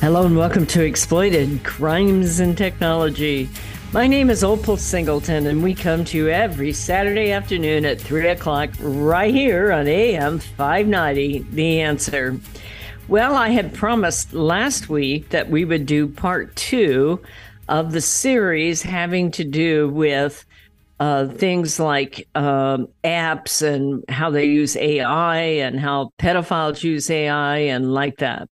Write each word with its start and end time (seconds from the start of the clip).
Hello 0.00 0.26
and 0.26 0.36
welcome 0.36 0.66
to 0.66 0.84
Exploited 0.84 1.64
Crimes 1.64 2.38
and 2.38 2.56
Technology. 2.56 3.48
My 3.92 4.06
name 4.06 4.28
is 4.28 4.44
Opal 4.44 4.76
Singleton, 4.76 5.46
and 5.46 5.62
we 5.62 5.74
come 5.74 6.04
to 6.04 6.18
you 6.18 6.28
every 6.28 6.72
Saturday 6.74 7.32
afternoon 7.32 7.86
at 7.86 8.00
3 8.00 8.28
o'clock 8.28 8.70
right 8.78 9.34
here 9.34 9.72
on 9.72 9.88
AM 9.88 10.38
590, 10.38 11.46
The 11.50 11.80
Answer. 11.80 12.38
Well, 13.08 13.34
I 13.34 13.48
had 13.48 13.72
promised 13.72 14.34
last 14.34 14.90
week 14.90 15.30
that 15.30 15.48
we 15.48 15.64
would 15.64 15.86
do 15.86 16.06
part 16.06 16.54
two 16.54 17.20
of 17.68 17.92
the 17.92 18.02
series 18.02 18.82
having 18.82 19.30
to 19.32 19.44
do 19.44 19.88
with 19.88 20.44
uh, 21.00 21.28
things 21.28 21.80
like 21.80 22.28
um, 22.34 22.88
apps 23.02 23.62
and 23.62 24.04
how 24.08 24.30
they 24.30 24.44
use 24.44 24.76
AI 24.76 25.38
and 25.38 25.80
how 25.80 26.10
pedophiles 26.18 26.84
use 26.84 27.10
AI 27.10 27.56
and 27.56 27.92
like 27.92 28.18
that. 28.18 28.48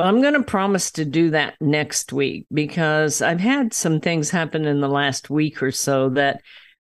I'm 0.00 0.20
going 0.20 0.34
to 0.34 0.42
promise 0.42 0.90
to 0.92 1.04
do 1.04 1.30
that 1.30 1.54
next 1.60 2.12
week 2.12 2.46
because 2.52 3.22
I've 3.22 3.40
had 3.40 3.72
some 3.72 4.00
things 4.00 4.30
happen 4.30 4.64
in 4.64 4.80
the 4.80 4.88
last 4.88 5.30
week 5.30 5.62
or 5.62 5.72
so 5.72 6.10
that 6.10 6.42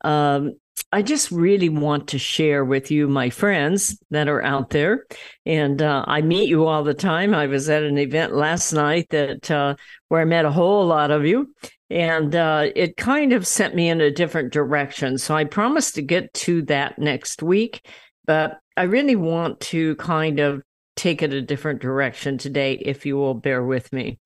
um, 0.03 0.55
I 0.91 1.03
just 1.03 1.30
really 1.30 1.69
want 1.69 2.09
to 2.09 2.19
share 2.19 2.65
with 2.65 2.91
you, 2.91 3.09
my 3.09 3.30
friends 3.30 3.99
that 4.11 4.29
are 4.29 4.43
out 4.43 4.71
there. 4.71 5.05
And 5.45 5.83
uh, 5.83 6.05
I 6.07 6.23
meet 6.23 6.49
you 6.49 6.66
all 6.66 6.83
the 6.83 6.95
time. 6.95 7.35
I 7.35 7.47
was 7.47 7.69
at 7.69 7.83
an 7.83 7.99
event 7.99 8.35
last 8.35 8.73
night 8.73 9.09
that 9.11 9.51
uh, 9.51 9.75
where 10.09 10.23
I 10.23 10.25
met 10.25 10.47
a 10.47 10.51
whole 10.51 10.87
lot 10.87 11.11
of 11.11 11.27
you, 11.27 11.52
and 11.91 12.35
uh, 12.35 12.71
it 12.75 12.97
kind 12.97 13.33
of 13.33 13.47
sent 13.47 13.75
me 13.75 13.88
in 13.88 14.01
a 14.01 14.11
different 14.11 14.52
direction. 14.52 15.19
So 15.19 15.35
I 15.35 15.45
promise 15.45 15.93
to 15.93 16.02
get 16.02 16.33
to 16.35 16.63
that 16.63 16.99
next 16.99 17.43
week, 17.43 17.87
but 18.25 18.59
I 18.77 18.85
really 18.85 19.16
want 19.16 19.61
to 19.61 19.95
kind 19.97 20.41
of 20.41 20.63
take 20.98 21.23
it 21.23 21.33
a 21.33 21.41
different 21.41 21.80
direction 21.80 22.37
today, 22.37 22.73
if 22.74 23.07
you 23.07 23.16
will 23.16 23.35
bear 23.35 23.65
with 23.65 23.93
me. 23.93 24.18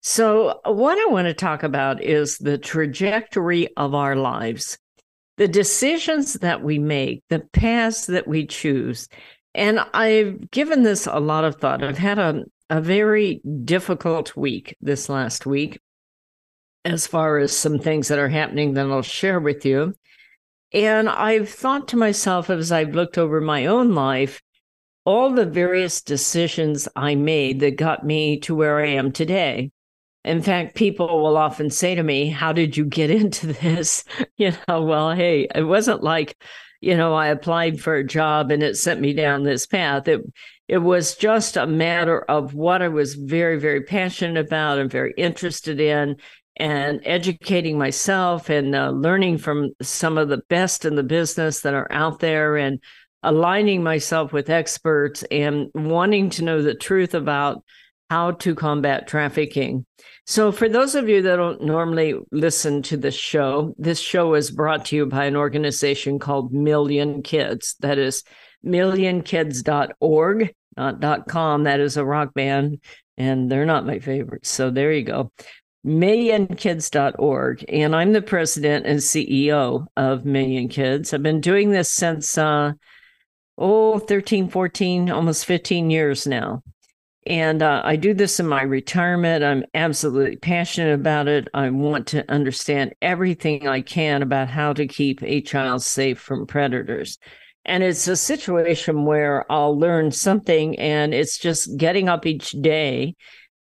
So, 0.00 0.60
what 0.64 0.98
I 0.98 1.12
want 1.12 1.26
to 1.26 1.34
talk 1.34 1.62
about 1.62 2.02
is 2.02 2.38
the 2.38 2.58
trajectory 2.58 3.68
of 3.76 3.94
our 3.94 4.16
lives, 4.16 4.78
the 5.36 5.48
decisions 5.48 6.34
that 6.34 6.62
we 6.62 6.78
make, 6.78 7.22
the 7.28 7.40
paths 7.52 8.06
that 8.06 8.26
we 8.26 8.46
choose. 8.46 9.08
And 9.54 9.80
I've 9.92 10.50
given 10.50 10.82
this 10.82 11.06
a 11.06 11.20
lot 11.20 11.44
of 11.44 11.56
thought. 11.56 11.84
I've 11.84 11.98
had 11.98 12.18
a, 12.18 12.44
a 12.70 12.80
very 12.80 13.42
difficult 13.64 14.36
week 14.36 14.76
this 14.80 15.08
last 15.08 15.46
week, 15.46 15.78
as 16.84 17.06
far 17.06 17.38
as 17.38 17.56
some 17.56 17.78
things 17.78 18.08
that 18.08 18.18
are 18.18 18.28
happening 18.28 18.74
that 18.74 18.86
I'll 18.86 19.02
share 19.02 19.38
with 19.38 19.64
you. 19.64 19.94
And 20.72 21.08
I've 21.08 21.50
thought 21.50 21.88
to 21.88 21.96
myself 21.96 22.48
as 22.50 22.72
I've 22.72 22.94
looked 22.94 23.18
over 23.18 23.40
my 23.40 23.66
own 23.66 23.94
life, 23.94 24.40
all 25.04 25.32
the 25.32 25.46
various 25.46 26.02
decisions 26.02 26.88
I 26.94 27.14
made 27.14 27.60
that 27.60 27.76
got 27.76 28.04
me 28.04 28.38
to 28.40 28.54
where 28.54 28.78
I 28.78 28.88
am 28.88 29.12
today. 29.12 29.70
In 30.24 30.40
fact, 30.40 30.76
people 30.76 31.22
will 31.22 31.36
often 31.36 31.70
say 31.70 31.94
to 31.94 32.02
me, 32.02 32.28
How 32.28 32.52
did 32.52 32.76
you 32.76 32.84
get 32.84 33.10
into 33.22 33.48
this? 33.48 34.04
You 34.36 34.52
know, 34.66 34.82
well, 34.82 35.12
hey, 35.12 35.46
it 35.54 35.62
wasn't 35.62 36.02
like, 36.02 36.36
you 36.80 36.96
know, 36.96 37.14
I 37.14 37.28
applied 37.28 37.80
for 37.80 37.94
a 37.94 38.04
job 38.04 38.50
and 38.50 38.62
it 38.62 38.76
sent 38.76 39.00
me 39.00 39.12
down 39.12 39.44
this 39.44 39.66
path. 39.66 40.08
It 40.08 40.22
it 40.68 40.78
was 40.78 41.16
just 41.16 41.56
a 41.56 41.66
matter 41.66 42.22
of 42.22 42.54
what 42.54 42.82
I 42.82 42.88
was 42.88 43.14
very, 43.14 43.58
very 43.58 43.82
passionate 43.82 44.46
about 44.46 44.78
and 44.78 44.90
very 44.90 45.12
interested 45.16 45.80
in 45.80 46.16
and 46.56 47.00
educating 47.04 47.78
myself 47.78 48.48
and 48.48 48.74
uh, 48.74 48.90
learning 48.90 49.38
from 49.38 49.70
some 49.82 50.18
of 50.18 50.28
the 50.28 50.42
best 50.48 50.84
in 50.84 50.94
the 50.94 51.02
business 51.02 51.60
that 51.60 51.74
are 51.74 51.90
out 51.90 52.20
there 52.20 52.56
and 52.56 52.80
aligning 53.22 53.82
myself 53.82 54.32
with 54.32 54.50
experts 54.50 55.22
and 55.30 55.70
wanting 55.74 56.30
to 56.30 56.44
know 56.44 56.62
the 56.62 56.74
truth 56.74 57.14
about 57.14 57.62
how 58.10 58.32
to 58.32 58.54
combat 58.54 59.06
trafficking. 59.08 59.86
So, 60.26 60.52
for 60.52 60.68
those 60.68 60.94
of 60.94 61.08
you 61.08 61.22
that 61.22 61.36
don't 61.36 61.62
normally 61.62 62.14
listen 62.30 62.82
to 62.82 62.96
this 62.96 63.14
show, 63.14 63.74
this 63.78 63.98
show 63.98 64.34
is 64.34 64.50
brought 64.50 64.84
to 64.86 64.96
you 64.96 65.06
by 65.06 65.24
an 65.24 65.34
organization 65.34 66.18
called 66.18 66.52
Million 66.52 67.22
Kids. 67.22 67.74
That 67.80 67.98
is 67.98 68.22
millionkids.org, 68.64 70.54
not 70.76 71.28
.com. 71.28 71.64
That 71.64 71.80
is 71.80 71.96
a 71.96 72.04
rock 72.04 72.34
band, 72.34 72.80
and 73.16 73.50
they're 73.50 73.66
not 73.66 73.86
my 73.86 73.98
favorites. 73.98 74.50
So, 74.50 74.70
there 74.70 74.92
you 74.92 75.04
go. 75.04 75.32
Millionkids.org. 75.86 77.64
And 77.68 77.96
I'm 77.96 78.12
the 78.12 78.22
president 78.22 78.86
and 78.86 78.98
CEO 79.00 79.86
of 79.96 80.24
Million 80.24 80.68
Kids. 80.68 81.12
I've 81.14 81.22
been 81.22 81.40
doing 81.40 81.70
this 81.70 81.90
since 81.90 82.36
uh, 82.36 82.72
oh 83.62 83.98
13 84.00 84.48
14 84.48 85.08
almost 85.10 85.46
15 85.46 85.88
years 85.88 86.26
now. 86.26 86.62
And 87.24 87.62
uh, 87.62 87.80
i 87.84 87.94
do 87.94 88.12
this 88.12 88.40
in 88.40 88.48
my 88.48 88.62
retirement. 88.62 89.44
I'm 89.44 89.64
absolutely 89.72 90.36
passionate 90.36 90.92
about 90.92 91.28
it. 91.28 91.46
I 91.54 91.70
want 91.70 92.08
to 92.08 92.30
understand 92.30 92.94
everything 93.00 93.68
i 93.68 93.80
can 93.80 94.22
about 94.22 94.48
how 94.48 94.72
to 94.74 94.86
keep 94.86 95.22
a 95.22 95.40
child 95.40 95.82
safe 95.82 96.18
from 96.18 96.46
predators. 96.46 97.18
And 97.64 97.84
it's 97.84 98.08
a 98.08 98.16
situation 98.16 99.04
where 99.04 99.50
i'll 99.50 99.78
learn 99.78 100.10
something 100.10 100.76
and 100.78 101.14
it's 101.14 101.38
just 101.38 101.76
getting 101.78 102.08
up 102.08 102.26
each 102.26 102.50
day 102.50 103.14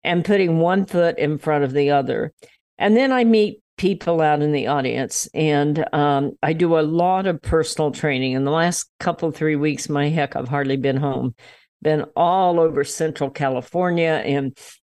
and 0.02 0.24
putting 0.24 0.58
one 0.58 0.86
foot 0.86 1.18
in 1.18 1.36
front 1.36 1.62
of 1.62 1.72
the 1.72 1.90
other. 1.90 2.32
And 2.78 2.96
then 2.96 3.12
i 3.12 3.24
meet 3.24 3.60
people 3.80 4.20
out 4.20 4.42
in 4.42 4.52
the 4.52 4.66
audience. 4.66 5.26
And 5.32 5.86
um, 5.94 6.32
i 6.42 6.52
do 6.52 6.78
a 6.78 6.82
lot 6.82 7.26
of 7.26 7.40
personal 7.40 7.90
training. 7.90 8.32
In 8.32 8.44
the 8.44 8.50
last 8.50 8.90
couple 9.00 9.30
three 9.30 9.56
weeks 9.56 9.88
my 9.88 10.10
heck 10.10 10.36
i've 10.36 10.48
hardly 10.48 10.76
been 10.76 10.98
home. 10.98 11.34
Been 11.80 12.04
all 12.14 12.60
over 12.60 12.84
central 12.84 13.30
california 13.30 14.22
and 14.22 14.54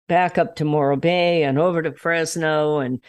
back 0.09 0.37
up 0.37 0.57
to 0.57 0.65
morro 0.65 0.97
bay 0.97 1.45
and 1.45 1.61
over 1.61 1.81
to 1.81 1.93
fresno 1.93 2.81
and 2.81 3.01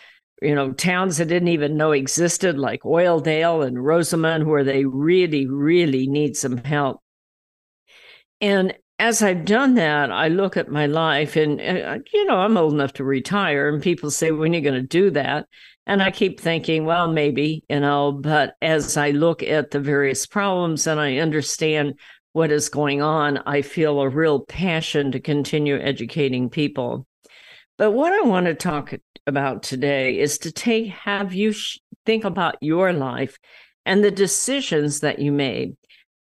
you 0.43 0.53
know 0.53 0.73
towns 0.73 1.17
that 1.17 1.25
didn't 1.25 1.47
even 1.47 1.75
know 1.75 1.91
existed 1.91 2.59
like 2.59 2.83
oildale 2.83 3.65
and 3.65 3.83
rosamond 3.83 4.45
where 4.45 4.63
they 4.63 4.85
really 4.85 5.47
really 5.47 6.05
need 6.05 6.37
some 6.37 6.57
help. 6.57 7.01
And 8.41 8.75
as 9.03 9.21
I've 9.21 9.43
done 9.43 9.73
that, 9.73 10.13
I 10.13 10.29
look 10.29 10.55
at 10.55 10.69
my 10.69 10.85
life 10.85 11.35
and, 11.35 11.59
uh, 11.59 11.99
you 12.13 12.23
know, 12.23 12.37
I'm 12.37 12.55
old 12.55 12.71
enough 12.71 12.93
to 12.93 13.03
retire. 13.03 13.67
And 13.67 13.83
people 13.83 14.09
say, 14.09 14.31
when 14.31 14.53
are 14.53 14.55
you 14.55 14.61
going 14.61 14.81
to 14.81 14.87
do 14.87 15.11
that? 15.11 15.45
And 15.85 16.01
I 16.01 16.09
keep 16.09 16.39
thinking, 16.39 16.85
well, 16.85 17.11
maybe, 17.11 17.65
you 17.67 17.81
know, 17.81 18.13
but 18.13 18.55
as 18.61 18.95
I 18.95 19.11
look 19.11 19.43
at 19.43 19.71
the 19.71 19.81
various 19.81 20.25
problems 20.25 20.87
and 20.87 21.01
I 21.01 21.17
understand 21.17 21.99
what 22.31 22.49
is 22.49 22.69
going 22.69 23.01
on, 23.01 23.39
I 23.39 23.61
feel 23.61 23.99
a 23.99 24.07
real 24.07 24.39
passion 24.39 25.11
to 25.11 25.19
continue 25.19 25.77
educating 25.77 26.49
people. 26.49 27.05
But 27.77 27.91
what 27.91 28.13
I 28.13 28.21
want 28.21 28.45
to 28.45 28.55
talk 28.55 28.93
about 29.27 29.63
today 29.63 30.17
is 30.17 30.37
to 30.39 30.51
take, 30.53 30.87
have 30.91 31.33
you 31.33 31.51
sh- 31.51 31.79
think 32.05 32.23
about 32.23 32.55
your 32.61 32.93
life 32.93 33.37
and 33.85 34.01
the 34.01 34.11
decisions 34.11 35.01
that 35.01 35.19
you 35.19 35.33
made 35.33 35.75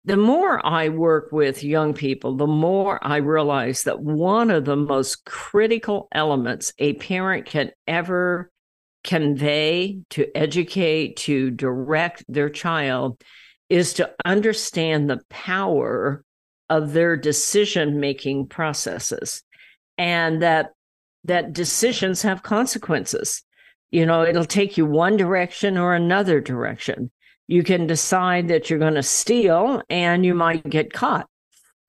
the 0.06 0.16
more 0.16 0.64
I 0.64 0.88
work 0.88 1.32
with 1.32 1.64
young 1.64 1.92
people, 1.92 2.36
the 2.36 2.46
more 2.46 3.04
I 3.04 3.16
realize 3.16 3.82
that 3.82 4.00
one 4.00 4.50
of 4.50 4.64
the 4.64 4.76
most 4.76 5.24
critical 5.24 6.06
elements 6.12 6.72
a 6.78 6.94
parent 6.94 7.46
can 7.46 7.72
ever 7.88 8.50
convey, 9.02 9.98
to 10.10 10.26
educate, 10.36 11.16
to 11.16 11.50
direct 11.50 12.24
their 12.28 12.48
child 12.48 13.20
is 13.68 13.94
to 13.94 14.12
understand 14.24 15.10
the 15.10 15.20
power 15.28 16.24
of 16.70 16.92
their 16.92 17.16
decision 17.16 17.98
making 17.98 18.46
processes 18.46 19.42
and 19.98 20.40
that 20.42 20.70
that 21.24 21.52
decisions 21.52 22.22
have 22.22 22.44
consequences. 22.44 23.42
You 23.90 24.06
know 24.06 24.22
it'll 24.22 24.44
take 24.44 24.76
you 24.76 24.86
one 24.86 25.16
direction 25.16 25.76
or 25.76 25.94
another 25.94 26.40
direction 26.40 27.10
you 27.48 27.62
can 27.62 27.86
decide 27.86 28.48
that 28.48 28.68
you're 28.68 28.78
going 28.78 28.94
to 28.94 29.02
steal 29.02 29.82
and 29.88 30.24
you 30.24 30.34
might 30.34 30.68
get 30.68 30.92
caught, 30.92 31.28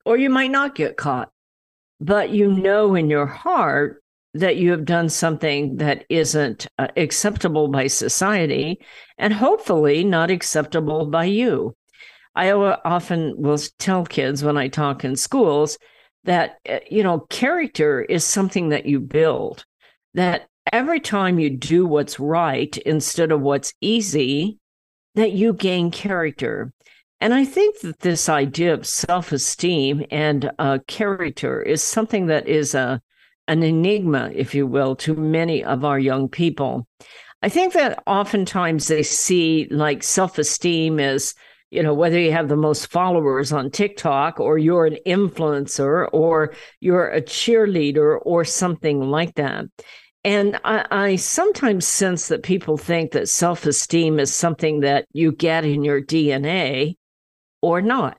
or 0.04 0.16
you 0.16 0.30
might 0.30 0.50
not 0.50 0.74
get 0.74 0.96
caught. 0.96 1.30
But 2.00 2.30
you 2.30 2.52
know 2.52 2.94
in 2.94 3.10
your 3.10 3.26
heart 3.26 4.02
that 4.34 4.56
you 4.56 4.70
have 4.70 4.84
done 4.84 5.08
something 5.08 5.78
that 5.78 6.04
isn't 6.08 6.66
uh, 6.78 6.88
acceptable 6.96 7.68
by 7.68 7.86
society 7.86 8.78
and 9.16 9.32
hopefully 9.32 10.04
not 10.04 10.30
acceptable 10.30 11.06
by 11.06 11.24
you. 11.24 11.74
I 12.36 12.52
often 12.52 13.34
will 13.36 13.58
tell 13.78 14.04
kids 14.04 14.44
when 14.44 14.56
I 14.56 14.68
talk 14.68 15.04
in 15.04 15.16
schools 15.16 15.76
that, 16.24 16.58
uh, 16.68 16.78
you 16.88 17.02
know, 17.02 17.20
character 17.30 18.02
is 18.02 18.24
something 18.24 18.68
that 18.68 18.86
you 18.86 19.00
build, 19.00 19.64
that 20.14 20.46
every 20.72 21.00
time 21.00 21.40
you 21.40 21.50
do 21.50 21.84
what's 21.84 22.20
right 22.20 22.76
instead 22.78 23.32
of 23.32 23.40
what's 23.40 23.74
easy, 23.80 24.58
that 25.14 25.32
you 25.32 25.52
gain 25.52 25.90
character. 25.90 26.72
And 27.20 27.34
I 27.34 27.44
think 27.44 27.80
that 27.80 28.00
this 28.00 28.28
idea 28.28 28.74
of 28.74 28.86
self 28.86 29.32
esteem 29.32 30.04
and 30.10 30.50
uh, 30.58 30.78
character 30.86 31.60
is 31.62 31.82
something 31.82 32.26
that 32.26 32.46
is 32.46 32.74
a, 32.74 33.00
an 33.48 33.62
enigma, 33.62 34.30
if 34.34 34.54
you 34.54 34.66
will, 34.66 34.94
to 34.96 35.14
many 35.14 35.64
of 35.64 35.84
our 35.84 35.98
young 35.98 36.28
people. 36.28 36.86
I 37.42 37.48
think 37.48 37.72
that 37.74 38.02
oftentimes 38.06 38.88
they 38.88 39.02
see 39.02 39.66
like 39.70 40.02
self 40.02 40.38
esteem 40.38 41.00
as 41.00 41.34
you 41.70 41.82
know, 41.82 41.92
whether 41.92 42.18
you 42.18 42.32
have 42.32 42.48
the 42.48 42.56
most 42.56 42.90
followers 42.90 43.52
on 43.52 43.70
TikTok 43.70 44.40
or 44.40 44.56
you're 44.56 44.86
an 44.86 44.96
influencer 45.06 46.08
or 46.12 46.54
you're 46.80 47.08
a 47.08 47.20
cheerleader 47.20 48.18
or 48.22 48.44
something 48.44 49.00
like 49.00 49.34
that. 49.34 49.66
And 50.24 50.58
I, 50.64 50.84
I 50.90 51.16
sometimes 51.16 51.86
sense 51.86 52.28
that 52.28 52.42
people 52.42 52.76
think 52.76 53.12
that 53.12 53.28
self 53.28 53.64
esteem 53.66 54.18
is 54.18 54.34
something 54.34 54.80
that 54.80 55.06
you 55.12 55.32
get 55.32 55.64
in 55.64 55.84
your 55.84 56.02
DNA 56.02 56.96
or 57.62 57.80
not. 57.80 58.18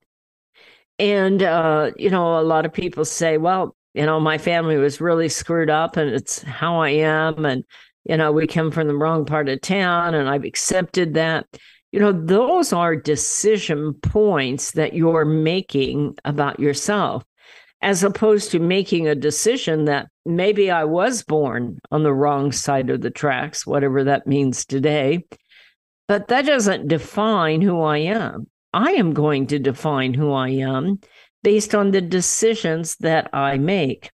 And, 0.97 1.41
uh, 1.43 1.91
you 1.97 2.09
know, 2.09 2.39
a 2.39 2.41
lot 2.41 2.65
of 2.65 2.73
people 2.73 3.05
say, 3.05 3.37
well, 3.37 3.75
you 3.93 4.05
know, 4.05 4.19
my 4.19 4.37
family 4.37 4.77
was 4.77 5.01
really 5.01 5.29
screwed 5.29 5.69
up 5.69 5.97
and 5.97 6.09
it's 6.09 6.41
how 6.41 6.81
I 6.81 6.89
am. 6.89 7.45
And, 7.45 7.63
you 8.05 8.17
know, 8.17 8.31
we 8.31 8.47
come 8.47 8.71
from 8.71 8.87
the 8.87 8.95
wrong 8.95 9.25
part 9.25 9.49
of 9.49 9.61
town 9.61 10.13
and 10.13 10.29
I've 10.29 10.43
accepted 10.43 11.13
that. 11.15 11.45
You 11.91 11.99
know, 11.99 12.11
those 12.11 12.71
are 12.71 12.95
decision 12.95 13.93
points 13.93 14.71
that 14.71 14.93
you're 14.93 15.25
making 15.25 16.15
about 16.23 16.59
yourself, 16.59 17.23
as 17.81 18.03
opposed 18.03 18.51
to 18.51 18.59
making 18.59 19.07
a 19.07 19.15
decision 19.15 19.85
that 19.85 20.07
maybe 20.29 20.71
I 20.71 20.85
was 20.85 21.23
born 21.23 21.79
on 21.91 22.03
the 22.03 22.13
wrong 22.13 22.51
side 22.51 22.89
of 22.89 23.01
the 23.01 23.09
tracks, 23.09 23.65
whatever 23.65 24.03
that 24.05 24.27
means 24.27 24.65
today. 24.65 25.25
But 26.07 26.27
that 26.29 26.45
doesn't 26.45 26.87
define 26.87 27.61
who 27.61 27.81
I 27.81 27.97
am. 27.99 28.47
I 28.73 28.91
am 28.91 29.13
going 29.13 29.47
to 29.47 29.59
define 29.59 30.13
who 30.13 30.31
I 30.31 30.49
am 30.49 30.99
based 31.43 31.73
on 31.73 31.91
the 31.91 32.01
decisions 32.01 32.95
that 32.97 33.29
I 33.33 33.57
make. 33.57 34.11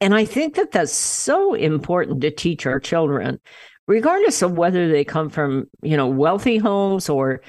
And 0.00 0.14
I 0.14 0.24
think 0.24 0.56
that 0.56 0.72
that's 0.72 0.92
so 0.92 1.54
important 1.54 2.20
to 2.20 2.30
teach 2.30 2.66
our 2.66 2.78
children, 2.78 3.40
regardless 3.88 4.42
of 4.42 4.52
whether 4.52 4.88
they 4.88 5.04
come 5.04 5.30
from, 5.30 5.66
you 5.82 5.96
know, 5.96 6.06
wealthy 6.06 6.58
homes 6.58 7.08
or, 7.08 7.40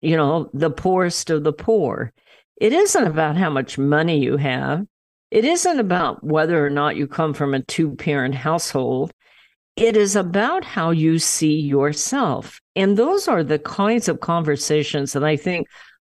you 0.00 0.16
know, 0.16 0.50
the 0.52 0.70
poorest 0.70 1.30
of 1.30 1.42
the 1.44 1.52
poor. 1.52 2.12
It 2.60 2.72
isn't 2.72 3.06
about 3.06 3.36
how 3.36 3.50
much 3.50 3.78
money 3.78 4.18
you 4.18 4.36
have. 4.36 4.86
It 5.30 5.44
isn't 5.44 5.80
about 5.80 6.22
whether 6.22 6.64
or 6.64 6.70
not 6.70 6.96
you 6.96 7.06
come 7.06 7.34
from 7.34 7.54
a 7.54 7.62
two 7.62 7.96
parent 7.96 8.34
household. 8.34 9.12
It 9.76 9.96
is 9.96 10.16
about 10.16 10.64
how 10.64 10.90
you 10.90 11.18
see 11.18 11.60
yourself. 11.60 12.60
And 12.76 12.96
those 12.96 13.28
are 13.28 13.42
the 13.42 13.58
kinds 13.58 14.08
of 14.08 14.20
conversations 14.20 15.12
that 15.12 15.24
I 15.24 15.36
think 15.36 15.66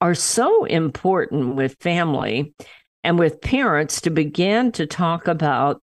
are 0.00 0.14
so 0.14 0.64
important 0.64 1.56
with 1.56 1.76
family 1.80 2.54
and 3.02 3.18
with 3.18 3.40
parents 3.40 4.00
to 4.02 4.10
begin 4.10 4.72
to 4.72 4.86
talk 4.86 5.26
about 5.26 5.82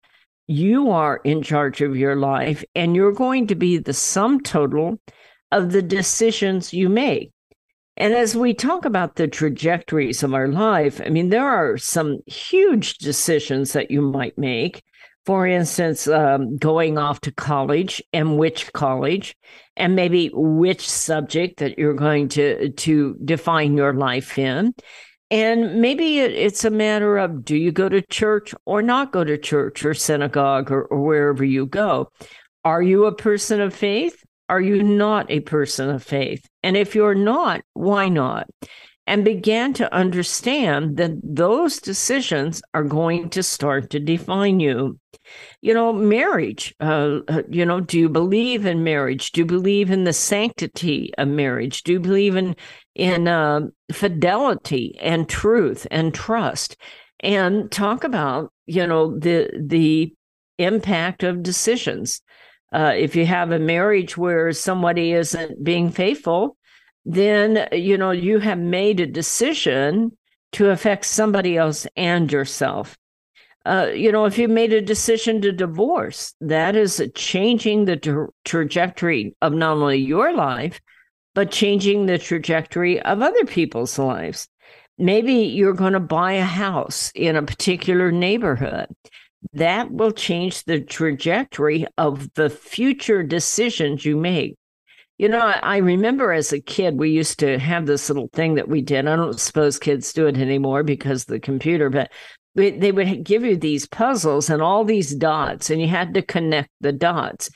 you 0.47 0.91
are 0.91 1.19
in 1.23 1.41
charge 1.41 1.81
of 1.81 1.97
your 1.97 2.15
life 2.15 2.63
and 2.75 2.95
you're 2.95 3.11
going 3.11 3.47
to 3.47 3.55
be 3.55 3.77
the 3.77 3.93
sum 3.93 4.39
total 4.39 4.99
of 5.51 5.71
the 5.71 5.81
decisions 5.81 6.73
you 6.73 6.87
make. 6.89 7.31
And 7.97 8.13
as 8.13 8.35
we 8.35 8.53
talk 8.53 8.85
about 8.85 9.15
the 9.15 9.27
trajectories 9.27 10.21
of 10.21 10.33
our 10.33 10.49
life, 10.49 10.99
I 11.03 11.09
mean, 11.09 11.29
there 11.29 11.47
are 11.47 11.77
some 11.77 12.19
huge 12.27 12.97
decisions 12.97 13.73
that 13.73 13.89
you 13.89 14.01
might 14.01 14.37
make. 14.37 14.83
For 15.25 15.47
instance, 15.47 16.07
um, 16.07 16.57
going 16.57 16.99
off 16.99 17.21
to 17.21 17.31
college 17.31 18.03
and 18.13 18.37
which 18.37 18.71
college, 18.73 19.35
and 19.75 19.95
maybe 19.95 20.29
which 20.33 20.87
subject 20.87 21.59
that 21.59 21.79
you're 21.79 21.95
going 21.95 22.27
to 22.29 22.69
to 22.69 23.15
define 23.25 23.75
your 23.75 23.93
life 23.93 24.37
in. 24.37 24.75
And 25.31 25.81
maybe 25.81 26.19
it's 26.19 26.63
a 26.63 26.69
matter 26.69 27.17
of 27.17 27.43
do 27.43 27.55
you 27.55 27.71
go 27.71 27.89
to 27.89 28.01
church 28.03 28.53
or 28.65 28.83
not 28.83 29.11
go 29.11 29.23
to 29.23 29.37
church 29.37 29.83
or 29.83 29.95
synagogue 29.95 30.71
or, 30.71 30.83
or 30.85 31.01
wherever 31.01 31.43
you 31.43 31.65
go? 31.65 32.11
Are 32.63 32.83
you 32.83 33.05
a 33.05 33.15
person 33.15 33.61
of 33.61 33.73
faith? 33.73 34.23
Are 34.47 34.61
you 34.61 34.83
not 34.83 35.29
a 35.31 35.39
person 35.39 35.89
of 35.89 36.03
faith? 36.03 36.47
And 36.61 36.77
if 36.77 36.95
you're 36.95 37.15
not, 37.15 37.61
why 37.73 38.09
not? 38.09 38.47
And 39.07 39.23
began 39.23 39.73
to 39.73 39.93
understand 39.93 40.97
that 40.97 41.11
those 41.23 41.79
decisions 41.79 42.61
are 42.73 42.83
going 42.83 43.29
to 43.31 43.43
start 43.43 43.91
to 43.91 43.99
define 43.99 44.59
you. 44.59 44.99
You 45.61 45.73
know, 45.73 45.93
marriage, 45.93 46.75
uh, 46.79 47.19
uh, 47.27 47.43
you 47.49 47.65
know, 47.65 47.81
do 47.81 47.99
you 47.99 48.09
believe 48.09 48.65
in 48.65 48.83
marriage? 48.83 49.31
Do 49.31 49.41
you 49.41 49.45
believe 49.45 49.89
in 49.89 50.03
the 50.03 50.13
sanctity 50.13 51.11
of 51.17 51.27
marriage? 51.27 51.83
Do 51.83 51.93
you 51.93 51.99
believe 51.99 52.35
in, 52.35 52.55
in 52.93 53.27
uh, 53.27 53.61
fidelity 53.91 54.97
and 55.01 55.27
truth 55.27 55.87
and 55.89 56.13
trust? 56.13 56.77
And 57.21 57.71
talk 57.71 58.03
about, 58.03 58.51
you 58.67 58.85
know, 58.85 59.17
the, 59.17 59.49
the 59.59 60.13
impact 60.57 61.23
of 61.23 61.43
decisions 61.43 62.21
uh, 62.75 62.93
if 62.93 63.15
you 63.15 63.25
have 63.25 63.51
a 63.51 63.59
marriage 63.59 64.17
where 64.17 64.51
somebody 64.51 65.13
isn't 65.13 65.63
being 65.63 65.89
faithful, 65.89 66.57
then 67.05 67.69
you 67.71 67.97
know 67.97 68.11
you 68.11 68.39
have 68.39 68.59
made 68.59 68.99
a 68.99 69.07
decision 69.07 70.11
to 70.51 70.69
affect 70.69 71.05
somebody 71.05 71.55
else 71.55 71.87
and 71.95 72.29
yourself. 72.29 72.97
Uh, 73.65 73.87
you 73.95 74.11
know, 74.11 74.25
if 74.25 74.37
you 74.37 74.49
made 74.49 74.73
a 74.73 74.81
decision 74.81 75.41
to 75.41 75.53
divorce, 75.53 76.35
that 76.41 76.75
is 76.75 77.01
changing 77.15 77.85
the 77.85 77.95
tra- 77.95 78.27
trajectory 78.43 79.35
of 79.41 79.53
not 79.53 79.77
only 79.77 79.97
your 79.97 80.33
life, 80.33 80.81
but 81.33 81.51
changing 81.51 82.05
the 82.05 82.17
trajectory 82.17 83.01
of 83.01 83.21
other 83.21 83.45
people's 83.45 83.97
lives. 83.97 84.49
Maybe 84.97 85.33
you're 85.33 85.73
going 85.73 85.93
to 85.93 85.99
buy 85.99 86.33
a 86.33 86.43
house 86.43 87.11
in 87.15 87.37
a 87.37 87.43
particular 87.43 88.11
neighborhood 88.11 88.87
that 89.53 89.91
will 89.91 90.11
change 90.11 90.63
the 90.63 90.81
trajectory 90.81 91.85
of 91.97 92.33
the 92.33 92.49
future 92.49 93.23
decisions 93.23 94.05
you 94.05 94.17
make. 94.17 94.55
You 95.17 95.29
know, 95.29 95.39
I 95.39 95.77
remember 95.77 96.33
as 96.33 96.51
a 96.51 96.59
kid, 96.59 96.99
we 96.99 97.09
used 97.09 97.39
to 97.39 97.57
have 97.57 97.85
this 97.85 98.09
little 98.09 98.29
thing 98.33 98.55
that 98.55 98.67
we 98.67 98.81
did. 98.81 99.07
I 99.07 99.15
don't 99.15 99.39
suppose 99.39 99.79
kids 99.79 100.11
do 100.11 100.27
it 100.27 100.37
anymore 100.37 100.83
because 100.83 101.25
the 101.25 101.39
computer, 101.39 101.89
but 101.89 102.11
they 102.55 102.91
would 102.91 103.23
give 103.23 103.43
you 103.43 103.55
these 103.55 103.87
puzzles 103.87 104.49
and 104.49 104.61
all 104.61 104.83
these 104.83 105.15
dots, 105.15 105.69
and 105.69 105.81
you 105.81 105.87
had 105.87 106.13
to 106.13 106.21
connect 106.21 106.69
the 106.81 106.91
dots. 106.91 107.49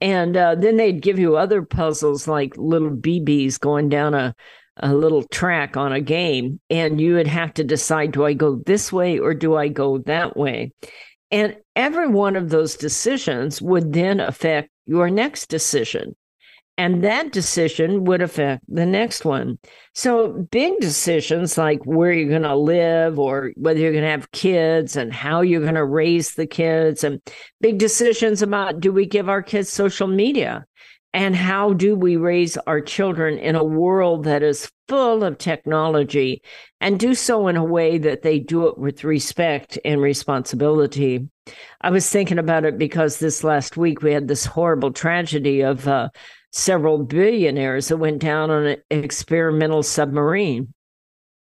And 0.00 0.36
uh, 0.36 0.56
then 0.56 0.76
they'd 0.76 1.00
give 1.00 1.18
you 1.18 1.36
other 1.36 1.62
puzzles 1.62 2.28
like 2.28 2.54
little 2.56 2.90
BBs 2.90 3.58
going 3.58 3.88
down 3.88 4.12
a, 4.12 4.34
a 4.78 4.94
little 4.94 5.22
track 5.24 5.76
on 5.76 5.92
a 5.92 6.00
game, 6.00 6.60
and 6.68 7.00
you 7.00 7.14
would 7.14 7.26
have 7.26 7.54
to 7.54 7.64
decide 7.64 8.12
do 8.12 8.24
I 8.24 8.34
go 8.34 8.56
this 8.66 8.92
way 8.92 9.18
or 9.18 9.32
do 9.32 9.56
I 9.56 9.68
go 9.68 9.98
that 9.98 10.36
way? 10.36 10.72
And 11.30 11.56
every 11.74 12.08
one 12.08 12.36
of 12.36 12.50
those 12.50 12.76
decisions 12.76 13.60
would 13.60 13.92
then 13.92 14.20
affect 14.20 14.70
your 14.86 15.10
next 15.10 15.48
decision. 15.48 16.14
And 16.78 17.02
that 17.04 17.32
decision 17.32 18.04
would 18.04 18.20
affect 18.20 18.62
the 18.68 18.84
next 18.84 19.24
one. 19.24 19.58
So, 19.94 20.46
big 20.50 20.78
decisions 20.78 21.56
like 21.56 21.82
where 21.86 22.12
you're 22.12 22.28
going 22.28 22.42
to 22.42 22.54
live 22.54 23.18
or 23.18 23.52
whether 23.56 23.80
you're 23.80 23.92
going 23.92 24.04
to 24.04 24.10
have 24.10 24.30
kids 24.32 24.94
and 24.94 25.10
how 25.10 25.40
you're 25.40 25.62
going 25.62 25.74
to 25.74 25.86
raise 25.86 26.34
the 26.34 26.46
kids, 26.46 27.02
and 27.02 27.18
big 27.62 27.78
decisions 27.78 28.42
about 28.42 28.80
do 28.80 28.92
we 28.92 29.06
give 29.06 29.30
our 29.30 29.42
kids 29.42 29.72
social 29.72 30.06
media? 30.06 30.66
And 31.16 31.34
how 31.34 31.72
do 31.72 31.96
we 31.96 32.16
raise 32.16 32.58
our 32.66 32.82
children 32.82 33.38
in 33.38 33.56
a 33.56 33.64
world 33.64 34.24
that 34.24 34.42
is 34.42 34.70
full 34.86 35.24
of 35.24 35.38
technology 35.38 36.42
and 36.78 37.00
do 37.00 37.14
so 37.14 37.48
in 37.48 37.56
a 37.56 37.64
way 37.64 37.96
that 37.96 38.20
they 38.20 38.38
do 38.38 38.68
it 38.68 38.76
with 38.76 39.02
respect 39.02 39.78
and 39.82 40.02
responsibility? 40.02 41.26
I 41.80 41.88
was 41.88 42.06
thinking 42.10 42.38
about 42.38 42.66
it 42.66 42.76
because 42.76 43.18
this 43.18 43.42
last 43.42 43.78
week 43.78 44.02
we 44.02 44.12
had 44.12 44.28
this 44.28 44.44
horrible 44.44 44.92
tragedy 44.92 45.62
of 45.62 45.88
uh, 45.88 46.10
several 46.52 47.02
billionaires 47.02 47.88
that 47.88 47.96
went 47.96 48.18
down 48.18 48.50
on 48.50 48.66
an 48.66 48.82
experimental 48.90 49.82
submarine. 49.82 50.74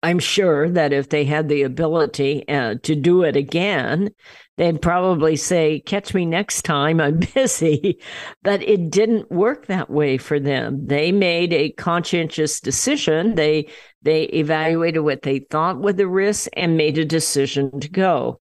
I'm 0.03 0.19
sure 0.19 0.69
that 0.71 0.93
if 0.93 1.11
they 1.11 1.25
had 1.25 1.49
the 1.49 1.63
ability 1.63 2.49
uh, 2.49 2.77
to 2.83 2.95
do 2.95 3.23
it 3.23 3.37
again, 3.37 4.11
they'd 4.57 4.81
probably 4.81 5.37
say, 5.37 5.81
Catch 5.81 6.15
me 6.15 6.25
next 6.25 6.63
time, 6.63 7.01
I'm 7.01 7.19
busy. 7.35 8.01
But 8.43 8.63
it 8.63 8.91
didn't 8.91 9.31
work 9.31 9.67
that 9.67 9.91
way 9.91 10.17
for 10.17 10.41
them. 10.41 10.87
They 10.87 11.13
made 11.13 11.53
a 11.53 11.73
conscientious 11.73 12.61
decision. 12.61 13.35
They 13.35 13.69
they 14.03 14.23
evaluated 14.25 15.03
what 15.03 15.23
they 15.23 15.41
thought 15.41 15.83
were 15.83 15.93
the 15.93 16.09
risks 16.09 16.49
and 16.55 16.77
made 16.77 16.97
a 16.97 17.05
decision 17.05 17.81
to 17.81 17.89
go. 17.89 18.41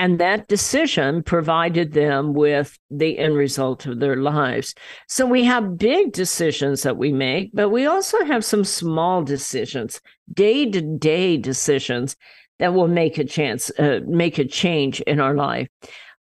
And 0.00 0.18
that 0.18 0.48
decision 0.48 1.22
provided 1.22 1.92
them 1.92 2.32
with 2.32 2.78
the 2.90 3.18
end 3.18 3.36
result 3.36 3.84
of 3.84 4.00
their 4.00 4.16
lives. 4.16 4.74
So 5.08 5.26
we 5.26 5.44
have 5.44 5.76
big 5.76 6.12
decisions 6.12 6.84
that 6.84 6.96
we 6.96 7.12
make, 7.12 7.50
but 7.52 7.68
we 7.68 7.84
also 7.84 8.24
have 8.24 8.42
some 8.42 8.64
small 8.64 9.22
decisions, 9.22 10.00
day 10.32 10.70
to 10.70 10.80
day 10.80 11.36
decisions 11.36 12.16
that 12.60 12.72
will 12.72 12.88
make 12.88 13.18
a 13.18 13.24
chance, 13.24 13.70
uh, 13.78 14.00
make 14.06 14.38
a 14.38 14.46
change 14.46 15.02
in 15.02 15.20
our 15.20 15.34
life. 15.34 15.68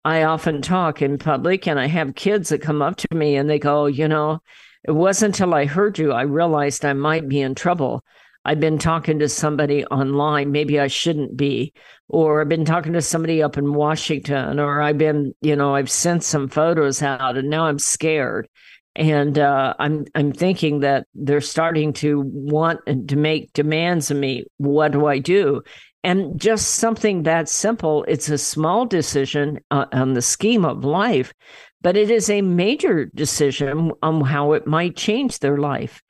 I 0.04 0.24
often 0.24 0.64
talk 0.64 1.04
in 1.04 1.20
public 1.20 1.68
and 1.68 1.80
I 1.80 1.86
have 1.86 2.16
kids 2.16 2.50
that 2.50 2.64
come 2.64 2.82
up 2.82 2.96
to 2.98 3.16
me 3.16 3.36
and 3.36 3.48
they 3.48 3.60
go, 3.60 3.86
you 3.86 4.08
know, 4.08 4.40
it 4.86 4.94
wasn't 4.94 5.36
until 5.36 5.54
I 5.54 5.66
heard 5.66 6.00
you 6.00 6.14
I 6.14 6.24
realized 6.24 6.84
I 6.84 6.94
might 6.94 7.30
be 7.30 7.42
in 7.42 7.54
trouble. 7.54 8.04
I've 8.48 8.60
been 8.60 8.80
talking 8.80 9.20
to 9.20 9.30
somebody 9.30 9.86
online, 9.88 10.52
maybe 10.52 10.80
I 10.80 10.88
shouldn't 10.88 11.38
be, 11.38 11.74
or 12.08 12.42
I've 12.42 12.50
been 12.50 12.66
talking 12.66 12.94
to 12.94 13.02
somebody 13.02 13.44
up 13.44 13.58
in 13.58 13.74
Washington, 13.74 14.60
or 14.60 14.82
I've 14.82 14.98
been, 14.98 15.34
you 15.42 15.56
know, 15.56 15.76
I've 15.76 15.92
sent 15.92 16.24
some 16.24 16.48
photos 16.50 17.02
out 17.04 17.38
and 17.38 17.50
now 17.50 17.66
I'm 17.68 17.80
scared. 17.80 18.48
and 18.96 19.38
uh, 19.38 19.76
I'm 19.80 20.06
I'm 20.16 20.32
thinking 20.34 20.80
that 20.82 21.06
they're 21.14 21.42
starting 21.42 21.94
to 21.94 22.24
want 22.26 22.80
to 23.10 23.16
make 23.16 23.54
demands 23.54 24.10
of 24.12 24.18
me. 24.18 24.46
What 24.58 24.92
do 24.92 25.06
I 25.06 25.20
do? 25.20 25.62
And 26.04 26.40
just 26.40 26.76
something 26.76 27.24
that 27.24 27.50
simple. 27.50 28.04
It's 28.08 28.30
a 28.30 28.38
small 28.38 28.86
decision 28.86 29.60
uh, 29.72 29.86
on 29.92 30.14
the 30.14 30.22
scheme 30.22 30.66
of 30.66 30.84
life, 30.84 31.34
but 31.82 31.96
it 31.98 32.10
is 32.10 32.30
a 32.30 32.42
major 32.42 33.06
decision 33.06 33.92
on 34.02 34.22
how 34.22 34.54
it 34.54 34.66
might 34.66 34.96
change 34.96 35.40
their 35.40 35.58
life. 35.58 36.02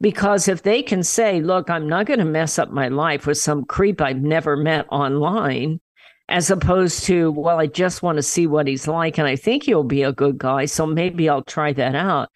Because 0.00 0.48
if 0.48 0.62
they 0.62 0.82
can 0.82 1.02
say, 1.02 1.40
"Look, 1.40 1.70
I'm 1.70 1.88
not 1.88 2.06
going 2.06 2.20
to 2.20 2.24
mess 2.24 2.58
up 2.58 2.70
my 2.70 2.88
life 2.88 3.26
with 3.26 3.38
some 3.38 3.64
creep 3.64 4.00
I've 4.00 4.22
never 4.22 4.56
met 4.56 4.86
online," 4.90 5.80
as 6.28 6.50
opposed 6.50 7.04
to, 7.04 7.30
well, 7.32 7.60
I 7.60 7.66
just 7.66 8.02
want 8.02 8.16
to 8.16 8.22
see 8.22 8.46
what 8.46 8.66
he's 8.66 8.88
like 8.88 9.18
and 9.18 9.26
I 9.26 9.36
think 9.36 9.64
he'll 9.64 9.84
be 9.84 10.02
a 10.02 10.12
good 10.12 10.38
guy. 10.38 10.64
So 10.64 10.86
maybe 10.86 11.28
I'll 11.28 11.42
try 11.42 11.72
that 11.74 11.94
out. 11.94 12.30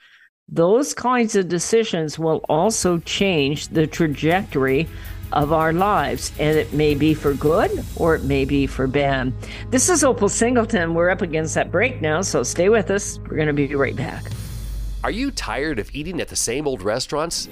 Those 0.49 0.95
kinds 0.95 1.37
of 1.37 1.49
decisions 1.49 2.18
will 2.18 2.45
also 2.49 2.99
change 2.99 3.68
the 3.68 3.87
trajectory 3.87 4.88
of 5.33 5.52
our 5.52 5.75
lives, 5.75 6.33
and 6.38 6.57
it 6.57 6.73
may 6.73 6.95
be 6.95 7.12
for 7.12 7.35
good 7.35 7.71
or 7.97 8.14
it 8.14 8.25
may 8.25 8.47
be 8.47 8.66
for 8.66 8.87
bad. 8.87 9.33
This 9.71 9.90
is 9.90 10.02
Opal 10.02 10.30
Singleton. 10.30 10.95
We're 10.95 11.11
up 11.11 11.21
against 11.21 11.54
that 11.54 11.71
break 11.71 12.00
now, 12.00 12.23
so 12.23 12.42
stay 12.42 12.71
with 12.71 12.90
us. 12.90 13.18
We're 13.18 13.37
going 13.37 13.49
to 13.49 13.52
be 13.52 13.75
right 13.75 13.97
back. 13.97 14.25
Are 15.09 15.21
you 15.21 15.31
tired 15.31 15.79
of 15.79 15.95
eating 15.95 16.21
at 16.21 16.29
the 16.29 16.37
same 16.37 16.69
old 16.69 16.83
restaurants? 16.83 17.49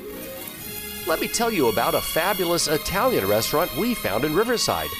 Let 1.07 1.23
me 1.23 1.27
tell 1.27 1.51
you 1.51 1.69
about 1.69 1.95
a 1.95 2.03
fabulous 2.03 2.69
Italian 2.69 3.27
restaurant 3.27 3.75
we 3.79 3.95
found 3.95 4.27
in 4.27 4.37
Riverside. 4.37 4.91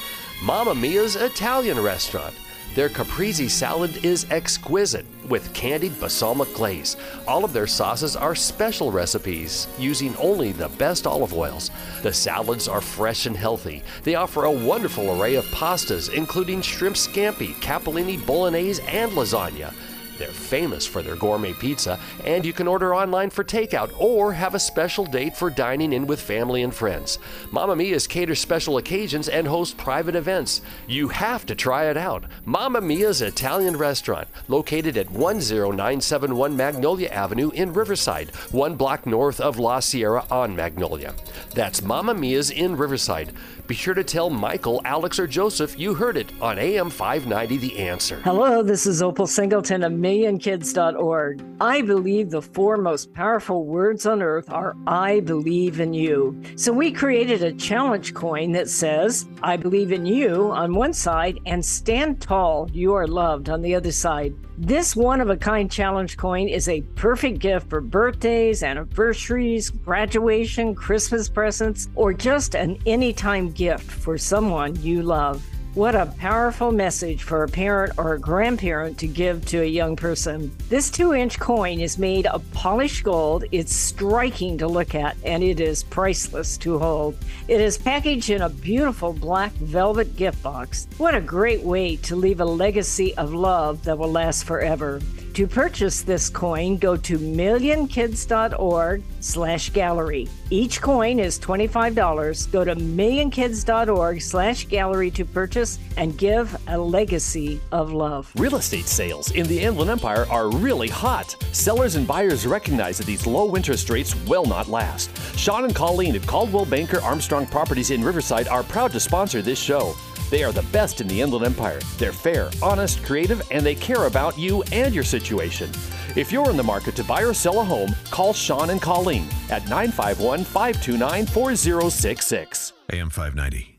Mamma 0.43 0.75
Mia's 0.75 1.17
Italian 1.17 1.79
restaurant. 1.79 2.35
Their 2.75 2.89
caprese 2.89 3.51
salad 3.51 4.03
is 4.03 4.27
exquisite 4.31 5.05
with 5.29 5.53
candied 5.53 6.01
balsamic 6.01 6.53
glaze. 6.55 6.97
All 7.29 7.45
of 7.45 7.53
their 7.53 7.67
sauces 7.67 8.17
are 8.17 8.35
special 8.35 8.91
recipes 8.91 9.69
using 9.79 10.17
only 10.17 10.53
the 10.53 10.71
best 10.71 11.07
olive 11.07 11.35
oils. 11.35 11.71
The 12.03 12.13
salads 12.15 12.69
are 12.69 12.81
fresh 12.81 13.27
and 13.27 13.37
healthy. 13.37 13.83
They 14.03 14.15
offer 14.15 14.45
a 14.45 14.51
wonderful 14.51 15.21
array 15.21 15.35
of 15.35 15.45
pastas, 15.47 16.11
including 16.11 16.63
shrimp 16.63 16.97
scampi, 16.97 17.53
capellini, 17.57 18.17
bolognese, 18.27 18.83
and 18.89 19.13
lasagna. 19.13 19.75
They're 20.19 20.29
famous 20.29 20.87
for 20.87 21.03
their 21.03 21.17
gourmet 21.17 21.53
pizza, 21.53 21.99
and 22.25 22.45
you 22.45 22.53
can 22.53 22.67
order 22.67 22.95
online 22.95 23.31
for 23.31 23.45
takeout 23.45 23.91
or 23.99 24.33
have 24.33 24.55
a 24.55 24.59
special 24.59 25.05
date 25.05 25.37
for 25.37 25.51
dining 25.51 25.93
in 25.93 26.07
with 26.07 26.21
family 26.21 26.63
and 26.63 26.75
friends. 26.75 27.19
Mamma 27.51 27.77
Mia's 27.77 28.07
caters 28.07 28.41
special 28.41 28.79
occasions 28.79 29.29
and 29.29 29.47
hosts 29.47 29.75
private 29.75 30.17
events. 30.17 30.61
You 30.87 31.09
have 31.09 31.45
to 31.47 31.55
try 31.55 31.91
it 31.91 31.97
out. 31.97 32.25
Mamma 32.45 32.81
Mia's 32.81 33.23
Italian 33.23 33.77
Restaurant, 33.77 34.29
located 34.49 34.97
at 34.97 35.09
10971 35.09 36.57
Magnolia 36.57 37.09
Avenue 37.09 37.51
in 37.51 37.73
Riverside, 37.73 38.31
one 38.51 38.77
block 38.77 39.07
north 39.07 39.41
of 39.41 39.59
La 39.59 39.81
Sierra 39.81 40.25
on 40.31 40.57
Magnolia. 40.57 41.15
That's 41.55 41.83
Mamma 41.83 42.15
Mia's 42.15 42.51
in 42.51 42.77
Riverside. 42.77 43.33
Be 43.67 43.75
sure 43.75 43.95
to 43.95 44.05
tell 44.05 44.31
Michael, 44.31 44.81
Alex, 44.85 45.19
or 45.19 45.27
Joseph 45.27 45.77
you 45.77 45.93
heard 45.93 46.17
it 46.17 46.31
on 46.41 46.57
AM 46.57 46.89
590 46.89 47.57
The 47.57 47.79
Answer. 47.79 48.21
Hello, 48.23 48.63
this 48.63 48.87
is 48.87 49.03
Opal 49.03 49.27
Singleton 49.27 49.83
of 49.83 49.93
millionkids.org. 49.93 51.43
I 51.61 51.83
believe 51.83 52.31
the 52.31 52.43
four 52.43 52.77
most 52.77 53.13
powerful 53.13 53.65
words 53.67 54.07
on 54.07 54.23
earth 54.23 54.51
are 54.51 54.77
I 54.87 55.19
believe 55.21 55.81
in 55.81 55.93
you. 55.93 56.41
So 56.55 56.73
we 56.73 56.93
created 56.93 57.43
a 57.43 57.53
challenge 57.53 58.15
coin 58.15 58.53
that 58.53 58.69
says, 58.69 59.27
I 59.43 59.57
believe 59.57 59.91
in 59.91 60.07
you 60.07 60.53
on 60.53 60.73
one 60.73 60.93
side 60.93 61.41
and 61.45 61.65
stand 61.65 62.21
tall, 62.21 62.71
you 62.73 62.95
are 62.95 63.09
loved 63.09 63.49
on 63.49 63.63
the 63.63 63.75
other 63.75 63.93
side. 63.93 64.33
This 64.59 64.97
one 64.97 65.21
of 65.21 65.29
a 65.29 65.37
kind 65.37 65.71
challenge 65.71 66.17
coin 66.17 66.49
is 66.49 66.67
a 66.67 66.81
perfect 66.95 67.41
gift 67.41 67.69
for 67.69 67.83
birthdays, 67.83 68.63
anniversaries, 68.63 69.69
graduation, 69.69 70.75
Christmas 70.75 71.29
presents, 71.29 71.91
or 71.95 72.15
just 72.15 72.55
an 72.55 72.79
anytime 72.87 73.51
gift 73.51 73.91
for 73.91 74.17
someone 74.17 74.75
you 74.81 75.03
love. 75.03 75.45
What 75.77 75.95
a 75.95 76.07
powerful 76.07 76.73
message 76.73 77.23
for 77.23 77.43
a 77.43 77.49
parent 77.49 77.99
or 77.99 78.15
a 78.15 78.19
grandparent 78.19 78.97
to 79.01 79.07
give 79.07 79.45
to 79.49 79.61
a 79.61 79.67
young 79.67 79.95
person. 79.95 80.51
This 80.71 80.91
two 80.91 81.13
inch 81.13 81.39
coin 81.39 81.81
is 81.81 81.99
made 81.99 82.27
of 82.29 82.51
polished 82.53 83.05
gold. 83.05 83.45
It's 83.53 83.77
striking 83.77 84.57
to 84.57 84.69
look 84.69 84.95
at 84.95 85.19
and 85.23 85.45
it 85.45 85.61
is 85.61 85.83
priceless 85.83 86.57
to 86.65 86.79
hold. 86.79 87.19
It 87.47 87.61
is 87.61 87.77
packaged 87.77 88.31
in 88.31 88.41
a 88.41 88.49
beautiful 88.49 89.13
black 89.13 89.53
velvet 89.53 90.17
gift 90.17 90.43
box. 90.43 90.89
What 90.97 91.15
a 91.15 91.21
great 91.21 91.63
way 91.63 91.97
to 91.97 92.17
leave 92.17 92.41
a 92.41 92.47
legacy 92.47 93.15
of 93.19 93.35
love 93.35 93.85
that 93.85 93.99
will 93.99 94.11
last 94.11 94.45
forever. 94.45 95.03
To 95.37 95.47
purchase 95.47 96.01
this 96.01 96.31
coin, 96.31 96.79
go 96.79 96.97
to 96.97 97.19
millionkids.org 97.19 99.03
slash 99.21 99.69
gallery. 99.69 100.29
Each 100.49 100.81
coin 100.81 101.19
is 101.19 101.39
$25. 101.39 102.51
Go 102.51 102.65
to 102.65 102.75
millionkids.org 102.75 104.23
slash 104.23 104.65
gallery 104.65 105.11
to 105.11 105.27
purchase 105.27 105.79
and 105.99 106.17
give 106.17 106.57
a 106.69 106.79
legacy 106.79 107.61
of 107.71 107.93
love. 107.93 108.33
Real 108.39 108.57
estate 108.57 108.87
sales 108.87 109.31
in 109.33 109.47
the 109.47 109.61
Inland 109.61 109.91
Empire 109.91 110.25
are 110.31 110.49
really 110.49 110.89
hot. 110.89 111.37
Sellers 111.53 111.97
and 111.97 112.09
buyers 112.09 112.47
recognize 112.47 112.97
that 112.97 113.07
these 113.07 113.27
low 113.27 113.55
interest 113.57 113.91
rates 113.91 114.17
will 114.25 114.47
not 114.47 114.69
last. 114.69 115.11
Sean 115.37 115.67
and 115.67 115.75
Colleen 115.75 116.17
at 116.17 116.27
Coldwell 116.27 116.65
Banker 116.65 117.03
Armstrong 117.03 117.47
Properties 117.47 117.91
in 117.91 118.03
Riverside 118.03 118.49
are 118.49 118.63
proud 118.63 118.91
to 118.93 119.01
sponsor 119.01 119.43
this 119.43 119.59
show. 119.59 119.95
They 120.31 120.43
are 120.43 120.53
the 120.53 120.67
best 120.73 121.01
in 121.01 121.07
the 121.07 121.21
Inland 121.21 121.45
Empire. 121.45 121.81
They're 121.99 122.13
fair, 122.13 122.51
honest, 122.63 123.05
creative, 123.05 123.43
and 123.51 123.65
they 123.65 123.75
care 123.75 124.07
about 124.07 124.37
you 124.37 124.63
and 124.73 124.95
your 124.95 125.05
situation. 125.05 125.71
If 126.17 126.33
you're 126.33 126.51
in 126.51 126.57
the 126.57 126.63
market 126.63 126.97
to 126.97 127.05
buy 127.05 127.23
or 127.23 127.35
sell 127.35 127.61
a 127.61 127.65
home, 127.65 127.95
call 128.11 128.33
Sean 128.33 128.71
and 128.71 128.83
Colleen 128.83 129.29
at 129.51 129.69
951 129.69 130.45
529 130.45 131.27
4066. 131.27 132.73
AM 132.93 133.11
590. 133.11 133.79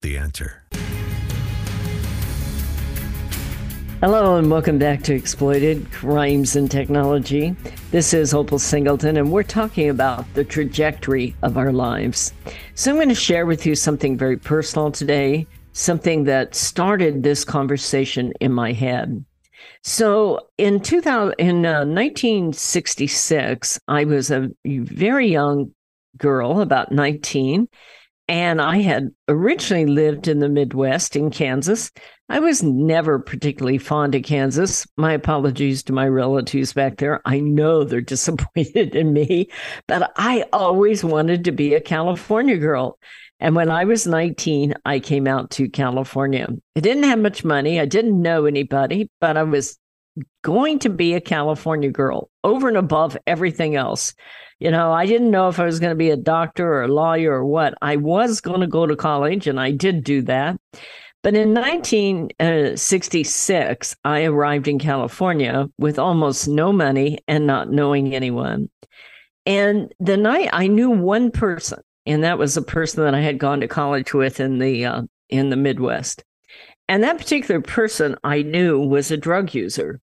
The 0.00 0.18
answer. 0.18 0.62
Hello 4.00 4.36
and 4.36 4.50
welcome 4.50 4.78
back 4.78 5.02
to 5.04 5.14
Exploited 5.14 5.90
Crimes 5.90 6.56
and 6.56 6.70
Technology. 6.70 7.56
This 7.90 8.12
is 8.12 8.34
Opal 8.34 8.58
Singleton, 8.58 9.16
and 9.16 9.32
we're 9.32 9.42
talking 9.42 9.88
about 9.88 10.26
the 10.34 10.44
trajectory 10.44 11.34
of 11.42 11.56
our 11.56 11.72
lives. 11.72 12.34
So, 12.74 12.90
I'm 12.90 12.98
going 12.98 13.08
to 13.08 13.14
share 13.14 13.46
with 13.46 13.64
you 13.64 13.74
something 13.74 14.18
very 14.18 14.36
personal 14.36 14.92
today, 14.92 15.46
something 15.74 16.24
that 16.24 16.54
started 16.54 17.22
this 17.22 17.44
conversation 17.44 18.32
in 18.40 18.52
my 18.52 18.72
head. 18.72 19.24
So, 19.82 20.48
in 20.56 20.80
2000, 20.80 21.34
in 21.38 21.66
uh, 21.66 21.84
1966, 21.84 23.78
I 23.86 24.04
was 24.04 24.30
a 24.30 24.48
very 24.64 25.28
young 25.28 25.74
girl, 26.16 26.60
about 26.60 26.92
19, 26.92 27.68
and 28.26 28.62
I 28.62 28.78
had 28.78 29.10
originally 29.28 29.84
lived 29.86 30.28
in 30.28 30.38
the 30.38 30.48
Midwest 30.48 31.16
in 31.16 31.30
Kansas. 31.30 31.92
I 32.30 32.38
was 32.40 32.62
never 32.62 33.18
particularly 33.18 33.76
fond 33.76 34.14
of 34.14 34.22
Kansas. 34.22 34.86
My 34.96 35.12
apologies 35.12 35.82
to 35.84 35.92
my 35.92 36.08
relatives 36.08 36.72
back 36.72 36.96
there. 36.96 37.20
I 37.26 37.40
know 37.40 37.84
they're 37.84 38.00
disappointed 38.14 38.94
in 38.94 39.12
me, 39.12 39.50
but 39.86 40.12
I 40.16 40.46
always 40.52 41.04
wanted 41.04 41.44
to 41.44 41.52
be 41.52 41.74
a 41.74 41.80
California 41.80 42.56
girl. 42.56 42.98
And 43.40 43.54
when 43.54 43.70
I 43.70 43.84
was 43.84 44.06
19, 44.06 44.74
I 44.84 45.00
came 45.00 45.26
out 45.26 45.50
to 45.52 45.68
California. 45.68 46.46
I 46.76 46.80
didn't 46.80 47.04
have 47.04 47.18
much 47.18 47.44
money. 47.44 47.80
I 47.80 47.84
didn't 47.84 48.20
know 48.20 48.46
anybody, 48.46 49.10
but 49.20 49.36
I 49.36 49.42
was 49.42 49.78
going 50.42 50.78
to 50.80 50.88
be 50.88 51.14
a 51.14 51.20
California 51.20 51.90
girl 51.90 52.30
over 52.44 52.68
and 52.68 52.76
above 52.76 53.16
everything 53.26 53.74
else. 53.76 54.14
You 54.60 54.70
know, 54.70 54.92
I 54.92 55.06
didn't 55.06 55.32
know 55.32 55.48
if 55.48 55.58
I 55.58 55.64
was 55.64 55.80
going 55.80 55.90
to 55.90 55.96
be 55.96 56.10
a 56.10 56.16
doctor 56.16 56.74
or 56.74 56.84
a 56.84 56.88
lawyer 56.88 57.32
or 57.32 57.44
what. 57.44 57.74
I 57.82 57.96
was 57.96 58.40
going 58.40 58.60
to 58.60 58.66
go 58.66 58.86
to 58.86 58.96
college, 58.96 59.46
and 59.46 59.60
I 59.60 59.72
did 59.72 60.04
do 60.04 60.22
that. 60.22 60.58
But 61.22 61.34
in 61.34 61.52
1966, 61.54 63.92
uh, 63.92 63.96
I 64.04 64.24
arrived 64.24 64.68
in 64.68 64.78
California 64.78 65.68
with 65.78 65.98
almost 65.98 66.46
no 66.46 66.72
money 66.72 67.18
and 67.26 67.46
not 67.46 67.70
knowing 67.70 68.14
anyone. 68.14 68.68
And 69.46 69.94
the 69.98 70.18
night 70.18 70.50
I 70.52 70.66
knew 70.66 70.90
one 70.90 71.30
person, 71.30 71.80
and 72.06 72.24
that 72.24 72.38
was 72.38 72.56
a 72.56 72.62
person 72.62 73.04
that 73.04 73.14
I 73.14 73.20
had 73.20 73.38
gone 73.38 73.60
to 73.60 73.68
college 73.68 74.12
with 74.14 74.40
in 74.40 74.58
the 74.58 74.84
uh, 74.84 75.02
in 75.28 75.50
the 75.50 75.56
Midwest. 75.56 76.24
And 76.88 77.02
that 77.02 77.18
particular 77.18 77.60
person 77.60 78.16
I 78.24 78.42
knew 78.42 78.78
was 78.80 79.10
a 79.10 79.16
drug 79.16 79.54
user. 79.54 80.00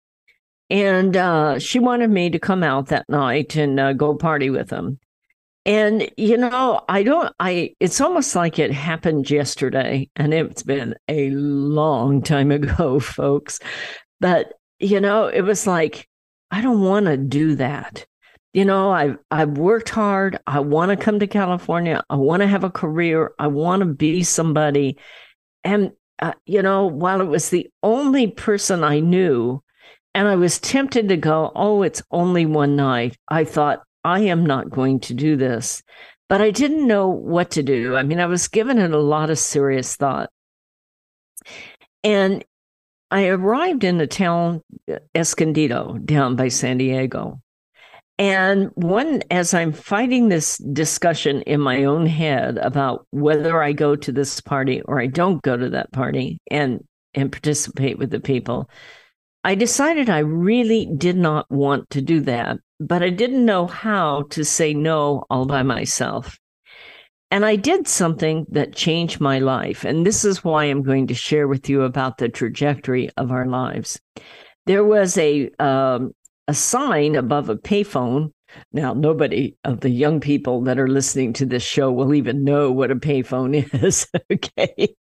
And 0.71 1.17
uh, 1.17 1.59
she 1.59 1.79
wanted 1.79 2.11
me 2.11 2.31
to 2.31 2.39
come 2.39 2.63
out 2.63 2.87
that 2.89 3.09
night 3.09 3.55
and 3.55 3.79
uh, 3.79 3.93
go 3.93 4.15
party 4.15 4.51
with 4.51 4.69
them. 4.69 4.99
And, 5.67 6.11
you 6.17 6.37
know, 6.37 6.83
I 6.89 7.03
don't, 7.03 7.33
I, 7.39 7.75
it's 7.81 8.01
almost 8.01 8.35
like 8.35 8.59
it 8.59 8.73
happened 8.73 9.31
yesterday 9.31 10.11
and 10.17 10.35
it's 10.35 10.63
been 10.63 10.95
a 11.09 11.31
long 11.31 12.23
time 12.23 12.51
ago, 12.51 12.99
folks. 12.99 13.61
But, 14.21 14.55
you 14.79 15.01
know, 15.01 15.27
it 15.27 15.43
was 15.43 15.67
like, 15.67 16.09
I 16.51 16.61
don't 16.61 16.83
want 16.83 17.07
to 17.07 17.17
do 17.17 17.55
that. 17.57 18.05
You 18.55 18.65
know, 18.65 18.91
I've, 18.91 19.19
I've 19.31 19.59
worked 19.59 19.91
hard. 19.91 20.39
I 20.47 20.61
want 20.61 20.91
to 20.91 20.97
come 20.97 21.19
to 21.19 21.27
California. 21.27 22.03
I 22.09 22.17
want 22.17 22.41
to 22.41 22.47
have 22.47 22.65
a 22.65 22.71
career. 22.71 23.33
I 23.39 23.49
want 23.49 23.81
to 23.81 23.87
be 23.87 24.23
somebody. 24.23 24.97
And, 25.65 25.93
uh, 26.21 26.33
you 26.47 26.63
know, 26.63 26.87
while 26.87 27.21
it 27.21 27.27
was 27.29 27.51
the 27.51 27.69
only 27.83 28.29
person 28.29 28.85
I 28.85 29.01
knew 29.01 29.61
And 30.15 30.29
I 30.29 30.37
was 30.37 30.59
tempted 30.61 31.09
to 31.09 31.17
go, 31.17 31.51
oh, 31.55 31.83
it's 31.83 32.03
only 32.11 32.47
one 32.47 32.77
night. 32.77 33.17
I 33.29 33.45
thought, 33.45 33.83
I 34.05 34.21
am 34.21 34.47
not 34.47 34.71
going 34.71 35.01
to 35.01 35.15
do 35.15 35.37
this. 35.37 35.83
But 36.29 36.41
I 36.41 36.51
didn't 36.51 36.87
know 36.87 37.09
what 37.09 37.51
to 37.53 37.63
do. 37.63 37.97
I 37.97 38.03
mean, 38.03 38.21
I 38.21 38.27
was 38.27 38.49
given 38.49 38.79
it 38.79 38.93
a 38.93 38.99
lot 38.99 39.31
of 39.31 39.39
serious 39.39 39.97
thought. 39.97 40.31
And 42.03 42.45
I 43.11 43.27
arrived 43.27 43.85
in 43.85 43.99
the 43.99 44.07
town 44.07 44.63
uh, 44.91 44.99
Escondido 45.15 45.99
down 45.99 46.37
by 46.37 46.49
San 46.49 46.79
Diego. 46.79 47.41
And 48.19 48.71
one, 48.75 49.23
as 49.31 49.55
I'm 49.55 49.73
fighting 49.73 50.29
this 50.29 50.59
discussion 50.59 51.43
in 51.43 51.61
my 51.61 51.85
own 51.85 52.07
head 52.07 52.59
about 52.59 53.07
whether 53.11 53.61
I 53.61 53.73
go 53.73 53.97
to 53.97 54.13
this 54.13 54.41
party 54.41 54.83
or 54.83 55.01
I 55.01 55.07
don't 55.07 55.43
go 55.43 55.57
to 55.57 55.71
that 55.71 55.93
party 55.93 56.39
and 56.51 56.85
and 57.17 57.31
participate 57.31 57.99
with 57.99 58.11
the 58.11 58.21
people, 58.21 58.69
I 59.45 59.55
decided 59.55 60.09
I 60.09 60.19
really 60.19 60.89
did 60.97 61.17
not 61.17 61.49
want 61.51 61.91
to 61.91 62.01
do 62.01 62.21
that, 62.23 62.59
but 62.81 63.03
I 63.03 63.11
didn't 63.11 63.45
know 63.45 63.67
how 63.67 64.23
to 64.31 64.45
say 64.45 64.75
no 64.75 65.25
all 65.31 65.47
by 65.47 65.63
myself. 65.63 66.39
And 67.31 67.45
I 67.45 67.57
did 67.57 67.89
something 67.89 68.47
that 68.51 68.75
changed 68.75 69.21
my 69.21 69.41
life. 69.41 69.85
And 69.85 70.07
this 70.07 70.25
is 70.25 70.45
why 70.45 70.65
I'm 70.65 70.83
going 70.83 71.09
to 71.09 71.15
share 71.15 71.49
with 71.49 71.69
you 71.69 71.83
about 71.83 72.19
the 72.19 72.29
trajectory 72.29 73.11
of 73.17 73.33
our 73.33 73.47
lives. 73.47 74.01
There 74.67 74.85
was 74.85 75.19
a 75.19 75.51
um, 75.59 76.13
a 76.49 76.55
sign 76.55 77.15
above 77.15 77.49
a 77.49 77.57
payphone. 77.57 78.33
Now, 78.73 78.95
nobody 78.95 79.57
of 79.65 79.81
the 79.81 79.91
young 79.91 80.21
people 80.21 80.63
that 80.63 80.79
are 80.79 80.89
listening 80.89 81.33
to 81.35 81.47
this 81.47 81.63
show 81.63 81.91
will 81.91 82.15
even 82.15 82.45
know 82.45 82.71
what 82.71 82.91
a 82.91 82.97
payphone 82.97 83.69
is. 83.83 84.07
okay. 84.31 84.95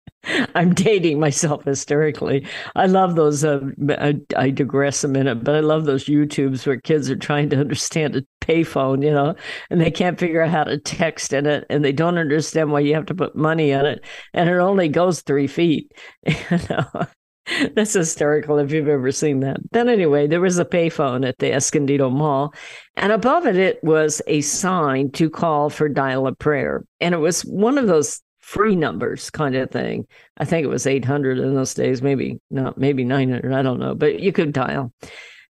I'm 0.54 0.74
dating 0.74 1.20
myself 1.20 1.66
hysterically. 1.66 2.46
I 2.76 2.86
love 2.86 3.16
those. 3.16 3.44
Uh, 3.44 3.60
I, 3.90 4.20
I, 4.38 4.52
digress 4.52 5.04
a 5.04 5.08
minute, 5.08 5.44
but 5.44 5.56
I 5.56 5.62
love 5.62 5.86
those 5.86 6.06
YouTubes 6.06 6.68
where 6.68 6.80
kids 6.80 7.10
are 7.10 7.16
trying 7.16 7.50
to 7.50 7.60
understand 7.60 8.16
a 8.16 8.24
payphone, 8.40 9.04
you 9.04 9.10
know, 9.10 9.34
and 9.72 9.82
they 9.82 9.90
can't 9.90 10.20
figure 10.20 10.44
out 10.44 10.52
how 10.52 10.64
to 10.66 10.78
text 10.78 11.34
in 11.34 11.48
it, 11.48 11.66
and 11.72 11.84
they 11.84 11.92
don't 11.92 12.20
understand 12.20 12.72
why 12.72 12.82
you 12.82 12.94
have 12.94 13.08
to 13.08 13.16
put 13.16 13.36
money 13.36 13.72
in 13.72 13.84
it, 13.84 14.06
and 14.34 14.48
it 14.48 14.58
only 14.58 14.90
goes 14.90 15.22
three 15.22 15.48
feet. 15.48 15.92
You 16.52 16.60
know? 16.70 17.08
That's 17.76 17.94
hysterical 17.94 18.60
if 18.60 18.72
you've 18.72 18.88
ever 18.88 19.12
seen 19.12 19.42
that. 19.42 19.58
Then, 19.72 19.90
anyway, 19.90 20.28
there 20.28 20.42
was 20.42 20.60
a 20.60 20.66
payphone 20.66 21.28
at 21.28 21.38
the 21.40 21.54
Escondido 21.54 22.10
Mall, 22.10 22.54
and 22.96 23.12
above 23.12 23.46
it, 23.46 23.56
it 23.56 23.84
was 23.84 24.22
a 24.28 24.42
sign 24.42 25.12
to 25.12 25.30
call 25.30 25.70
for 25.70 25.90
dial 25.90 26.28
a 26.28 26.36
prayer. 26.36 26.84
And 27.00 27.14
it 27.14 27.20
was 27.20 27.42
one 27.42 27.78
of 27.78 27.88
those 27.88 28.22
free 28.40 28.76
numbers 28.76 29.30
kind 29.30 29.56
of 29.56 29.72
thing. 29.72 30.08
I 30.38 30.46
think 30.46 30.64
it 30.64 30.70
was 30.70 30.88
800 30.88 31.40
in 31.40 31.56
those 31.56 31.74
days, 31.74 32.02
maybe 32.02 32.40
not, 32.50 32.78
maybe 32.78 33.04
900, 33.04 33.54
I 33.54 33.62
don't 33.62 33.80
know, 33.80 33.96
but 33.96 34.20
you 34.20 34.32
could 34.32 34.54
dial. 34.54 34.94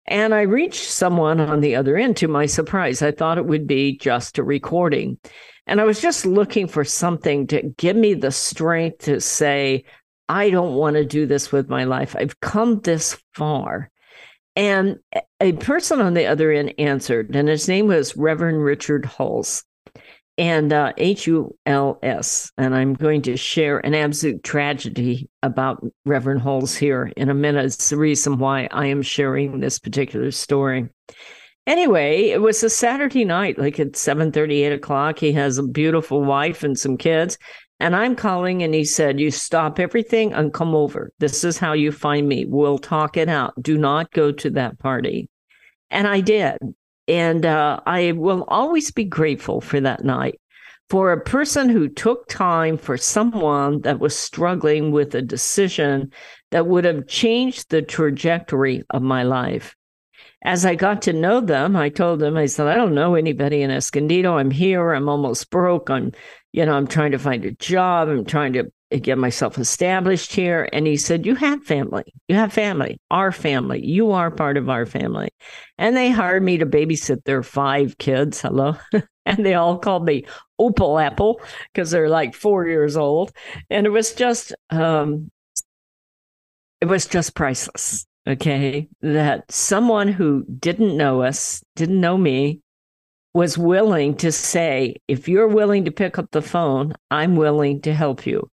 And 0.06 0.34
I 0.34 0.42
reached 0.42 0.84
someone 0.84 1.40
on 1.40 1.60
the 1.60 1.76
other 1.76 1.96
end 1.96 2.16
to 2.18 2.28
my 2.28 2.46
surprise. 2.46 3.02
I 3.02 3.12
thought 3.12 3.38
it 3.38 3.46
would 3.46 3.66
be 3.66 3.96
just 3.96 4.38
a 4.38 4.42
recording. 4.42 5.18
And 5.66 5.80
I 5.80 5.84
was 5.84 6.00
just 6.00 6.26
looking 6.26 6.66
for 6.66 6.84
something 6.84 7.46
to 7.48 7.62
give 7.76 7.96
me 7.96 8.14
the 8.14 8.32
strength 8.32 9.04
to 9.04 9.20
say, 9.20 9.84
I 10.32 10.48
don't 10.48 10.76
want 10.76 10.96
to 10.96 11.04
do 11.04 11.26
this 11.26 11.52
with 11.52 11.68
my 11.68 11.84
life. 11.84 12.16
I've 12.16 12.40
come 12.40 12.80
this 12.80 13.20
far. 13.34 13.90
And 14.56 14.98
a 15.40 15.52
person 15.52 16.00
on 16.00 16.14
the 16.14 16.24
other 16.24 16.50
end 16.50 16.72
answered, 16.78 17.36
and 17.36 17.48
his 17.48 17.68
name 17.68 17.88
was 17.88 18.16
Reverend 18.16 18.64
Richard 18.64 19.04
Huls 19.04 19.62
and 20.38 20.72
uh, 20.72 20.94
H 20.96 21.26
U 21.26 21.54
L 21.66 21.98
S. 22.02 22.50
And 22.56 22.74
I'm 22.74 22.94
going 22.94 23.20
to 23.22 23.36
share 23.36 23.84
an 23.84 23.94
absolute 23.94 24.42
tragedy 24.42 25.28
about 25.42 25.84
Reverend 26.06 26.40
Huls 26.40 26.74
here 26.74 27.12
in 27.14 27.28
a 27.28 27.34
minute. 27.34 27.66
It's 27.66 27.90
the 27.90 27.98
reason 27.98 28.38
why 28.38 28.68
I 28.70 28.86
am 28.86 29.02
sharing 29.02 29.60
this 29.60 29.78
particular 29.78 30.30
story. 30.30 30.88
Anyway, 31.66 32.30
it 32.30 32.40
was 32.40 32.62
a 32.62 32.70
Saturday 32.70 33.26
night, 33.26 33.58
like 33.58 33.78
at 33.78 33.96
7 33.96 34.32
30, 34.32 34.62
8 34.62 34.72
o'clock. 34.72 35.18
He 35.18 35.32
has 35.32 35.58
a 35.58 35.62
beautiful 35.62 36.24
wife 36.24 36.64
and 36.64 36.78
some 36.78 36.96
kids. 36.96 37.36
And 37.82 37.96
I'm 37.96 38.14
calling, 38.14 38.62
and 38.62 38.72
he 38.72 38.84
said, 38.84 39.18
You 39.18 39.32
stop 39.32 39.80
everything 39.80 40.32
and 40.32 40.54
come 40.54 40.72
over. 40.72 41.10
This 41.18 41.42
is 41.42 41.58
how 41.58 41.72
you 41.72 41.90
find 41.90 42.28
me. 42.28 42.44
We'll 42.44 42.78
talk 42.78 43.16
it 43.16 43.28
out. 43.28 43.60
Do 43.60 43.76
not 43.76 44.12
go 44.12 44.30
to 44.30 44.50
that 44.50 44.78
party. 44.78 45.28
And 45.90 46.06
I 46.06 46.20
did. 46.20 46.58
And 47.08 47.44
uh, 47.44 47.80
I 47.84 48.12
will 48.12 48.44
always 48.46 48.92
be 48.92 49.02
grateful 49.02 49.60
for 49.60 49.80
that 49.80 50.04
night 50.04 50.40
for 50.90 51.10
a 51.10 51.20
person 51.20 51.68
who 51.68 51.88
took 51.88 52.28
time 52.28 52.78
for 52.78 52.96
someone 52.96 53.80
that 53.80 53.98
was 53.98 54.16
struggling 54.16 54.92
with 54.92 55.16
a 55.16 55.22
decision 55.22 56.12
that 56.52 56.68
would 56.68 56.84
have 56.84 57.08
changed 57.08 57.70
the 57.70 57.82
trajectory 57.82 58.84
of 58.90 59.02
my 59.02 59.24
life. 59.24 59.74
As 60.44 60.64
I 60.64 60.76
got 60.76 61.02
to 61.02 61.12
know 61.12 61.40
them, 61.40 61.74
I 61.74 61.88
told 61.88 62.20
them, 62.20 62.36
I 62.36 62.46
said, 62.46 62.66
I 62.66 62.74
don't 62.74 62.94
know 62.94 63.14
anybody 63.16 63.62
in 63.62 63.70
Escondido. 63.70 64.38
I'm 64.38 64.50
here. 64.50 64.92
I'm 64.92 65.08
almost 65.08 65.50
broke. 65.50 65.88
I'm 65.88 66.12
you 66.52 66.66
know, 66.66 66.74
I'm 66.74 66.86
trying 66.86 67.12
to 67.12 67.18
find 67.18 67.44
a 67.44 67.52
job. 67.52 68.08
I'm 68.08 68.24
trying 68.24 68.52
to 68.54 68.70
get 68.98 69.18
myself 69.18 69.58
established 69.58 70.32
here. 70.32 70.68
And 70.72 70.86
he 70.86 70.96
said, 70.96 71.24
You 71.24 71.34
have 71.34 71.64
family. 71.64 72.04
You 72.28 72.36
have 72.36 72.52
family, 72.52 73.00
our 73.10 73.32
family. 73.32 73.84
You 73.84 74.12
are 74.12 74.30
part 74.30 74.56
of 74.56 74.68
our 74.68 74.86
family. 74.86 75.30
And 75.78 75.96
they 75.96 76.10
hired 76.10 76.42
me 76.42 76.58
to 76.58 76.66
babysit 76.66 77.24
their 77.24 77.42
five 77.42 77.96
kids. 77.98 78.40
Hello. 78.40 78.76
and 79.26 79.44
they 79.46 79.54
all 79.54 79.78
called 79.78 80.04
me 80.04 80.26
Opal 80.58 80.98
Apple 80.98 81.40
because 81.72 81.90
they're 81.90 82.10
like 82.10 82.34
four 82.34 82.66
years 82.66 82.96
old. 82.96 83.32
And 83.70 83.86
it 83.86 83.90
was 83.90 84.12
just, 84.12 84.54
um, 84.70 85.30
it 86.80 86.86
was 86.86 87.06
just 87.06 87.34
priceless. 87.34 88.06
Okay. 88.26 88.88
That 89.00 89.50
someone 89.50 90.08
who 90.08 90.44
didn't 90.44 90.96
know 90.96 91.22
us, 91.22 91.62
didn't 91.76 92.00
know 92.00 92.18
me, 92.18 92.60
was 93.34 93.56
willing 93.56 94.16
to 94.16 94.30
say, 94.30 94.96
if 95.08 95.28
you're 95.28 95.48
willing 95.48 95.84
to 95.86 95.90
pick 95.90 96.18
up 96.18 96.30
the 96.30 96.42
phone, 96.42 96.94
I'm 97.10 97.36
willing 97.36 97.80
to 97.82 97.94
help 97.94 98.26
you. 98.26 98.50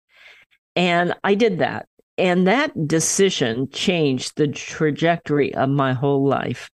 And 0.76 1.14
I 1.24 1.34
did 1.34 1.58
that. 1.58 1.86
And 2.16 2.46
that 2.46 2.88
decision 2.88 3.70
changed 3.70 4.32
the 4.36 4.48
trajectory 4.48 5.54
of 5.54 5.68
my 5.68 5.92
whole 5.92 6.26
life. 6.26 6.70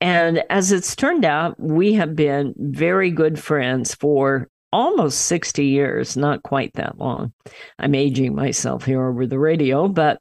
And 0.00 0.42
as 0.50 0.72
it's 0.72 0.96
turned 0.96 1.24
out, 1.24 1.58
we 1.60 1.94
have 1.94 2.16
been 2.16 2.54
very 2.56 3.10
good 3.10 3.38
friends 3.38 3.94
for 3.94 4.48
almost 4.72 5.26
60 5.26 5.64
years, 5.64 6.16
not 6.16 6.42
quite 6.42 6.72
that 6.74 6.98
long. 6.98 7.32
I'm 7.78 7.94
aging 7.94 8.34
myself 8.34 8.84
here 8.84 9.06
over 9.06 9.26
the 9.26 9.38
radio, 9.38 9.86
but 9.86 10.20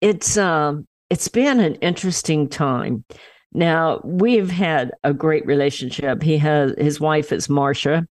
it's 0.00 0.36
um 0.36 0.86
it's 1.10 1.28
been 1.28 1.60
an 1.60 1.74
interesting 1.76 2.48
time. 2.48 3.04
Now, 3.52 4.00
we've 4.04 4.50
had 4.50 4.92
a 5.02 5.12
great 5.12 5.44
relationship. 5.46 6.22
He 6.22 6.38
has 6.38 6.74
his 6.78 7.00
wife 7.00 7.32
is 7.32 7.48
Marsha, 7.48 8.06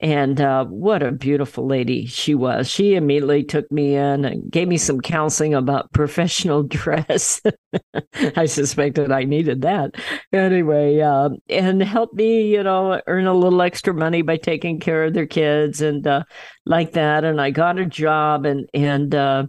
and 0.00 0.38
uh, 0.38 0.66
what 0.66 1.02
a 1.02 1.12
beautiful 1.12 1.66
lady 1.66 2.04
she 2.04 2.34
was. 2.34 2.68
She 2.68 2.94
immediately 2.94 3.42
took 3.42 3.70
me 3.72 3.94
in 3.94 4.26
and 4.26 4.50
gave 4.50 4.68
me 4.68 4.76
some 4.76 5.00
counseling 5.00 5.54
about 5.54 5.92
professional 5.92 6.62
dress. 6.64 7.40
I 8.36 8.44
suspected 8.44 9.10
I 9.10 9.24
needed 9.24 9.62
that. 9.62 9.94
Anyway, 10.30 11.00
uh, 11.00 11.30
and 11.48 11.82
helped 11.82 12.14
me, 12.14 12.48
you 12.48 12.62
know, 12.62 13.00
earn 13.06 13.26
a 13.26 13.32
little 13.32 13.62
extra 13.62 13.94
money 13.94 14.20
by 14.20 14.36
taking 14.36 14.78
care 14.78 15.04
of 15.04 15.14
their 15.14 15.26
kids 15.26 15.80
and 15.80 16.06
uh, 16.06 16.24
like 16.66 16.92
that. 16.92 17.24
And 17.24 17.40
I 17.40 17.50
got 17.50 17.78
a 17.78 17.86
job 17.86 18.44
and, 18.44 18.68
and, 18.74 19.14
uh, 19.14 19.46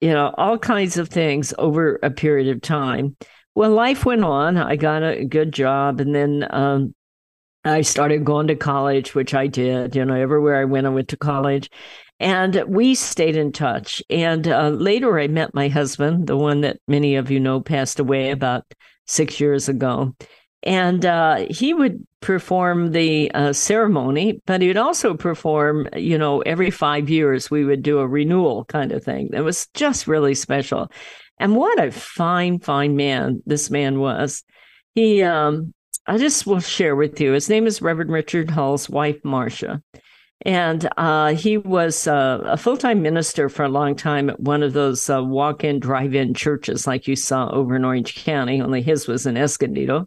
you 0.00 0.10
know, 0.12 0.34
all 0.36 0.58
kinds 0.58 0.96
of 0.96 1.08
things 1.08 1.54
over 1.58 2.00
a 2.02 2.10
period 2.10 2.48
of 2.48 2.60
time. 2.60 3.16
Well, 3.56 3.70
life 3.70 4.04
went 4.04 4.22
on. 4.22 4.58
I 4.58 4.76
got 4.76 5.02
a 5.02 5.24
good 5.24 5.50
job, 5.50 5.98
and 5.98 6.14
then 6.14 6.46
um, 6.50 6.94
I 7.64 7.80
started 7.80 8.22
going 8.22 8.48
to 8.48 8.54
college, 8.54 9.14
which 9.14 9.32
I 9.32 9.46
did. 9.46 9.96
You 9.96 10.04
know, 10.04 10.14
everywhere 10.14 10.56
I 10.56 10.66
went, 10.66 10.86
I 10.86 10.90
went 10.90 11.08
to 11.08 11.16
college. 11.16 11.70
And 12.20 12.62
we 12.68 12.94
stayed 12.94 13.34
in 13.34 13.52
touch. 13.52 14.02
And 14.10 14.46
uh, 14.46 14.68
later, 14.68 15.18
I 15.18 15.28
met 15.28 15.54
my 15.54 15.68
husband, 15.68 16.26
the 16.26 16.36
one 16.36 16.60
that 16.60 16.80
many 16.86 17.16
of 17.16 17.30
you 17.30 17.40
know 17.40 17.62
passed 17.62 17.98
away 17.98 18.30
about 18.30 18.64
six 19.06 19.40
years 19.40 19.70
ago. 19.70 20.14
And 20.62 21.06
uh, 21.06 21.46
he 21.48 21.72
would 21.72 22.06
perform 22.20 22.92
the 22.92 23.30
uh, 23.32 23.54
ceremony, 23.54 24.42
but 24.44 24.60
he 24.60 24.68
would 24.68 24.76
also 24.76 25.14
perform, 25.14 25.88
you 25.96 26.18
know, 26.18 26.40
every 26.40 26.70
five 26.70 27.08
years, 27.08 27.50
we 27.50 27.64
would 27.64 27.82
do 27.82 28.00
a 28.00 28.06
renewal 28.06 28.66
kind 28.66 28.92
of 28.92 29.02
thing. 29.02 29.30
It 29.32 29.42
was 29.42 29.68
just 29.72 30.06
really 30.06 30.34
special. 30.34 30.90
And 31.38 31.56
what 31.56 31.82
a 31.82 31.90
fine, 31.90 32.60
fine 32.60 32.96
man 32.96 33.42
this 33.46 33.70
man 33.70 33.98
was. 34.00 34.42
He, 34.94 35.22
um, 35.22 35.74
I 36.06 36.18
just 36.18 36.46
will 36.46 36.60
share 36.60 36.96
with 36.96 37.20
you. 37.20 37.32
His 37.32 37.48
name 37.48 37.66
is 37.66 37.82
Reverend 37.82 38.10
Richard 38.10 38.50
Huls, 38.50 38.88
wife 38.88 39.22
Marsha. 39.22 39.82
And 40.42 40.88
uh, 40.96 41.34
he 41.34 41.58
was 41.58 42.06
uh, 42.06 42.40
a 42.44 42.56
full 42.56 42.76
time 42.76 43.02
minister 43.02 43.48
for 43.48 43.64
a 43.64 43.68
long 43.68 43.96
time 43.96 44.30
at 44.30 44.38
one 44.38 44.62
of 44.62 44.74
those 44.74 45.08
uh, 45.08 45.22
walk 45.22 45.64
in, 45.64 45.80
drive 45.80 46.14
in 46.14 46.34
churches 46.34 46.86
like 46.86 47.08
you 47.08 47.16
saw 47.16 47.50
over 47.50 47.74
in 47.76 47.84
Orange 47.84 48.14
County, 48.24 48.60
only 48.60 48.82
his 48.82 49.08
was 49.08 49.26
in 49.26 49.36
Escondido. 49.36 50.06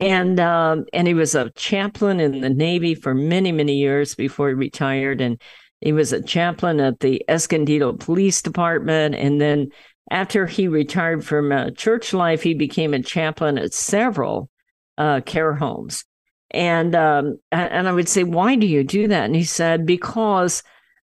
And 0.00 0.40
um, 0.40 0.86
and 0.94 1.06
he 1.06 1.12
was 1.12 1.34
a 1.34 1.50
chaplain 1.50 2.20
in 2.20 2.40
the 2.40 2.48
Navy 2.48 2.94
for 2.94 3.14
many, 3.14 3.52
many 3.52 3.76
years 3.76 4.14
before 4.14 4.48
he 4.48 4.54
retired. 4.54 5.20
And 5.20 5.40
he 5.82 5.92
was 5.92 6.12
a 6.12 6.22
chaplain 6.22 6.80
at 6.80 7.00
the 7.00 7.22
Escondido 7.28 7.92
Police 7.92 8.40
Department 8.40 9.14
and 9.14 9.40
then 9.40 9.68
After 10.10 10.46
he 10.46 10.66
retired 10.66 11.24
from 11.24 11.52
uh, 11.52 11.70
church 11.70 12.12
life, 12.12 12.42
he 12.42 12.54
became 12.54 12.94
a 12.94 13.02
chaplain 13.02 13.58
at 13.58 13.72
several 13.72 14.50
uh, 14.98 15.20
care 15.20 15.54
homes. 15.54 16.04
And 16.50 16.96
um, 16.96 17.38
and 17.52 17.88
I 17.88 17.92
would 17.92 18.08
say, 18.08 18.24
why 18.24 18.56
do 18.56 18.66
you 18.66 18.82
do 18.82 19.06
that? 19.06 19.24
And 19.24 19.36
he 19.36 19.44
said, 19.44 19.86
because 19.86 20.64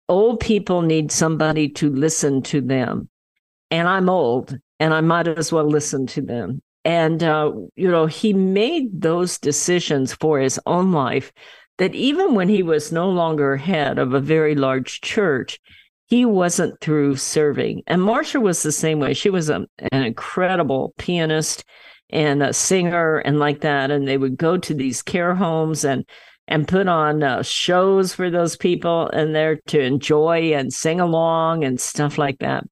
old 0.08 0.38
people 0.38 0.82
need 0.82 1.10
somebody 1.10 1.68
to 1.70 1.90
listen 1.90 2.42
to 2.42 2.60
them, 2.60 3.08
and 3.70 3.88
I'm 3.88 4.08
old, 4.08 4.56
and 4.78 4.94
I 4.94 5.00
might 5.00 5.26
as 5.26 5.50
well 5.50 5.66
listen 5.66 6.06
to 6.08 6.22
them. 6.22 6.62
And 6.84 7.24
uh, 7.24 7.52
you 7.74 7.90
know, 7.90 8.06
he 8.06 8.32
made 8.32 9.00
those 9.00 9.38
decisions 9.38 10.14
for 10.14 10.38
his 10.38 10.60
own 10.64 10.92
life. 10.92 11.32
That 11.78 11.94
even 11.96 12.34
when 12.34 12.48
he 12.48 12.62
was 12.62 12.92
no 12.92 13.08
longer 13.08 13.56
head 13.56 13.98
of 13.98 14.14
a 14.14 14.20
very 14.20 14.54
large 14.54 15.00
church, 15.00 15.58
he 16.12 16.26
wasn't 16.26 16.78
through 16.82 17.16
serving. 17.16 17.82
And 17.86 18.02
Marsha 18.02 18.38
was 18.38 18.62
the 18.62 18.70
same 18.70 19.00
way. 19.00 19.14
She 19.14 19.30
was 19.30 19.48
a, 19.48 19.66
an 19.92 20.02
incredible 20.02 20.92
pianist 20.98 21.64
and 22.10 22.42
a 22.42 22.52
singer 22.52 23.20
and 23.20 23.38
like 23.38 23.62
that. 23.62 23.90
And 23.90 24.06
they 24.06 24.18
would 24.18 24.36
go 24.36 24.58
to 24.58 24.74
these 24.74 25.00
care 25.00 25.34
homes 25.34 25.86
and 25.86 26.04
and 26.46 26.68
put 26.68 26.86
on 26.86 27.22
uh, 27.22 27.42
shows 27.42 28.12
for 28.12 28.28
those 28.28 28.58
people 28.58 29.08
and 29.08 29.34
there 29.34 29.56
to 29.68 29.80
enjoy 29.80 30.52
and 30.52 30.70
sing 30.70 31.00
along 31.00 31.64
and 31.64 31.80
stuff 31.80 32.18
like 32.18 32.40
that. 32.40 32.64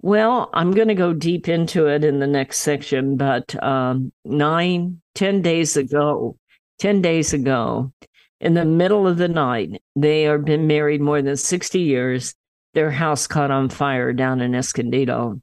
Well, 0.00 0.48
I'm 0.54 0.70
going 0.70 0.86
to 0.86 0.94
go 0.94 1.12
deep 1.12 1.48
into 1.48 1.88
it 1.88 2.04
in 2.04 2.20
the 2.20 2.28
next 2.28 2.58
section, 2.58 3.16
but 3.16 3.60
um, 3.64 4.12
nine, 4.24 5.00
ten 5.16 5.42
days 5.42 5.76
ago, 5.76 6.36
10 6.78 7.02
days 7.02 7.32
ago, 7.32 7.92
in 8.40 8.54
the 8.54 8.64
middle 8.64 9.08
of 9.08 9.16
the 9.16 9.28
night, 9.28 9.82
they 9.96 10.22
have 10.22 10.44
been 10.44 10.68
married 10.68 11.00
more 11.00 11.20
than 11.20 11.36
60 11.36 11.80
years 11.80 12.32
their 12.74 12.90
house 12.90 13.26
caught 13.26 13.50
on 13.50 13.68
fire 13.68 14.12
down 14.12 14.40
in 14.40 14.54
Escondido. 14.54 15.40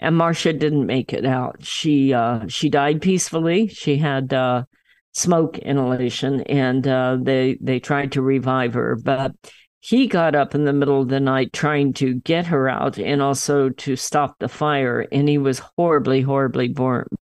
And 0.00 0.14
Marsha 0.14 0.56
didn't 0.56 0.86
make 0.86 1.12
it 1.12 1.26
out. 1.26 1.64
She 1.64 2.14
uh, 2.14 2.46
she 2.46 2.68
died 2.68 3.02
peacefully. 3.02 3.66
She 3.66 3.96
had 3.96 4.32
uh, 4.32 4.64
smoke 5.12 5.58
inhalation, 5.58 6.42
and 6.42 6.86
uh, 6.86 7.18
they 7.20 7.58
they 7.60 7.80
tried 7.80 8.12
to 8.12 8.22
revive 8.22 8.74
her, 8.74 8.96
but 8.96 9.32
he 9.80 10.06
got 10.06 10.34
up 10.34 10.54
in 10.54 10.64
the 10.64 10.72
middle 10.72 11.00
of 11.00 11.08
the 11.08 11.20
night 11.20 11.52
trying 11.52 11.92
to 11.94 12.14
get 12.14 12.46
her 12.46 12.68
out 12.68 12.98
and 12.98 13.22
also 13.22 13.70
to 13.70 13.96
stop 13.96 14.38
the 14.38 14.48
fire, 14.48 15.06
and 15.12 15.28
he 15.28 15.38
was 15.38 15.60
horribly, 15.76 16.20
horribly 16.20 16.74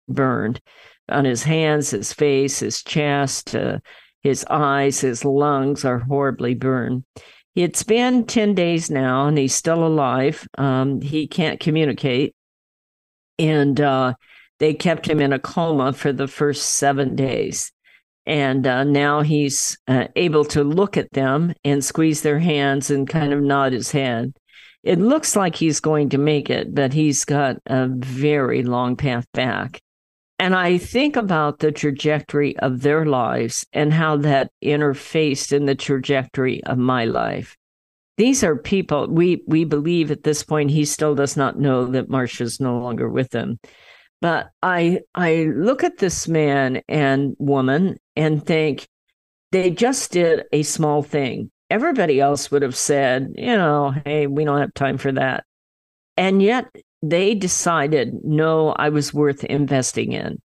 burned 0.08 0.60
on 1.08 1.24
his 1.24 1.42
hands, 1.42 1.90
his 1.90 2.12
face, 2.12 2.60
his 2.60 2.82
chest, 2.82 3.54
uh, 3.54 3.78
his 4.22 4.44
eyes, 4.50 5.00
his 5.00 5.24
lungs 5.24 5.84
are 5.84 6.00
horribly 6.00 6.54
burned. 6.54 7.04
It's 7.56 7.82
been 7.82 8.26
10 8.26 8.54
days 8.54 8.90
now 8.90 9.26
and 9.26 9.38
he's 9.38 9.54
still 9.54 9.86
alive. 9.86 10.46
Um, 10.58 11.00
he 11.00 11.26
can't 11.26 11.58
communicate. 11.58 12.34
And 13.38 13.80
uh, 13.80 14.12
they 14.58 14.74
kept 14.74 15.08
him 15.08 15.20
in 15.20 15.32
a 15.32 15.38
coma 15.38 15.94
for 15.94 16.12
the 16.12 16.28
first 16.28 16.72
seven 16.72 17.16
days. 17.16 17.72
And 18.26 18.66
uh, 18.66 18.84
now 18.84 19.22
he's 19.22 19.78
uh, 19.88 20.08
able 20.16 20.44
to 20.46 20.62
look 20.62 20.98
at 20.98 21.12
them 21.12 21.54
and 21.64 21.82
squeeze 21.82 22.20
their 22.20 22.40
hands 22.40 22.90
and 22.90 23.08
kind 23.08 23.32
of 23.32 23.40
nod 23.40 23.72
his 23.72 23.90
head. 23.90 24.34
It 24.82 24.98
looks 24.98 25.34
like 25.34 25.56
he's 25.56 25.80
going 25.80 26.10
to 26.10 26.18
make 26.18 26.50
it, 26.50 26.74
but 26.74 26.92
he's 26.92 27.24
got 27.24 27.56
a 27.66 27.88
very 27.88 28.64
long 28.64 28.96
path 28.96 29.26
back. 29.32 29.80
And 30.38 30.54
I 30.54 30.76
think 30.78 31.16
about 31.16 31.60
the 31.60 31.72
trajectory 31.72 32.58
of 32.58 32.82
their 32.82 33.06
lives 33.06 33.66
and 33.72 33.92
how 33.92 34.18
that 34.18 34.50
interfaced 34.62 35.52
in 35.52 35.64
the 35.64 35.74
trajectory 35.74 36.62
of 36.64 36.76
my 36.76 37.06
life. 37.06 37.56
These 38.18 38.44
are 38.44 38.56
people 38.56 39.08
we 39.08 39.42
we 39.46 39.64
believe 39.64 40.10
at 40.10 40.22
this 40.22 40.42
point 40.42 40.70
he 40.70 40.84
still 40.84 41.14
does 41.14 41.36
not 41.36 41.58
know 41.58 41.86
that 41.86 42.08
Marsha's 42.08 42.60
no 42.60 42.78
longer 42.78 43.08
with 43.08 43.34
him. 43.34 43.58
But 44.20 44.48
I 44.62 45.00
I 45.14 45.50
look 45.54 45.84
at 45.84 45.98
this 45.98 46.26
man 46.26 46.82
and 46.88 47.36
woman 47.38 47.98
and 48.14 48.44
think 48.44 48.88
they 49.52 49.70
just 49.70 50.12
did 50.12 50.44
a 50.52 50.62
small 50.62 51.02
thing. 51.02 51.50
Everybody 51.68 52.20
else 52.20 52.50
would 52.50 52.62
have 52.62 52.76
said, 52.76 53.34
you 53.36 53.56
know, 53.56 53.94
hey, 54.04 54.26
we 54.26 54.44
don't 54.44 54.60
have 54.60 54.74
time 54.74 54.98
for 54.98 55.12
that. 55.12 55.44
And 56.16 56.42
yet 56.42 56.66
they 57.02 57.34
decided, 57.34 58.14
no, 58.24 58.70
I 58.70 58.88
was 58.88 59.14
worth 59.14 59.44
investing 59.44 60.12
in. 60.12 60.40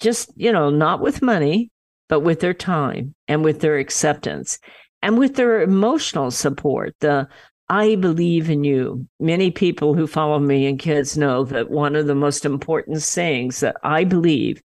Just, 0.00 0.30
you 0.36 0.52
know, 0.52 0.70
not 0.70 1.00
with 1.00 1.22
money, 1.22 1.70
but 2.08 2.20
with 2.20 2.40
their 2.40 2.54
time 2.54 3.14
and 3.26 3.44
with 3.44 3.60
their 3.60 3.78
acceptance 3.78 4.58
and 5.02 5.18
with 5.18 5.34
their 5.34 5.60
emotional 5.60 6.30
support. 6.30 6.94
The 7.00 7.28
I 7.70 7.96
believe 7.96 8.48
in 8.48 8.64
you. 8.64 9.06
Many 9.20 9.50
people 9.50 9.92
who 9.92 10.06
follow 10.06 10.38
me 10.38 10.66
and 10.66 10.78
kids 10.78 11.18
know 11.18 11.44
that 11.44 11.70
one 11.70 11.96
of 11.96 12.06
the 12.06 12.14
most 12.14 12.46
important 12.46 13.02
sayings 13.02 13.60
that 13.60 13.76
I 13.82 14.04
believe, 14.04 14.62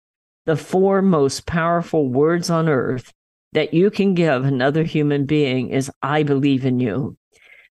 the 0.46 0.56
four 0.56 1.02
most 1.02 1.46
powerful 1.46 2.08
words 2.08 2.48
on 2.48 2.68
earth 2.68 3.12
that 3.52 3.74
you 3.74 3.90
can 3.90 4.14
give 4.14 4.44
another 4.44 4.84
human 4.84 5.26
being 5.26 5.70
is 5.70 5.90
I 6.02 6.22
believe 6.22 6.64
in 6.64 6.80
you 6.80 7.16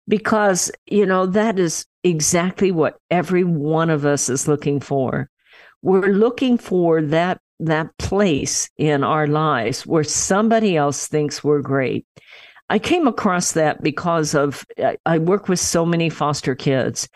because 0.07 0.71
you 0.85 1.05
know 1.05 1.25
that 1.25 1.59
is 1.59 1.85
exactly 2.03 2.71
what 2.71 2.97
every 3.09 3.43
one 3.43 3.89
of 3.89 4.05
us 4.05 4.29
is 4.29 4.47
looking 4.47 4.79
for. 4.79 5.29
We're 5.81 6.13
looking 6.13 6.57
for 6.57 7.01
that 7.01 7.39
that 7.59 7.95
place 7.99 8.69
in 8.77 9.03
our 9.03 9.27
lives 9.27 9.85
where 9.85 10.03
somebody 10.03 10.75
else 10.75 11.07
thinks 11.07 11.43
we're 11.43 11.61
great. 11.61 12.07
I 12.71 12.79
came 12.79 13.05
across 13.05 13.51
that 13.51 13.83
because 13.83 14.33
of 14.33 14.65
i 15.05 15.17
work 15.17 15.49
with 15.49 15.59
so 15.59 15.85
many 15.85 16.09
foster 16.09 16.55
kids 16.55 17.09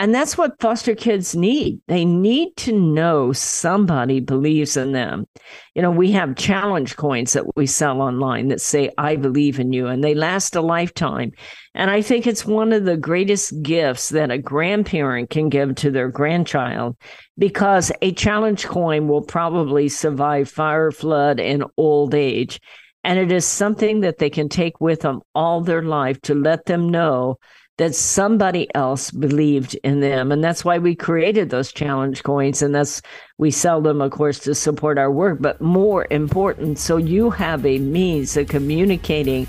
and 0.00 0.14
that's 0.14 0.38
what 0.38 0.58
foster 0.62 0.94
kids 0.94 1.36
need. 1.36 1.82
They 1.86 2.06
need 2.06 2.56
to 2.56 2.72
know 2.72 3.34
somebody 3.34 4.18
believes 4.18 4.78
in 4.78 4.92
them. 4.92 5.26
You 5.74 5.82
know, 5.82 5.90
we 5.90 6.10
have 6.12 6.36
challenge 6.36 6.96
coins 6.96 7.34
that 7.34 7.54
we 7.54 7.66
sell 7.66 8.00
online 8.00 8.48
that 8.48 8.62
say, 8.62 8.88
I 8.96 9.16
believe 9.16 9.60
in 9.60 9.74
you, 9.74 9.88
and 9.88 10.02
they 10.02 10.14
last 10.14 10.56
a 10.56 10.62
lifetime. 10.62 11.32
And 11.74 11.90
I 11.90 12.00
think 12.00 12.26
it's 12.26 12.46
one 12.46 12.72
of 12.72 12.86
the 12.86 12.96
greatest 12.96 13.60
gifts 13.60 14.08
that 14.08 14.30
a 14.30 14.38
grandparent 14.38 15.28
can 15.28 15.50
give 15.50 15.74
to 15.74 15.90
their 15.90 16.08
grandchild 16.08 16.96
because 17.36 17.92
a 18.00 18.14
challenge 18.14 18.66
coin 18.66 19.06
will 19.06 19.22
probably 19.22 19.90
survive 19.90 20.48
fire, 20.48 20.90
flood, 20.90 21.38
and 21.38 21.62
old 21.76 22.14
age. 22.14 22.58
And 23.04 23.18
it 23.18 23.30
is 23.30 23.44
something 23.44 24.00
that 24.00 24.16
they 24.16 24.30
can 24.30 24.48
take 24.48 24.80
with 24.80 25.00
them 25.00 25.20
all 25.34 25.60
their 25.60 25.82
life 25.82 26.18
to 26.22 26.34
let 26.34 26.64
them 26.64 26.88
know 26.88 27.36
that 27.80 27.94
somebody 27.94 28.68
else 28.74 29.10
believed 29.10 29.74
in 29.82 30.00
them. 30.00 30.30
And 30.30 30.44
that's 30.44 30.66
why 30.66 30.76
we 30.76 30.94
created 30.94 31.48
those 31.48 31.72
challenge 31.72 32.22
coins. 32.22 32.60
And 32.60 32.74
that's, 32.74 33.00
we 33.38 33.50
sell 33.50 33.80
them, 33.80 34.02
of 34.02 34.10
course, 34.10 34.38
to 34.40 34.54
support 34.54 34.98
our 34.98 35.10
work, 35.10 35.38
but 35.40 35.62
more 35.62 36.06
important, 36.10 36.78
so 36.78 36.98
you 36.98 37.30
have 37.30 37.64
a 37.64 37.78
means 37.78 38.36
of 38.36 38.48
communicating 38.48 39.46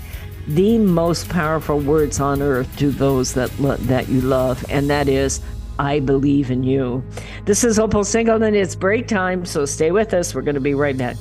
the 0.48 0.78
most 0.78 1.28
powerful 1.28 1.78
words 1.78 2.20
on 2.20 2.40
earth 2.40 2.74
to 2.78 2.90
those 2.90 3.34
that, 3.34 3.50
that 3.80 4.08
you 4.08 4.22
love. 4.22 4.64
And 4.70 4.88
that 4.88 5.10
is, 5.10 5.42
I 5.78 6.00
believe 6.00 6.50
in 6.50 6.62
you. 6.62 7.04
This 7.44 7.64
is 7.64 7.78
Opal 7.78 8.02
Singleton. 8.02 8.54
It's 8.54 8.74
break 8.74 9.08
time, 9.08 9.44
so 9.44 9.66
stay 9.66 9.90
with 9.90 10.14
us. 10.14 10.34
We're 10.34 10.40
going 10.40 10.54
to 10.54 10.60
be 10.62 10.72
right 10.72 10.96
back. 10.96 11.16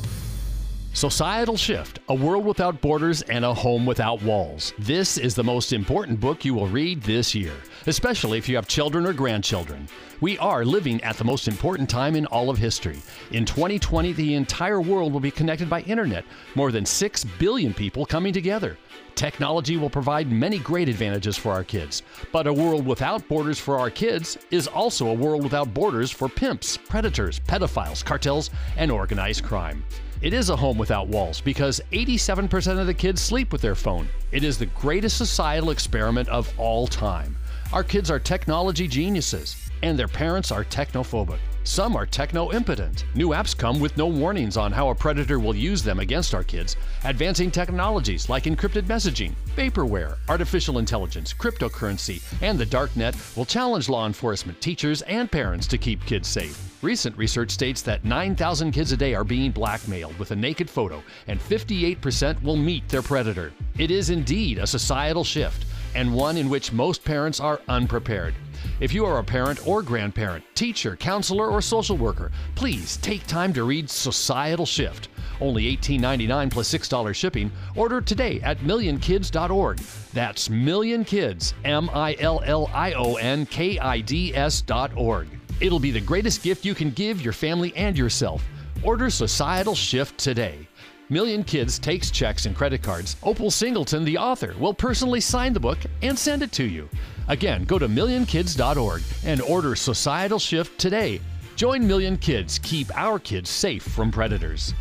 Societal 0.94 1.56
Shift 1.56 2.00
A 2.10 2.14
World 2.14 2.46
Without 2.46 2.82
Borders 2.82 3.22
and 3.24 3.46
a 3.46 3.54
Home 3.54 3.86
Without 3.86 4.22
Walls. 4.24 4.74
This 4.78 5.18
is 5.18 5.36
the 5.36 5.44
most 5.44 5.72
important 5.72 6.20
book 6.20 6.44
you 6.44 6.54
will 6.54 6.68
read 6.68 7.02
this 7.04 7.34
year, 7.34 7.54
especially 7.88 8.38
if 8.38 8.48
you 8.48 8.56
have 8.56 8.68
children 8.68 9.06
or 9.06 9.14
grandchildren. 9.14 9.88
We 10.20 10.38
are 10.38 10.64
living 10.64 11.02
at 11.04 11.18
the 11.18 11.24
most 11.24 11.48
important 11.48 11.90
time 11.90 12.16
in 12.16 12.26
all 12.28 12.50
of 12.50 12.58
history. 12.58 13.02
In 13.32 13.46
2020, 13.46 14.14
the 14.14 14.36
entire 14.36 14.82
world 14.82 15.14
will 15.14 15.20
be 15.20 15.32
connected 15.32 15.70
by 15.70 15.82
internet, 15.82 16.26
more 16.56 16.72
than 16.72 16.86
6 16.86 17.24
billion 17.40 17.74
people 17.74 18.06
coming 18.06 18.34
together. 18.34 18.78
Technology 19.16 19.78
will 19.78 19.90
provide 19.90 20.32
many 20.32 20.60
great 20.60 20.90
advantages 20.90 21.38
for 21.38 21.52
our 21.52 21.64
kids, 21.64 22.04
but 22.32 22.48
a 22.48 22.54
world 22.54 22.86
without 22.86 23.28
borders 23.28 23.60
for 23.60 23.80
our 23.80 23.90
kids 23.90 24.38
is 24.52 24.68
also 24.68 25.08
a 25.08 25.14
world 25.14 25.44
without 25.44 25.74
borders 25.74 26.12
for 26.12 26.30
pimps, 26.30 26.78
predators, 26.78 27.40
pedophiles, 27.42 28.04
cartels, 28.04 28.50
and 28.78 28.92
organized 28.92 29.44
crime. 29.44 29.84
It 30.22 30.34
is 30.34 30.52
a 30.52 30.56
home 30.56 30.78
without 30.78 31.08
walls 31.08 31.42
because 31.42 31.82
87% 31.92 32.80
of 32.80 32.86
the 32.86 32.94
kids 32.94 33.22
sleep 33.22 33.52
with 33.52 33.62
their 33.62 33.74
phone. 33.74 34.08
It 34.32 34.44
is 34.44 34.60
the 34.60 34.68
greatest 34.68 35.18
societal 35.18 35.72
experiment 35.72 36.30
of 36.30 36.52
all 36.60 36.86
time. 36.86 37.36
Our 37.74 37.86
kids 37.86 38.12
are 38.12 38.20
technology 38.20 38.86
geniuses, 38.86 39.56
and 39.82 39.98
their 39.98 40.10
parents 40.10 40.52
are 40.52 40.66
technophobic. 40.66 41.40
Some 41.64 41.96
are 41.96 42.06
techno 42.06 42.52
impotent. 42.52 43.06
New 43.16 43.30
apps 43.30 43.58
come 43.58 43.80
with 43.80 43.96
no 43.96 44.08
warnings 44.08 44.58
on 44.58 44.74
how 44.74 44.90
a 44.90 44.96
predator 44.96 45.40
will 45.40 45.56
use 45.56 45.82
them 45.82 46.00
against 46.00 46.36
our 46.36 46.44
kids. 46.44 46.76
Advancing 47.06 47.50
technologies 47.50 48.28
like 48.28 48.44
encrypted 48.44 48.88
messaging, 48.88 49.34
vaporware, 49.56 50.18
artificial 50.28 50.80
intelligence, 50.80 51.34
cryptocurrency, 51.34 52.22
and 52.42 52.60
the 52.60 52.66
dark 52.66 52.94
net 52.98 53.16
will 53.38 53.46
challenge 53.46 53.88
law 53.88 54.06
enforcement, 54.06 54.60
teachers, 54.60 55.02
and 55.04 55.32
parents 55.32 55.66
to 55.68 55.78
keep 55.78 56.06
kids 56.06 56.28
safe. 56.28 56.78
Recent 56.82 57.16
research 57.16 57.52
states 57.52 57.82
that 57.84 58.04
9,000 58.04 58.72
kids 58.72 58.92
a 58.92 58.98
day 58.98 59.16
are 59.16 59.24
being 59.24 59.52
blackmailed 59.52 60.18
with 60.20 60.32
a 60.32 60.36
naked 60.36 60.70
photo, 60.70 61.02
and 61.28 61.40
58% 61.40 62.44
will 62.44 62.58
meet 62.58 62.90
their 62.90 63.04
predator. 63.04 63.54
It 63.78 63.92
is 63.92 64.10
indeed 64.10 64.58
a 64.58 64.68
societal 64.68 65.24
shift, 65.24 65.66
and 65.96 66.14
one 66.14 66.38
in 66.38 66.50
which 66.50 66.72
most 66.72 67.04
parents 67.04 67.40
are 67.40 67.62
unprepared. 67.68 68.34
If 68.80 68.94
you 68.94 69.06
are 69.06 69.20
a 69.20 69.24
parent 69.24 69.68
or 69.68 69.82
grandparent, 69.82 70.44
teacher, 70.56 70.96
counselor, 70.96 71.50
or 71.50 71.62
social 71.62 71.98
worker, 71.98 72.32
please 72.56 72.98
take 72.98 73.26
time 73.28 73.54
to 73.54 73.64
read 73.64 73.90
Societal 73.90 74.66
Shift. 74.66 75.10
Only 75.40 75.76
$18.99 75.78 76.52
plus 76.52 76.74
$6 76.74 77.16
shipping. 77.16 77.52
Order 77.76 78.02
today 78.02 78.40
at 78.42 78.60
millionkids.org. 78.60 79.78
That's 80.14 80.50
millionkids, 80.50 81.54
M 81.66 81.90
I 81.94 82.16
L 82.20 82.42
L 82.46 82.70
I 82.74 82.94
O 82.94 83.16
N 83.16 83.46
K 83.48 83.80
I 83.80 84.02
D 84.02 84.36
S.org. 84.36 85.28
It'll 85.60 85.80
be 85.80 85.92
the 85.92 86.02
greatest 86.02 86.44
gift 86.44 86.66
you 86.66 86.76
can 86.76 86.92
give 86.92 87.22
your 87.22 87.34
family 87.34 87.76
and 87.76 87.98
yourself. 87.98 88.44
Order 88.84 89.10
Societal 89.10 89.76
Shift 89.76 90.18
today. 90.18 90.68
Million 91.12 91.44
Kids 91.44 91.78
takes 91.78 92.10
checks 92.10 92.46
and 92.46 92.56
credit 92.56 92.82
cards. 92.82 93.18
Opal 93.22 93.52
Singleton, 93.52 94.06
the 94.06 94.18
author, 94.18 94.56
will 94.58 94.74
personally 94.74 95.20
sign 95.20 95.52
the 95.52 95.60
book 95.60 95.78
and 96.02 96.18
send 96.18 96.42
it 96.42 96.54
to 96.54 96.64
you. 96.64 96.88
Again, 97.28 97.66
go 97.66 97.78
to 97.78 97.86
millionkids.org 97.86 99.04
and 99.26 99.42
order 99.42 99.76
Societal 99.76 100.40
Shift 100.40 100.80
today. 100.80 101.20
Join 101.58 101.86
Million 101.86 102.16
Kids. 102.16 102.60
Keep 102.60 102.98
our 102.98 103.20
kids 103.20 103.50
safe 103.50 103.84
from 103.84 104.10
predators. 104.10 104.74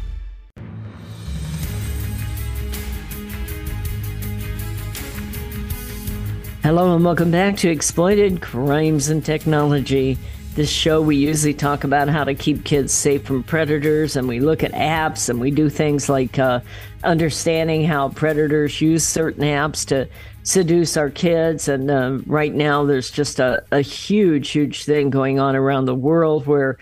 Hello 6.62 6.94
and 6.94 7.04
welcome 7.04 7.32
back 7.32 7.56
to 7.56 7.68
Exploited 7.68 8.40
Crimes 8.40 9.08
and 9.08 9.24
Technology. 9.24 10.16
This 10.60 10.68
show, 10.68 11.00
we 11.00 11.16
usually 11.16 11.54
talk 11.54 11.84
about 11.84 12.08
how 12.08 12.22
to 12.22 12.34
keep 12.34 12.66
kids 12.66 12.92
safe 12.92 13.24
from 13.24 13.42
predators, 13.42 14.14
and 14.14 14.28
we 14.28 14.40
look 14.40 14.62
at 14.62 14.72
apps 14.72 15.30
and 15.30 15.40
we 15.40 15.50
do 15.50 15.70
things 15.70 16.10
like 16.10 16.38
uh, 16.38 16.60
understanding 17.02 17.86
how 17.86 18.10
predators 18.10 18.78
use 18.78 19.02
certain 19.02 19.42
apps 19.42 19.86
to 19.86 20.06
seduce 20.42 20.98
our 20.98 21.08
kids. 21.08 21.66
And 21.66 21.90
uh, 21.90 22.18
right 22.26 22.52
now, 22.52 22.84
there's 22.84 23.10
just 23.10 23.40
a, 23.40 23.64
a 23.72 23.80
huge, 23.80 24.50
huge 24.50 24.84
thing 24.84 25.08
going 25.08 25.38
on 25.40 25.56
around 25.56 25.86
the 25.86 25.94
world 25.94 26.46
where 26.46 26.76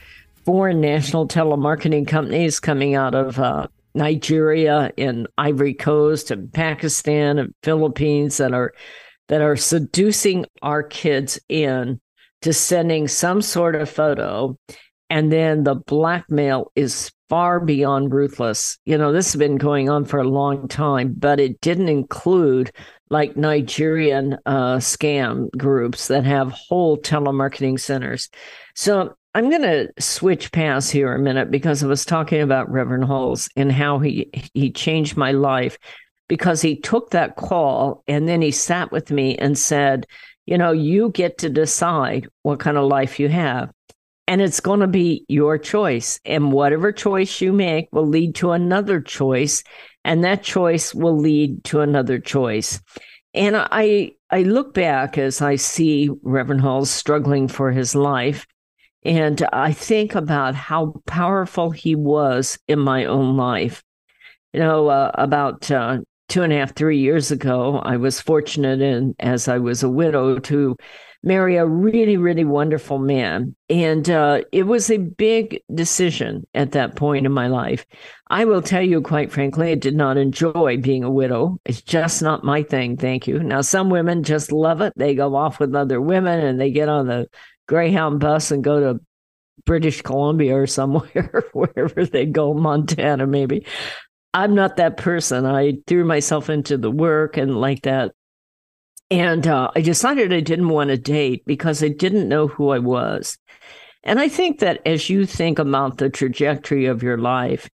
foreign 0.45 0.81
national 0.81 1.29
telemarketing 1.29 2.09
companies 2.09 2.59
coming 2.59 2.97
out 2.97 3.15
of 3.15 3.39
uh, 3.39 3.69
Nigeria 3.95 4.91
and 4.99 5.29
Ivory 5.39 5.75
Coast 5.75 6.33
and 6.33 6.53
Pakistan 6.53 7.39
and 7.39 7.55
Philippines 7.63 8.39
that 8.39 8.53
are 8.53 8.73
that 9.29 9.41
are 9.41 9.57
seducing 9.57 10.47
our 10.63 10.83
kids 10.83 11.39
in 11.49 12.01
to 12.43 12.53
sending 12.53 13.09
some 13.09 13.43
sort 13.43 13.75
of 13.75 13.89
photo. 13.89 14.57
And 15.11 15.33
then 15.33 15.65
the 15.65 15.75
blackmail 15.75 16.71
is 16.77 17.11
far 17.29 17.61
beyond 17.61 18.13
ruthless. 18.13 18.79
You 18.85 18.99
know, 18.99 19.13
this 19.13 19.33
has 19.33 19.39
been 19.39 19.57
going 19.57 19.89
on 19.89 20.05
for 20.05 20.19
a 20.19 20.29
long 20.29 20.69
time, 20.69 21.15
but 21.17 21.41
it 21.41 21.61
didn't 21.61 21.89
include 21.89 22.73
like 23.11 23.37
Nigerian 23.37 24.37
uh, 24.47 24.77
scam 24.77 25.51
groups 25.57 26.09
that 26.09 26.25
have 26.25 26.53
whole 26.53 26.99
telemarketing 26.99 27.81
centers. 27.81 28.29
So 28.75 29.17
I'm 29.35 29.51
going 29.51 29.63
to 29.63 29.89
switch 29.99 30.53
paths 30.53 30.91
here 30.91 31.15
a 31.15 31.19
minute 31.19 31.51
because 31.51 31.83
I 31.83 31.87
was 31.87 32.05
talking 32.05 32.41
about 32.41 32.71
Reverend 32.71 33.05
Huls 33.05 33.49
and 33.57 33.71
how 33.71 33.99
he 33.99 34.31
he 34.55 34.71
changed 34.71 35.17
my 35.17 35.33
life 35.33 35.79
because 36.29 36.61
he 36.61 36.77
took 36.81 37.11
that 37.11 37.37
call 37.37 38.03
and 38.07 38.29
then 38.29 38.43
he 38.43 38.51
sat 38.51 38.91
with 38.91 39.11
me 39.11 39.37
and 39.37 39.57
said, 39.59 40.07
you 40.49 40.57
know, 40.57 40.73
you 40.73 41.11
get 41.11 41.37
to 41.37 41.51
decide 41.51 42.27
what 42.43 42.59
kind 42.59 42.79
of 42.79 42.89
life 42.89 43.21
you 43.21 43.29
have. 43.29 43.71
And 44.27 44.41
it's 44.41 44.61
going 44.61 44.81
to 44.81 44.87
be 44.87 45.27
your 45.29 45.59
choice. 45.59 46.19
And 46.25 46.53
whatever 46.53 46.91
choice 46.91 47.43
you 47.43 47.53
make 47.53 47.89
will 47.93 48.07
lead 48.07 48.35
to 48.37 48.53
another 48.53 48.99
choice. 48.99 49.63
And 50.07 50.25
that 50.25 50.43
choice 50.43 50.95
will 50.95 51.19
lead 51.19 51.65
to 51.65 51.83
another 51.83 52.19
choice. 52.19 52.81
And 53.35 53.57
I 53.57 54.13
I 54.31 54.43
look 54.45 54.73
back 54.73 55.19
as 55.19 55.43
I 55.43 55.57
see 55.57 56.09
Reverend 56.23 56.63
Hall 56.63 56.87
struggling 56.87 57.49
for 57.49 57.71
his 57.71 57.95
life. 57.95 58.47
And 59.05 59.47
I 59.53 59.75
think 59.75 60.15
about 60.15 60.55
how 60.55 61.03
powerful 61.05 61.73
he 61.73 61.95
was 61.95 62.59
in 62.69 62.79
my 62.79 63.05
own 63.05 63.37
life. 63.37 63.85
You 64.55 64.61
know, 64.61 64.89
uh, 64.89 65.11
about 65.13 65.71
uh, 65.71 65.99
two 66.29 66.43
and 66.43 66.53
a 66.53 66.57
half, 66.57 66.75
three 66.75 66.99
years 66.99 67.31
ago, 67.31 67.79
I 67.79 67.97
was 67.97 68.21
fortunate 68.21 68.81
and 68.81 69.15
as 69.19 69.49
I 69.49 69.59
was 69.59 69.83
a 69.83 69.89
widow 69.89 70.39
to 70.39 70.77
marry 71.23 71.57
a 71.57 71.67
really, 71.67 72.17
really 72.17 72.45
wonderful 72.45 72.99
man. 72.99 73.55
And 73.69 74.09
uh, 74.09 74.43
it 74.53 74.65
was 74.65 74.91
a 74.91 74.99
big 74.99 75.61
decision 75.75 76.47
at 76.55 76.73
that 76.73 76.97
point 76.97 77.27
in 77.27 77.33
my 77.33 77.49
life. 77.49 77.85
I 78.31 78.45
will 78.45 78.63
tell 78.63 78.83
you, 78.83 79.01
quite 79.01 79.33
frankly, 79.33 79.73
I 79.73 79.75
did 79.75 79.97
not 79.97 80.17
enjoy 80.17 80.77
being 80.77 81.03
a 81.03 81.11
widow. 81.11 81.59
It's 81.65 81.83
just 81.83 82.23
not 82.23 82.45
my 82.45 82.63
thing. 82.63 82.97
Thank 82.97 83.27
you. 83.27 83.43
Now, 83.43 83.63
some 83.63 83.91
women 83.91 84.23
just 84.23 84.53
love 84.53 84.81
it. 84.81 84.93
They 84.97 85.15
go 85.15 85.35
off 85.35 85.59
with 85.59 85.75
other 85.75 86.01
women 86.01 86.41
and 86.41 86.61
they 86.61 86.71
get 86.71 86.89
on 86.89 87.09
the 87.09 87.29
Greyhound 87.67 88.21
bus 88.21 88.51
and 88.51 88.63
go 88.63 88.81
to 88.81 89.01
British 89.65 90.03
Columbia 90.03 90.57
or 90.57 90.67
somewhere, 90.67 91.45
wherever 91.53 92.07
they 92.07 92.27
go, 92.27 92.55
Montana 92.55 93.27
maybe. 93.27 93.67
I'm 94.35 94.55
not 94.55 94.77
that 94.77 94.97
person. 94.97 95.47
I 95.47 95.79
threw 95.87 96.05
myself 96.05 96.51
into 96.51 96.77
the 96.77 96.91
work 96.91 97.37
and 97.37 97.61
like 97.61 97.83
that. 97.83 98.13
And 99.11 99.47
uh, 99.47 99.71
I 99.75 99.81
decided 99.81 100.33
I 100.33 100.41
didn't 100.41 100.69
want 100.69 100.89
to 100.89 100.99
date 100.99 101.45
because 101.47 101.83
I 101.83 101.89
didn't 101.89 102.29
know 102.29 102.47
who 102.47 102.71
I 102.71 102.79
was. 102.79 103.39
And 104.05 104.21
I 104.21 104.29
think 104.29 104.61
that 104.61 104.81
as 104.87 105.09
you 105.09 105.27
think 105.27 105.59
about 105.59 105.99
the 105.99 106.11
trajectory 106.11 106.87
of 106.87 107.03
your 107.03 107.19
life, 107.19 107.69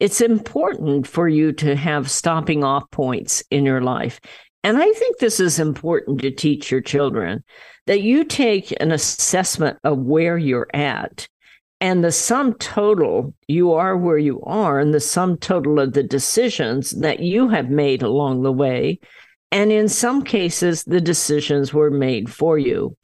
it's 0.00 0.20
important 0.20 1.06
for 1.06 1.28
you 1.28 1.52
to 1.54 1.76
have 1.76 2.10
stopping 2.10 2.64
off 2.64 2.90
points 2.90 3.42
in 3.50 3.64
your 3.64 3.80
life. 3.80 4.20
And 4.64 4.76
I 4.78 4.90
think 4.92 5.18
this 5.18 5.40
is 5.40 5.58
important 5.58 6.20
to 6.22 6.30
teach 6.30 6.70
your 6.70 6.80
children 6.80 7.44
that 7.86 8.02
you 8.02 8.24
take 8.24 8.72
an 8.80 8.92
assessment 8.92 9.78
of 9.84 9.98
where 9.98 10.38
you're 10.38 10.68
at 10.74 11.28
and 11.80 12.02
the 12.02 12.12
sum 12.12 12.54
total, 12.54 13.34
you 13.46 13.72
are 13.72 13.96
where 13.96 14.18
you 14.18 14.42
are, 14.42 14.80
and 14.80 14.92
the 14.92 15.00
sum 15.00 15.36
total 15.38 15.78
of 15.78 15.92
the 15.92 16.02
decisions 16.02 16.90
that 17.00 17.20
you 17.20 17.48
have 17.48 17.70
made 17.70 18.02
along 18.02 18.42
the 18.42 18.52
way. 18.52 18.98
And 19.52 19.70
in 19.70 19.88
some 19.88 20.22
cases, 20.22 20.84
the 20.84 21.00
decisions 21.00 21.72
were 21.72 21.90
made 21.90 22.30
for 22.30 22.58
you. 22.58 22.96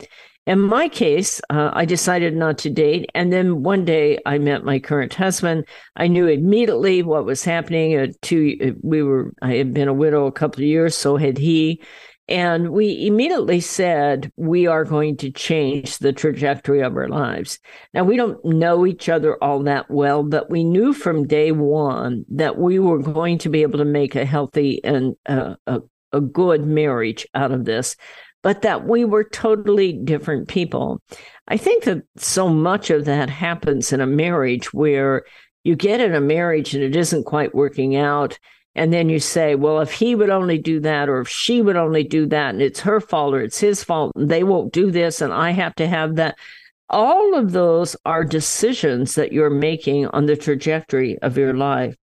In 0.47 0.61
my 0.61 0.89
case, 0.89 1.41
uh, 1.49 1.71
I 1.73 1.87
decided 1.87 2.37
not 2.37 2.59
to 2.59 2.71
date. 2.71 3.09
And 3.15 3.33
then 3.33 3.63
one 3.63 3.87
day 3.87 4.19
I 4.27 4.37
met 4.37 4.63
my 4.65 4.79
current 4.79 5.15
husband. 5.15 5.65
I 5.97 6.07
knew 6.07 6.27
immediately 6.27 7.03
what 7.03 7.25
was 7.25 7.45
happening. 7.45 7.97
Uh, 7.97 8.09
two, 8.21 8.77
we 8.83 9.03
were, 9.03 9.33
I 9.41 9.55
had 9.55 9.73
been 9.73 9.89
a 9.89 9.95
widow 9.95 10.27
a 10.27 10.33
couple 10.33 10.63
of 10.63 10.69
years, 10.69 10.95
so 10.95 11.17
had 11.17 11.39
he. 11.39 11.81
And 12.27 12.71
we 12.71 13.07
immediately 13.07 13.61
said, 13.61 14.33
we 14.37 14.67
are 14.67 14.85
going 14.85 15.19
to 15.19 15.31
change 15.31 15.99
the 15.99 16.13
trajectory 16.13 16.81
of 16.81 16.97
our 16.97 17.09
lives. 17.09 17.59
Now, 17.93 18.05
we 18.05 18.17
don't 18.17 18.43
know 18.45 18.87
each 18.87 19.11
other 19.11 19.37
all 19.45 19.63
that 19.65 19.91
well, 19.91 20.23
but 20.23 20.49
we 20.49 20.65
knew 20.65 20.95
from 20.95 21.27
day 21.27 21.53
one 21.53 22.25
that 22.31 22.57
we 22.57 22.79
were 22.79 22.99
going 22.99 23.39
to 23.39 23.51
be 23.51 23.61
able 23.61 23.79
to 23.79 23.85
make 23.85 24.15
a 24.15 24.25
healthy 24.25 24.83
and 24.83 25.17
uh, 25.27 25.57
a, 25.67 25.81
a 26.13 26.21
good 26.23 26.67
marriage 26.67 27.27
out 27.35 27.53
of 27.53 27.67
this, 27.67 27.95
but 28.43 28.63
that 28.63 28.87
we 28.87 29.05
were 29.05 29.25
totally 29.25 29.93
different 29.93 30.49
people. 30.49 31.03
I 31.47 31.59
think 31.59 31.85
that 31.85 32.05
so 32.17 32.49
much 32.49 32.89
of 32.89 33.05
that 33.05 33.29
happens 33.29 33.93
in 33.93 34.01
a 34.01 34.07
marriage 34.07 34.73
where 34.73 35.25
you 35.63 35.77
get 35.77 36.01
in 36.01 36.15
a 36.15 36.21
marriage 36.21 36.75
and 36.75 36.83
it 36.83 36.97
isn't 36.97 37.25
quite 37.25 37.55
working 37.55 37.97
out 37.97 38.39
and 38.75 38.93
then 38.93 39.09
you 39.09 39.21
say, 39.21 39.55
well, 39.55 39.81
if 39.81 39.93
he 39.93 40.15
would 40.15 40.31
only 40.31 40.59
do 40.59 40.81
that, 40.81 41.09
or 41.09 41.21
if 41.21 41.29
she 41.29 41.63
would 41.63 41.77
only 41.77 42.03
do 42.03 42.27
that, 42.27 42.51
and 42.51 42.63
it's 42.63 42.81
her 42.81 43.01
fault 43.01 43.35
or 43.35 43.41
it's 43.41 43.61
his 43.61 43.85
fault, 43.85 44.13
they 44.17 44.43
won't 44.43 44.73
do 44.73 44.91
this, 44.91 45.21
and 45.21 45.33
I 45.33 45.51
have 45.51 45.75
to 45.77 45.87
have 45.87 46.17
that. 46.17 46.37
All 46.91 47.35
of 47.35 47.53
those 47.53 47.97
are 48.05 48.25
decisions 48.25 49.15
that 49.15 49.33
you're 49.33 49.51
making 49.51 50.07
on 50.09 50.27
the 50.27 50.37
trajectory 50.37 51.19
of 51.21 51.39
your 51.39 51.55
life. 51.55 51.97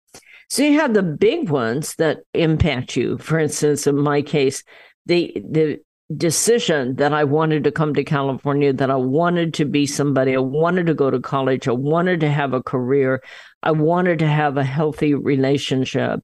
So 0.49 0.63
you 0.63 0.79
have 0.79 0.93
the 0.93 1.03
big 1.03 1.49
ones 1.49 1.95
that 1.95 2.19
impact 2.33 2.95
you. 2.95 3.17
For 3.17 3.37
instance, 3.39 3.85
in 3.85 3.97
my 3.97 4.21
case, 4.21 4.63
the 5.05 5.33
the 5.35 5.79
decision 6.17 6.95
that 6.95 7.13
I 7.13 7.23
wanted 7.23 7.63
to 7.65 7.71
come 7.71 7.93
to 7.93 8.03
California, 8.03 8.73
that 8.73 8.89
I 8.89 8.95
wanted 8.95 9.53
to 9.55 9.65
be 9.65 9.85
somebody, 9.85 10.35
I 10.35 10.39
wanted 10.39 10.87
to 10.87 10.95
go 10.95 11.11
to 11.11 11.19
college, 11.19 11.67
I 11.67 11.71
wanted 11.71 12.19
to 12.21 12.31
have 12.31 12.53
a 12.53 12.63
career, 12.63 13.21
I 13.61 13.71
wanted 13.71 14.19
to 14.19 14.27
have 14.27 14.57
a 14.57 14.63
healthy 14.63 15.13
relationship. 15.13 16.21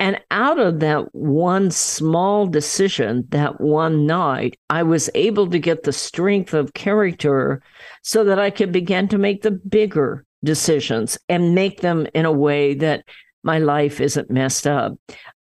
And 0.00 0.18
out 0.30 0.58
of 0.58 0.80
that 0.80 1.14
one 1.14 1.70
small 1.70 2.46
decision, 2.46 3.26
that 3.28 3.60
one 3.60 4.06
night, 4.06 4.58
I 4.70 4.82
was 4.82 5.10
able 5.14 5.50
to 5.50 5.58
get 5.58 5.82
the 5.82 5.92
strength 5.92 6.54
of 6.54 6.72
character 6.72 7.62
so 8.02 8.24
that 8.24 8.38
I 8.38 8.48
could 8.48 8.72
begin 8.72 9.08
to 9.08 9.18
make 9.18 9.42
the 9.42 9.50
bigger 9.50 10.24
decisions 10.42 11.18
and 11.28 11.54
make 11.54 11.82
them 11.82 12.06
in 12.14 12.24
a 12.24 12.32
way 12.32 12.72
that 12.74 13.04
my 13.42 13.58
life 13.58 14.00
isn't 14.00 14.30
messed 14.30 14.66
up. 14.66 14.94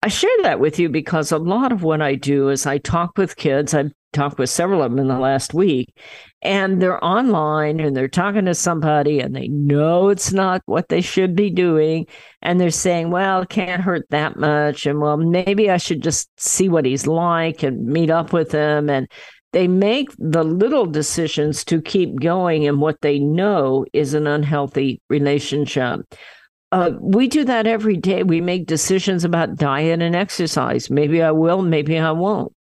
I 0.03 0.09
share 0.09 0.29
that 0.43 0.59
with 0.59 0.77
you 0.77 0.89
because 0.89 1.31
a 1.31 1.37
lot 1.37 1.71
of 1.71 1.83
what 1.83 2.01
I 2.01 2.15
do 2.15 2.49
is 2.49 2.65
I 2.65 2.79
talk 2.79 3.17
with 3.17 3.37
kids. 3.37 3.73
I've 3.73 3.93
talked 4.13 4.39
with 4.39 4.49
several 4.49 4.81
of 4.81 4.91
them 4.91 4.99
in 4.99 5.07
the 5.07 5.19
last 5.19 5.53
week, 5.53 5.93
and 6.41 6.81
they're 6.81 7.03
online 7.03 7.79
and 7.79 7.95
they're 7.95 8.07
talking 8.07 8.45
to 8.45 8.55
somebody 8.55 9.19
and 9.19 9.35
they 9.35 9.47
know 9.47 10.09
it's 10.09 10.31
not 10.31 10.61
what 10.65 10.89
they 10.89 11.01
should 11.01 11.35
be 11.35 11.49
doing 11.49 12.05
and 12.41 12.59
they're 12.59 12.71
saying 12.71 13.11
well 13.11 13.41
it 13.41 13.49
can't 13.49 13.81
hurt 13.81 14.05
that 14.09 14.37
much 14.37 14.85
and 14.85 15.01
well 15.01 15.17
maybe 15.17 15.69
i 15.69 15.75
should 15.75 16.01
just 16.01 16.29
see 16.39 16.69
what 16.69 16.85
he's 16.85 17.05
like 17.05 17.61
and 17.61 17.85
meet 17.85 18.09
up 18.09 18.31
with 18.31 18.51
him 18.53 18.89
and 18.89 19.07
They 19.51 19.67
make 19.67 20.09
the 20.19 20.43
little 20.43 20.85
decisions 20.85 21.63
to 21.65 21.81
keep 21.81 22.19
going 22.19 22.63
in 22.63 22.79
what 22.79 23.01
they 23.01 23.17
know 23.19 23.85
is 23.93 24.13
an 24.13 24.27
unhealthy 24.27 25.01
relationship. 25.09 26.01
Uh, 26.71 26.91
we 27.01 27.27
do 27.27 27.43
that 27.45 27.65
every 27.65 27.97
day. 27.97 28.21
We 28.21 28.41
make 28.41 28.67
decisions 28.67 29.23
about 29.25 29.55
diet 29.55 30.01
and 30.03 30.15
exercise. 30.15 30.91
Maybe 30.91 31.23
I 31.23 31.31
will, 31.31 31.63
maybe 31.63 31.97
I 31.97 32.11
won't. 32.11 32.53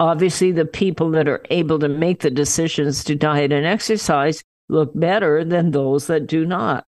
Obviously, 0.00 0.50
the 0.50 0.64
people 0.64 1.10
that 1.10 1.28
are 1.28 1.42
able 1.50 1.78
to 1.78 1.88
make 1.88 2.20
the 2.20 2.30
decisions 2.30 3.04
to 3.04 3.14
diet 3.14 3.52
and 3.52 3.66
exercise 3.66 4.42
look 4.70 4.90
better 4.94 5.44
than 5.44 5.70
those 5.70 6.06
that 6.06 6.26
do 6.26 6.46
not. 6.46 6.86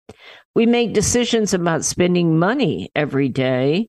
We 0.56 0.66
make 0.66 0.92
decisions 0.92 1.54
about 1.54 1.84
spending 1.84 2.38
money 2.38 2.90
every 2.96 3.28
day. 3.28 3.88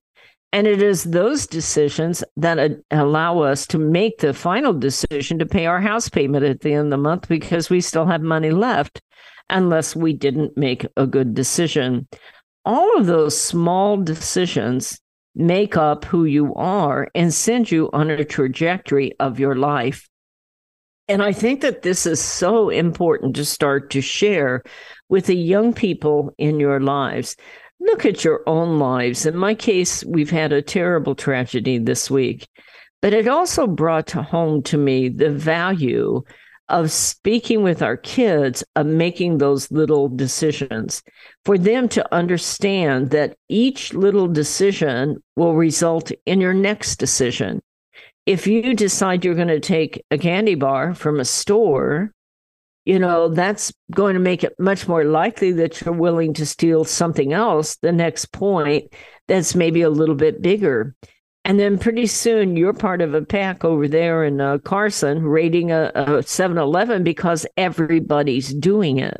And 0.52 0.66
it 0.66 0.80
is 0.80 1.04
those 1.04 1.46
decisions 1.46 2.24
that 2.36 2.80
allow 2.90 3.40
us 3.40 3.66
to 3.66 3.78
make 3.78 4.18
the 4.18 4.32
final 4.32 4.72
decision 4.72 5.38
to 5.40 5.46
pay 5.46 5.66
our 5.66 5.80
house 5.80 6.08
payment 6.08 6.44
at 6.44 6.60
the 6.60 6.72
end 6.72 6.86
of 6.86 6.90
the 6.90 6.96
month 6.96 7.28
because 7.28 7.68
we 7.68 7.82
still 7.82 8.06
have 8.06 8.22
money 8.22 8.50
left, 8.50 9.02
unless 9.50 9.94
we 9.94 10.14
didn't 10.14 10.56
make 10.56 10.86
a 10.96 11.06
good 11.06 11.34
decision. 11.34 12.08
All 12.64 12.96
of 12.98 13.06
those 13.06 13.38
small 13.38 13.98
decisions 13.98 15.00
make 15.38 15.76
up 15.76 16.04
who 16.04 16.24
you 16.24 16.52
are 16.54 17.08
and 17.14 17.32
send 17.32 17.70
you 17.70 17.88
on 17.92 18.10
a 18.10 18.24
trajectory 18.24 19.12
of 19.20 19.38
your 19.38 19.54
life. 19.54 20.08
And 21.06 21.22
I 21.22 21.32
think 21.32 21.62
that 21.62 21.82
this 21.82 22.04
is 22.04 22.20
so 22.20 22.68
important 22.68 23.36
to 23.36 23.44
start 23.44 23.90
to 23.90 24.02
share 24.02 24.62
with 25.08 25.26
the 25.26 25.36
young 25.36 25.72
people 25.72 26.34
in 26.36 26.60
your 26.60 26.80
lives. 26.80 27.36
Look 27.80 28.04
at 28.04 28.24
your 28.24 28.42
own 28.46 28.78
lives. 28.78 29.24
In 29.24 29.36
my 29.36 29.54
case, 29.54 30.04
we've 30.04 30.30
had 30.30 30.52
a 30.52 30.60
terrible 30.60 31.14
tragedy 31.14 31.78
this 31.78 32.10
week, 32.10 32.46
but 33.00 33.14
it 33.14 33.28
also 33.28 33.66
brought 33.68 34.08
to 34.08 34.22
home 34.22 34.62
to 34.64 34.76
me 34.76 35.08
the 35.08 35.30
value 35.30 36.22
of 36.68 36.92
speaking 36.92 37.62
with 37.62 37.82
our 37.82 37.96
kids, 37.96 38.64
of 38.76 38.86
making 38.86 39.38
those 39.38 39.70
little 39.70 40.08
decisions, 40.08 41.02
for 41.44 41.56
them 41.56 41.88
to 41.88 42.14
understand 42.14 43.10
that 43.10 43.36
each 43.48 43.94
little 43.94 44.28
decision 44.28 45.22
will 45.36 45.54
result 45.54 46.12
in 46.26 46.40
your 46.40 46.54
next 46.54 46.96
decision 46.96 47.60
if 48.28 48.46
you 48.46 48.74
decide 48.74 49.24
you're 49.24 49.34
going 49.34 49.48
to 49.48 49.58
take 49.58 50.04
a 50.10 50.18
candy 50.18 50.54
bar 50.54 50.94
from 50.94 51.18
a 51.18 51.24
store, 51.24 52.12
you 52.84 52.98
know, 52.98 53.30
that's 53.30 53.72
going 53.90 54.12
to 54.12 54.20
make 54.20 54.44
it 54.44 54.52
much 54.58 54.86
more 54.86 55.02
likely 55.02 55.50
that 55.52 55.80
you're 55.80 55.94
willing 55.94 56.34
to 56.34 56.44
steal 56.44 56.84
something 56.84 57.32
else 57.32 57.76
the 57.76 57.90
next 57.90 58.26
point 58.26 58.92
that's 59.28 59.54
maybe 59.54 59.80
a 59.80 59.88
little 59.88 60.14
bit 60.14 60.42
bigger. 60.42 60.94
And 61.44 61.58
then 61.58 61.78
pretty 61.78 62.06
soon 62.06 62.56
you're 62.56 62.74
part 62.74 63.00
of 63.00 63.14
a 63.14 63.24
pack 63.24 63.64
over 63.64 63.88
there 63.88 64.24
in 64.24 64.40
uh, 64.40 64.58
Carson 64.58 65.22
raiding 65.22 65.72
a 65.72 66.22
7 66.24 66.58
Eleven 66.58 67.02
because 67.02 67.46
everybody's 67.56 68.52
doing 68.52 68.98
it. 68.98 69.18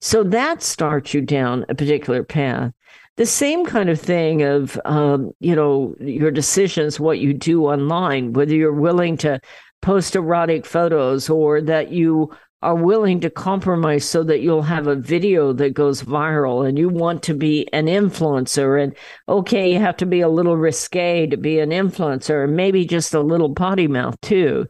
So 0.00 0.24
that 0.24 0.62
starts 0.62 1.14
you 1.14 1.20
down 1.20 1.64
a 1.68 1.74
particular 1.74 2.24
path 2.24 2.72
the 3.20 3.26
same 3.26 3.66
kind 3.66 3.90
of 3.90 4.00
thing 4.00 4.42
of 4.42 4.80
um, 4.86 5.30
you 5.40 5.54
know 5.54 5.94
your 6.00 6.30
decisions 6.30 6.98
what 6.98 7.18
you 7.18 7.34
do 7.34 7.66
online 7.66 8.32
whether 8.32 8.54
you're 8.54 8.72
willing 8.72 9.14
to 9.18 9.38
post 9.82 10.16
erotic 10.16 10.64
photos 10.64 11.28
or 11.28 11.60
that 11.60 11.90
you 11.90 12.30
are 12.62 12.74
willing 12.74 13.20
to 13.20 13.30
compromise 13.30 14.04
so 14.04 14.22
that 14.22 14.40
you'll 14.40 14.62
have 14.62 14.86
a 14.86 14.96
video 14.96 15.52
that 15.52 15.74
goes 15.74 16.02
viral 16.02 16.68
and 16.68 16.78
you 16.78 16.88
want 16.88 17.22
to 17.22 17.34
be 17.34 17.66
an 17.72 17.86
influencer 17.86 18.82
and 18.82 18.94
okay 19.28 19.72
you 19.72 19.78
have 19.78 19.96
to 19.96 20.06
be 20.06 20.20
a 20.20 20.28
little 20.28 20.56
risque 20.56 21.26
to 21.26 21.36
be 21.36 21.58
an 21.58 21.70
influencer 21.70 22.44
and 22.44 22.56
maybe 22.56 22.84
just 22.84 23.14
a 23.14 23.20
little 23.20 23.54
potty 23.54 23.88
mouth 23.88 24.20
too 24.20 24.66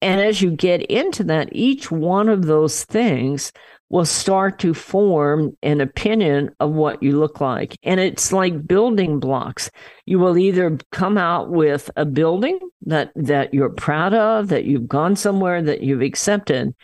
and 0.00 0.20
as 0.20 0.42
you 0.42 0.50
get 0.50 0.82
into 0.82 1.22
that 1.24 1.48
each 1.52 1.90
one 1.90 2.28
of 2.28 2.46
those 2.46 2.84
things 2.84 3.52
will 3.90 4.04
start 4.04 4.58
to 4.58 4.74
form 4.74 5.56
an 5.62 5.80
opinion 5.80 6.54
of 6.60 6.70
what 6.72 7.02
you 7.02 7.18
look 7.18 7.40
like. 7.40 7.74
And 7.82 7.98
it's 7.98 8.32
like 8.32 8.66
building 8.66 9.18
blocks. 9.18 9.70
You 10.04 10.18
will 10.18 10.36
either 10.36 10.78
come 10.92 11.16
out 11.16 11.50
with 11.50 11.90
a 11.96 12.04
building 12.04 12.58
that, 12.82 13.12
that 13.14 13.54
you're 13.54 13.70
proud 13.70 14.12
of, 14.12 14.48
that 14.48 14.64
you've 14.64 14.88
gone 14.88 15.16
somewhere, 15.16 15.62
that 15.62 15.82
you've 15.82 16.02
accepted, 16.02 16.74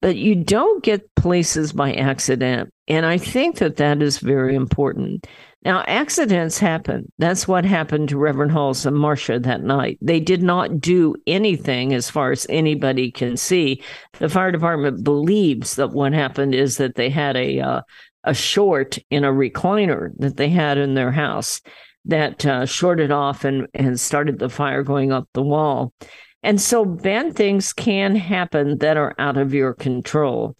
but 0.00 0.16
you 0.16 0.34
don't 0.34 0.82
get 0.82 1.14
places 1.16 1.72
by 1.72 1.92
accident. 1.94 2.72
And 2.86 3.04
I 3.04 3.18
think 3.18 3.56
that 3.56 3.76
that 3.76 4.02
is 4.02 4.18
very 4.18 4.54
important. 4.54 5.26
Now, 5.64 5.82
accidents 5.88 6.58
happen. 6.58 7.10
That's 7.18 7.48
what 7.48 7.64
happened 7.64 8.08
to 8.10 8.18
Reverend 8.18 8.52
Huls 8.52 8.86
and 8.86 8.96
Marsha 8.96 9.42
that 9.42 9.62
night. 9.62 9.98
They 10.00 10.20
did 10.20 10.42
not 10.42 10.80
do 10.80 11.16
anything 11.26 11.92
as 11.94 12.08
far 12.08 12.30
as 12.30 12.46
anybody 12.48 13.10
can 13.10 13.36
see. 13.36 13.82
The 14.18 14.28
fire 14.28 14.52
department 14.52 15.02
believes 15.02 15.74
that 15.74 15.90
what 15.90 16.12
happened 16.12 16.54
is 16.54 16.76
that 16.76 16.94
they 16.94 17.10
had 17.10 17.36
a 17.36 17.60
uh, 17.60 17.80
a 18.24 18.34
short 18.34 18.98
in 19.10 19.24
a 19.24 19.32
recliner 19.32 20.10
that 20.18 20.36
they 20.36 20.48
had 20.48 20.76
in 20.76 20.94
their 20.94 21.12
house 21.12 21.60
that 22.04 22.44
uh, 22.44 22.66
shorted 22.66 23.10
off 23.10 23.44
and, 23.44 23.66
and 23.74 23.98
started 23.98 24.38
the 24.38 24.48
fire 24.48 24.82
going 24.82 25.12
up 25.12 25.28
the 25.34 25.42
wall. 25.42 25.92
And 26.42 26.60
so 26.60 26.84
bad 26.84 27.34
things 27.34 27.72
can 27.72 28.14
happen 28.16 28.78
that 28.78 28.96
are 28.96 29.14
out 29.18 29.36
of 29.36 29.54
your 29.54 29.74
control. 29.74 30.56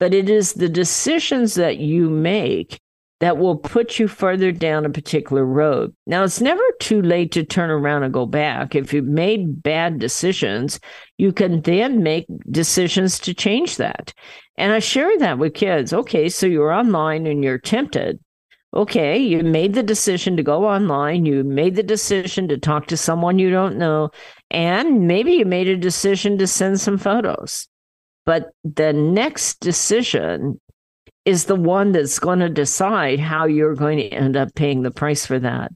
But 0.00 0.14
it 0.14 0.30
is 0.30 0.54
the 0.54 0.68
decisions 0.68 1.54
that 1.54 1.78
you 1.78 2.08
make 2.08 2.80
that 3.20 3.36
will 3.36 3.56
put 3.56 3.98
you 3.98 4.06
further 4.06 4.52
down 4.52 4.86
a 4.86 4.90
particular 4.90 5.44
road. 5.44 5.92
Now, 6.06 6.22
it's 6.22 6.40
never 6.40 6.62
too 6.80 7.02
late 7.02 7.32
to 7.32 7.44
turn 7.44 7.68
around 7.68 8.04
and 8.04 8.14
go 8.14 8.26
back. 8.26 8.74
If 8.76 8.92
you've 8.92 9.06
made 9.06 9.62
bad 9.62 9.98
decisions, 9.98 10.78
you 11.18 11.32
can 11.32 11.60
then 11.62 12.02
make 12.02 12.26
decisions 12.50 13.18
to 13.20 13.34
change 13.34 13.76
that. 13.76 14.14
And 14.56 14.72
I 14.72 14.78
share 14.78 15.18
that 15.18 15.38
with 15.38 15.54
kids. 15.54 15.92
Okay, 15.92 16.28
so 16.28 16.46
you're 16.46 16.72
online 16.72 17.26
and 17.26 17.42
you're 17.42 17.58
tempted. 17.58 18.20
Okay, 18.74 19.18
you 19.18 19.42
made 19.42 19.74
the 19.74 19.82
decision 19.82 20.36
to 20.36 20.42
go 20.42 20.66
online. 20.66 21.24
You 21.24 21.42
made 21.42 21.74
the 21.74 21.82
decision 21.82 22.48
to 22.48 22.58
talk 22.58 22.86
to 22.88 22.96
someone 22.96 23.38
you 23.38 23.50
don't 23.50 23.78
know. 23.78 24.10
And 24.50 25.06
maybe 25.06 25.32
you 25.32 25.44
made 25.44 25.68
a 25.68 25.76
decision 25.76 26.38
to 26.38 26.46
send 26.46 26.80
some 26.80 26.98
photos. 26.98 27.68
But 28.24 28.50
the 28.64 28.92
next 28.92 29.60
decision 29.60 30.60
is 31.24 31.44
the 31.44 31.56
one 31.56 31.92
that's 31.92 32.18
going 32.18 32.38
to 32.38 32.48
decide 32.48 33.20
how 33.20 33.46
you're 33.46 33.74
going 33.74 33.98
to 33.98 34.08
end 34.08 34.36
up 34.36 34.54
paying 34.54 34.82
the 34.82 34.90
price 34.90 35.26
for 35.26 35.38
that. 35.38 35.72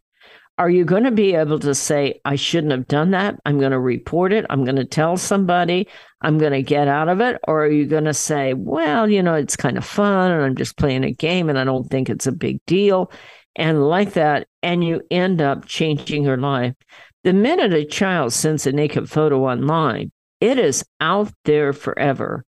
Are 0.59 0.71
you 0.71 0.85
going 0.85 1.05
to 1.05 1.11
be 1.11 1.35
able 1.35 1.59
to 1.61 1.75
say, 1.75 2.21
I 2.25 2.37
shouldn't 2.37 2.73
have 2.73 2.87
done 2.87 3.11
that? 3.13 3.39
I'm 3.45 3.59
going 3.59 3.73
to 3.73 3.79
report 3.79 4.33
it. 4.33 4.47
I'm 4.51 4.65
going 4.65 4.77
to 4.77 4.85
tell 4.85 5.17
somebody. 5.17 5.89
I'm 6.21 6.39
going 6.39 6.53
to 6.53 6.63
get 6.63 6.89
out 6.89 7.09
of 7.09 7.21
it. 7.21 7.39
Or 7.49 7.65
are 7.65 7.71
you 7.71 7.87
going 7.87 8.05
to 8.05 8.15
say, 8.15 8.55
well, 8.55 9.11
you 9.11 9.23
know, 9.23 9.35
it's 9.35 9.57
kind 9.57 9.79
of 9.79 9.85
fun 9.85 10.31
and 10.31 10.43
I'm 10.43 10.55
just 10.55 10.77
playing 10.77 11.05
a 11.05 11.13
game 11.13 11.49
and 11.49 11.59
I 11.59 11.65
don't 11.65 11.89
think 11.89 12.11
it's 12.11 12.27
a 12.27 12.33
big 12.33 12.65
deal? 12.67 13.11
And 13.57 13.89
like 13.89 14.13
that. 14.13 14.47
And 14.63 14.85
you 14.85 15.03
end 15.11 15.41
up 15.43 15.67
changing 15.67 16.23
your 16.25 16.37
life. 16.37 16.75
The 17.25 17.33
minute 17.33 17.73
a 17.73 17.85
child 17.85 18.33
sends 18.33 18.67
a 18.67 18.73
naked 18.73 19.09
photo 19.09 19.47
online, 19.47 20.11
it 20.41 20.59
is 20.59 20.85
out 21.01 21.33
there 21.45 21.73
forever. 21.73 22.45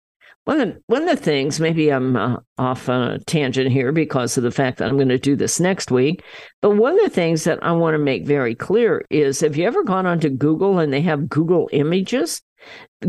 One 0.46 0.60
of, 0.60 0.68
the, 0.68 0.82
one 0.88 1.02
of 1.02 1.08
the 1.08 1.22
things, 1.24 1.60
maybe 1.60 1.90
I'm 1.90 2.16
uh, 2.16 2.36
off 2.58 2.88
on 2.88 3.12
a 3.12 3.18
tangent 3.20 3.70
here 3.70 3.92
because 3.92 4.36
of 4.36 4.42
the 4.42 4.50
fact 4.50 4.78
that 4.78 4.88
I'm 4.88 4.96
going 4.96 5.08
to 5.08 5.18
do 5.18 5.36
this 5.36 5.60
next 5.60 5.92
week, 5.92 6.24
but 6.60 6.70
one 6.70 6.98
of 6.98 7.04
the 7.04 7.08
things 7.08 7.44
that 7.44 7.62
I 7.62 7.70
want 7.70 7.94
to 7.94 7.98
make 7.98 8.26
very 8.26 8.56
clear 8.56 9.06
is 9.10 9.40
have 9.40 9.56
you 9.56 9.64
ever 9.64 9.84
gone 9.84 10.06
onto 10.06 10.28
Google 10.28 10.80
and 10.80 10.92
they 10.92 11.02
have 11.02 11.28
Google 11.28 11.70
Images? 11.72 12.42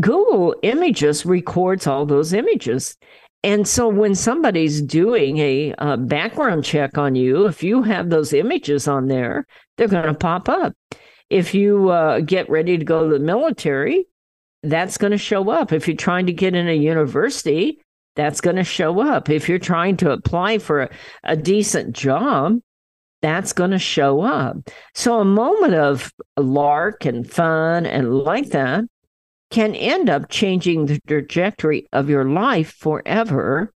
Google 0.00 0.54
Images 0.62 1.26
records 1.26 1.88
all 1.88 2.06
those 2.06 2.32
images. 2.32 2.96
And 3.42 3.66
so 3.66 3.88
when 3.88 4.14
somebody's 4.14 4.80
doing 4.80 5.38
a, 5.38 5.74
a 5.78 5.96
background 5.96 6.64
check 6.64 6.96
on 6.96 7.16
you, 7.16 7.46
if 7.46 7.62
you 7.62 7.82
have 7.82 8.08
those 8.08 8.32
images 8.32 8.88
on 8.88 9.08
there, 9.08 9.46
they're 9.76 9.88
going 9.88 10.06
to 10.06 10.14
pop 10.14 10.48
up. 10.48 10.74
If 11.30 11.54
you 11.54 11.90
uh, 11.90 12.20
get 12.20 12.48
ready 12.48 12.78
to 12.78 12.84
go 12.84 13.04
to 13.08 13.18
the 13.18 13.24
military, 13.24 14.06
that's 14.62 14.98
going 14.98 15.12
to 15.12 15.18
show 15.18 15.50
up. 15.50 15.72
If 15.72 15.86
you're 15.86 15.96
trying 15.96 16.26
to 16.26 16.32
get 16.32 16.54
in 16.54 16.68
a 16.68 16.76
university, 16.76 17.80
that's 18.14 18.40
going 18.40 18.56
to 18.56 18.64
show 18.64 19.00
up. 19.00 19.28
If 19.28 19.48
you're 19.48 19.58
trying 19.58 19.96
to 19.98 20.10
apply 20.10 20.58
for 20.58 20.82
a, 20.82 20.90
a 21.24 21.36
decent 21.36 21.94
job, 21.94 22.58
that's 23.22 23.52
going 23.52 23.70
to 23.70 23.78
show 23.78 24.20
up. 24.20 24.56
So 24.94 25.20
a 25.20 25.24
moment 25.24 25.74
of 25.74 26.12
lark 26.36 27.04
and 27.04 27.28
fun 27.28 27.86
and 27.86 28.14
like 28.14 28.50
that 28.50 28.84
can 29.50 29.74
end 29.74 30.10
up 30.10 30.28
changing 30.28 30.86
the 30.86 31.00
trajectory 31.06 31.86
of 31.92 32.10
your 32.10 32.24
life 32.24 32.72
forever 32.72 33.72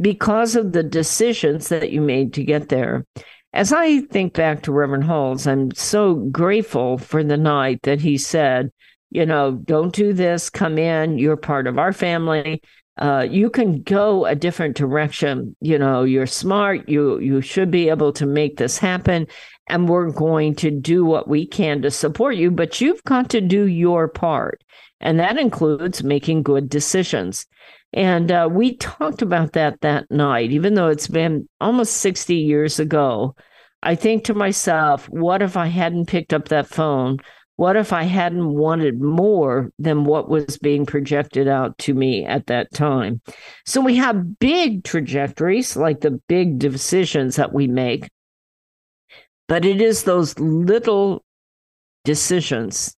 because 0.00 0.54
of 0.54 0.72
the 0.72 0.82
decisions 0.82 1.68
that 1.68 1.90
you 1.90 2.00
made 2.00 2.34
to 2.34 2.44
get 2.44 2.68
there. 2.68 3.04
As 3.52 3.72
I 3.72 4.02
think 4.02 4.34
back 4.34 4.62
to 4.62 4.72
Reverend 4.72 5.04
Huls, 5.04 5.46
I'm 5.46 5.72
so 5.74 6.14
grateful 6.14 6.98
for 6.98 7.24
the 7.24 7.36
night 7.36 7.80
that 7.82 8.00
he 8.00 8.18
said, 8.18 8.70
you 9.10 9.24
know, 9.24 9.52
don't 9.52 9.94
do 9.94 10.12
this, 10.12 10.50
come 10.50 10.76
in, 10.76 11.18
you're 11.18 11.36
part 11.36 11.66
of 11.66 11.78
our 11.78 11.92
family. 11.92 12.60
Uh, 12.98 13.26
you 13.28 13.48
can 13.48 13.80
go 13.82 14.26
a 14.26 14.34
different 14.34 14.76
direction. 14.76 15.56
You 15.60 15.78
know, 15.78 16.02
you're 16.02 16.26
smart. 16.26 16.88
You 16.88 17.18
you 17.20 17.40
should 17.40 17.70
be 17.70 17.88
able 17.88 18.12
to 18.14 18.26
make 18.26 18.56
this 18.56 18.76
happen, 18.76 19.28
and 19.68 19.88
we're 19.88 20.10
going 20.10 20.56
to 20.56 20.70
do 20.70 21.04
what 21.04 21.28
we 21.28 21.46
can 21.46 21.80
to 21.82 21.90
support 21.90 22.34
you. 22.34 22.50
But 22.50 22.80
you've 22.80 23.02
got 23.04 23.30
to 23.30 23.40
do 23.40 23.66
your 23.66 24.08
part. 24.08 24.62
And 25.00 25.20
that 25.20 25.38
includes 25.38 26.02
making 26.02 26.42
good 26.42 26.68
decisions. 26.68 27.46
And 27.92 28.30
uh, 28.30 28.48
we 28.50 28.76
talked 28.76 29.22
about 29.22 29.52
that 29.52 29.80
that 29.80 30.10
night, 30.10 30.50
even 30.50 30.74
though 30.74 30.88
it's 30.88 31.08
been 31.08 31.48
almost 31.60 31.94
60 31.98 32.34
years 32.34 32.78
ago. 32.78 33.34
I 33.82 33.94
think 33.94 34.24
to 34.24 34.34
myself, 34.34 35.08
what 35.08 35.40
if 35.40 35.56
I 35.56 35.66
hadn't 35.66 36.06
picked 36.06 36.34
up 36.34 36.48
that 36.48 36.66
phone? 36.66 37.18
What 37.56 37.76
if 37.76 37.92
I 37.92 38.04
hadn't 38.04 38.54
wanted 38.54 39.00
more 39.00 39.72
than 39.78 40.04
what 40.04 40.28
was 40.28 40.58
being 40.58 40.86
projected 40.86 41.48
out 41.48 41.76
to 41.78 41.94
me 41.94 42.24
at 42.24 42.46
that 42.46 42.72
time? 42.72 43.20
So 43.66 43.80
we 43.80 43.96
have 43.96 44.38
big 44.38 44.84
trajectories, 44.84 45.76
like 45.76 46.00
the 46.00 46.20
big 46.28 46.58
decisions 46.58 47.36
that 47.36 47.52
we 47.52 47.66
make, 47.66 48.10
but 49.48 49.64
it 49.64 49.80
is 49.80 50.04
those 50.04 50.38
little 50.38 51.24
decisions 52.04 52.94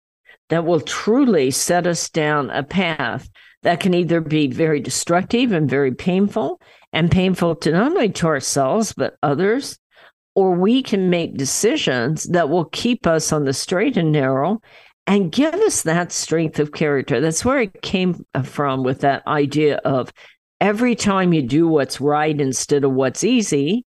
that 0.49 0.65
will 0.65 0.81
truly 0.81 1.51
set 1.51 1.87
us 1.87 2.09
down 2.09 2.51
a 2.51 2.63
path 2.63 3.29
that 3.63 3.81
can 3.81 3.95
either 3.95 4.21
be 4.21 4.47
very 4.49 4.81
destructive 4.81 5.53
and 5.53 5.69
very 5.69 5.93
painful 5.95 6.61
and 6.93 7.11
painful 7.11 7.57
to 7.57 7.73
not 7.73 7.93
only 7.93 8.11
to 8.11 8.27
ourselves 8.27 8.93
but 8.93 9.17
others 9.23 9.79
or 10.35 10.55
we 10.55 10.83
can 10.83 11.11
make 11.11 11.37
decisions 11.37 12.25
that 12.25 12.49
will 12.49 12.67
keep 12.67 13.07
us 13.07 13.33
on 13.33 13.45
the 13.45 13.53
straight 13.53 13.97
and 13.97 14.13
narrow 14.13 14.61
and 15.07 15.33
give 15.33 15.55
us 15.55 15.83
that 15.83 16.13
strength 16.13 16.61
of 16.61 16.73
character. 16.73 17.21
That's 17.21 17.45
where 17.45 17.61
it 17.63 17.83
came 17.83 18.25
from 18.45 18.85
with 18.85 19.01
that 19.01 19.27
idea 19.27 19.77
of 19.79 20.13
every 20.61 20.95
time 20.95 21.33
you 21.33 21.43
do 21.43 21.67
what's 21.67 22.01
right 22.01 22.39
instead 22.41 22.85
of 22.85 22.93
what's 22.93 23.25
easy 23.25 23.85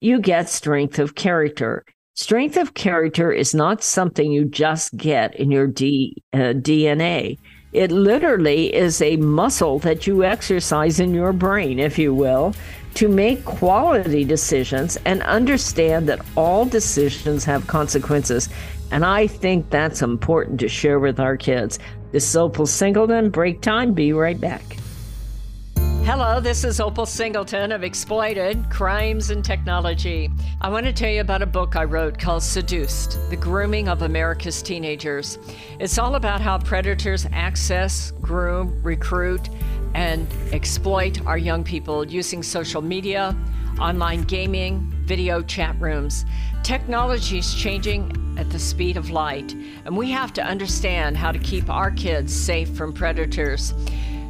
you 0.00 0.20
get 0.20 0.48
strength 0.48 0.98
of 0.98 1.14
character. 1.14 1.84
Strength 2.14 2.56
of 2.56 2.74
character 2.74 3.32
is 3.32 3.54
not 3.54 3.82
something 3.82 4.30
you 4.30 4.44
just 4.44 4.96
get 4.96 5.34
in 5.36 5.50
your 5.50 5.66
D, 5.66 6.22
uh, 6.32 6.54
dna 6.54 7.36
it 7.72 7.90
literally 7.90 8.74
is 8.74 9.02
a 9.02 9.16
muscle 9.16 9.78
that 9.80 10.06
you 10.06 10.24
exercise 10.24 11.00
in 11.00 11.12
your 11.12 11.32
brain, 11.32 11.78
if 11.78 11.98
you 11.98 12.14
will, 12.14 12.54
to 12.94 13.08
make 13.08 13.44
quality 13.44 14.24
decisions 14.24 14.96
and 15.04 15.22
understand 15.22 16.08
that 16.08 16.24
all 16.36 16.64
decisions 16.64 17.44
have 17.44 17.66
consequences. 17.66 18.48
And 18.90 19.04
I 19.04 19.26
think 19.26 19.68
that's 19.68 20.00
important 20.00 20.60
to 20.60 20.68
share 20.68 20.98
with 20.98 21.20
our 21.20 21.36
kids. 21.36 21.78
This 22.12 22.28
is 22.28 22.36
Opal 22.36 22.66
Singleton. 22.66 23.30
Break 23.30 23.60
time. 23.60 23.92
Be 23.92 24.12
right 24.12 24.40
back. 24.40 24.76
Hello, 26.06 26.38
this 26.38 26.62
is 26.62 26.78
Opal 26.78 27.04
Singleton 27.04 27.72
of 27.72 27.82
Exploited 27.82 28.70
Crimes 28.70 29.30
and 29.30 29.44
Technology. 29.44 30.30
I 30.60 30.68
want 30.68 30.86
to 30.86 30.92
tell 30.92 31.10
you 31.10 31.20
about 31.20 31.42
a 31.42 31.46
book 31.46 31.74
I 31.74 31.82
wrote 31.82 32.16
called 32.16 32.44
Seduced 32.44 33.28
The 33.28 33.34
Grooming 33.34 33.88
of 33.88 34.02
America's 34.02 34.62
Teenagers. 34.62 35.36
It's 35.80 35.98
all 35.98 36.14
about 36.14 36.40
how 36.40 36.58
predators 36.58 37.26
access, 37.32 38.12
groom, 38.20 38.80
recruit, 38.84 39.48
and 39.94 40.32
exploit 40.52 41.26
our 41.26 41.38
young 41.38 41.64
people 41.64 42.06
using 42.06 42.40
social 42.40 42.82
media, 42.82 43.36
online 43.80 44.22
gaming, 44.22 44.88
video 45.06 45.42
chat 45.42 45.74
rooms. 45.80 46.24
Technology 46.62 47.38
is 47.38 47.52
changing 47.52 48.36
at 48.38 48.48
the 48.50 48.60
speed 48.60 48.96
of 48.96 49.10
light, 49.10 49.56
and 49.84 49.96
we 49.96 50.12
have 50.12 50.32
to 50.34 50.44
understand 50.44 51.16
how 51.16 51.32
to 51.32 51.38
keep 51.40 51.68
our 51.68 51.90
kids 51.90 52.32
safe 52.32 52.70
from 52.76 52.92
predators. 52.92 53.74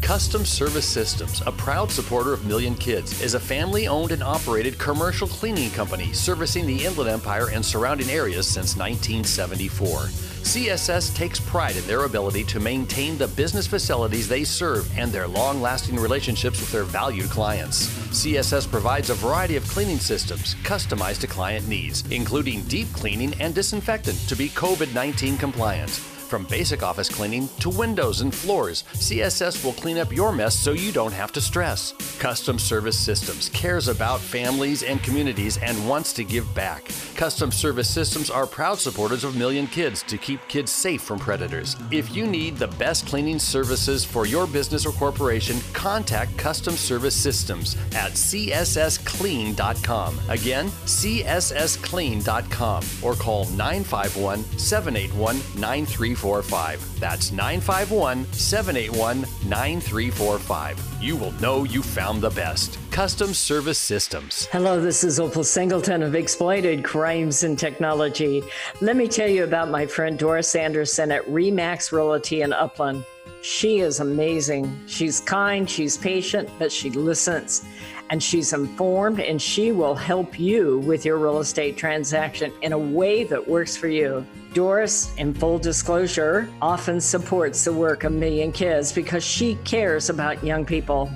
Custom 0.01 0.43
Service 0.43 0.87
Systems, 0.87 1.41
a 1.45 1.51
proud 1.51 1.91
supporter 1.91 2.33
of 2.33 2.45
Million 2.45 2.73
Kids, 2.75 3.21
is 3.21 3.35
a 3.35 3.39
family 3.39 3.87
owned 3.87 4.11
and 4.11 4.23
operated 4.23 4.79
commercial 4.79 5.27
cleaning 5.27 5.69
company 5.71 6.13
servicing 6.13 6.65
the 6.65 6.85
Inland 6.85 7.09
Empire 7.09 7.49
and 7.49 7.63
surrounding 7.63 8.09
areas 8.09 8.47
since 8.47 8.75
1974. 8.75 10.09
CSS 10.39 11.15
takes 11.15 11.39
pride 11.39 11.75
in 11.75 11.85
their 11.85 12.05
ability 12.05 12.43
to 12.45 12.59
maintain 12.59 13.17
the 13.17 13.27
business 13.27 13.67
facilities 13.67 14.27
they 14.27 14.43
serve 14.43 14.89
and 14.97 15.11
their 15.11 15.27
long 15.27 15.61
lasting 15.61 15.97
relationships 15.97 16.59
with 16.59 16.71
their 16.71 16.85
valued 16.85 17.29
clients. 17.29 17.87
CSS 18.09 18.71
provides 18.71 19.09
a 19.09 19.15
variety 19.15 19.57
of 19.57 19.67
cleaning 19.67 19.99
systems 19.99 20.55
customized 20.63 21.19
to 21.19 21.27
client 21.27 21.67
needs, 21.67 22.09
including 22.09 22.63
deep 22.63 22.91
cleaning 22.93 23.33
and 23.39 23.53
disinfectant 23.53 24.17
to 24.27 24.35
be 24.35 24.49
COVID 24.49 24.93
19 24.95 25.37
compliant. 25.37 26.01
From 26.29 26.45
basic 26.45 26.81
office 26.83 27.09
cleaning 27.09 27.49
to 27.59 27.71
windows 27.71 28.21
and 28.21 28.31
floors, 28.31 28.83
CSS 28.93 29.65
will 29.65 29.73
clean 29.73 29.97
up 29.97 30.13
your 30.13 30.31
mess 30.31 30.55
so 30.55 30.73
you 30.73 30.91
don't 30.91 31.11
have 31.11 31.31
to 31.31 31.41
stress. 31.41 31.95
Custom 32.19 32.59
Service 32.59 32.99
Systems 32.99 33.49
cares 33.49 33.87
about 33.87 34.19
families 34.19 34.83
and 34.83 35.01
communities 35.01 35.57
and 35.57 35.89
wants 35.89 36.13
to 36.13 36.23
give 36.23 36.45
back. 36.53 36.91
Custom 37.15 37.51
Service 37.51 37.89
Systems 37.89 38.29
are 38.29 38.45
proud 38.45 38.77
supporters 38.77 39.23
of 39.23 39.35
Million 39.35 39.65
Kids 39.65 40.03
to 40.03 40.19
keep 40.19 40.39
kids 40.47 40.71
safe 40.71 41.01
from 41.01 41.17
predators. 41.17 41.75
If 41.89 42.15
you 42.15 42.27
need 42.27 42.57
the 42.57 42.67
best 42.67 43.07
cleaning 43.07 43.39
services 43.39 44.05
for 44.05 44.27
your 44.27 44.45
business 44.45 44.85
or 44.85 44.91
corporation, 44.91 45.57
contact 45.73 46.37
Custom 46.37 46.75
Service 46.75 47.15
Systems 47.15 47.75
at 47.95 48.11
cssclean.com. 48.11 50.19
Again, 50.29 50.67
cssclean.com 50.85 52.83
or 53.01 53.15
call 53.15 53.45
951 53.45 54.43
781 54.59 55.35
9345. 55.59 56.18
9345. 56.23 56.99
That's 56.99 57.31
951 57.31 58.25
781 58.33 59.21
9345. 59.47 60.97
You 61.01 61.15
will 61.15 61.31
know 61.33 61.63
you 61.63 61.81
found 61.81 62.21
the 62.21 62.29
best. 62.31 62.77
Custom 62.91 63.33
Service 63.33 63.79
Systems. 63.79 64.45
Hello, 64.51 64.81
this 64.81 65.03
is 65.03 65.19
Opal 65.19 65.43
Singleton 65.43 66.03
of 66.03 66.15
Exploited 66.15 66.83
Crimes 66.83 67.43
and 67.43 67.57
Technology. 67.57 68.43
Let 68.81 68.97
me 68.97 69.07
tell 69.07 69.29
you 69.29 69.43
about 69.45 69.69
my 69.69 69.85
friend 69.85 70.19
Doris 70.19 70.55
Anderson 70.55 71.11
at 71.11 71.25
Remax 71.25 71.91
Realty 71.91 72.41
in 72.41 72.51
Upland. 72.51 73.05
She 73.41 73.79
is 73.79 74.01
amazing. 74.01 74.77
She's 74.85 75.21
kind, 75.21 75.69
she's 75.69 75.97
patient, 75.97 76.49
but 76.59 76.71
she 76.71 76.89
listens 76.89 77.63
and 78.09 78.21
she's 78.21 78.53
informed 78.53 79.19
and 79.19 79.41
she 79.41 79.71
will 79.71 79.95
help 79.95 80.39
you 80.39 80.79
with 80.79 81.05
your 81.05 81.17
real 81.17 81.39
estate 81.39 81.77
transaction 81.77 82.51
in 82.61 82.73
a 82.73 82.77
way 82.77 83.23
that 83.23 83.47
works 83.47 83.77
for 83.77 83.87
you. 83.87 84.25
Doris, 84.53 85.15
in 85.17 85.33
full 85.33 85.59
disclosure, 85.59 86.49
often 86.61 86.99
supports 86.99 87.63
the 87.63 87.73
work 87.73 88.03
of 88.03 88.11
Million 88.11 88.51
Kids 88.51 88.91
because 88.91 89.23
she 89.23 89.55
cares 89.63 90.09
about 90.09 90.43
young 90.43 90.65
people. 90.65 91.09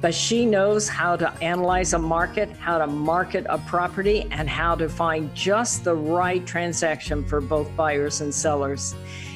But 0.00 0.14
she 0.14 0.46
knows 0.46 0.88
how 0.88 1.16
to 1.16 1.30
analyze 1.42 1.92
a 1.92 1.98
market, 1.98 2.48
how 2.56 2.78
to 2.78 2.86
market 2.86 3.44
a 3.50 3.58
property, 3.58 4.26
and 4.30 4.48
how 4.48 4.74
to 4.76 4.88
find 4.88 5.34
just 5.34 5.84
the 5.84 5.94
right 5.94 6.46
transaction 6.46 7.22
for 7.22 7.42
both 7.42 7.74
buyers 7.76 8.22
and 8.22 8.34
sellers. 8.34 8.94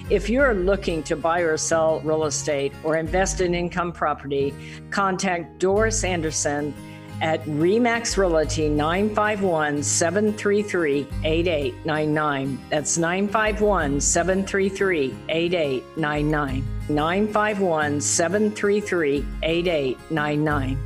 If 0.09 0.31
you're 0.31 0.55
looking 0.55 1.03
to 1.05 1.17
buy 1.17 1.41
or 1.41 1.59
sell 1.59 2.01
real 2.01 2.25
estate 2.25 2.73
or 2.83 2.97
invest 2.97 3.43
in 3.43 3.55
income 3.55 3.93
property, 3.93 4.55
contact 4.91 5.59
Doris 5.59 6.03
Anderson 6.03 6.75
at 7.21 7.43
Remax 7.45 8.17
Realty 8.17 8.69
951 8.69 9.83
733 9.83 11.07
8899. 11.25 12.59
That's 12.71 12.99
951 12.99 14.01
733 14.01 15.15
8899. 15.29 16.65
951 16.89 18.01
733 18.01 19.27
8899. 19.43 20.79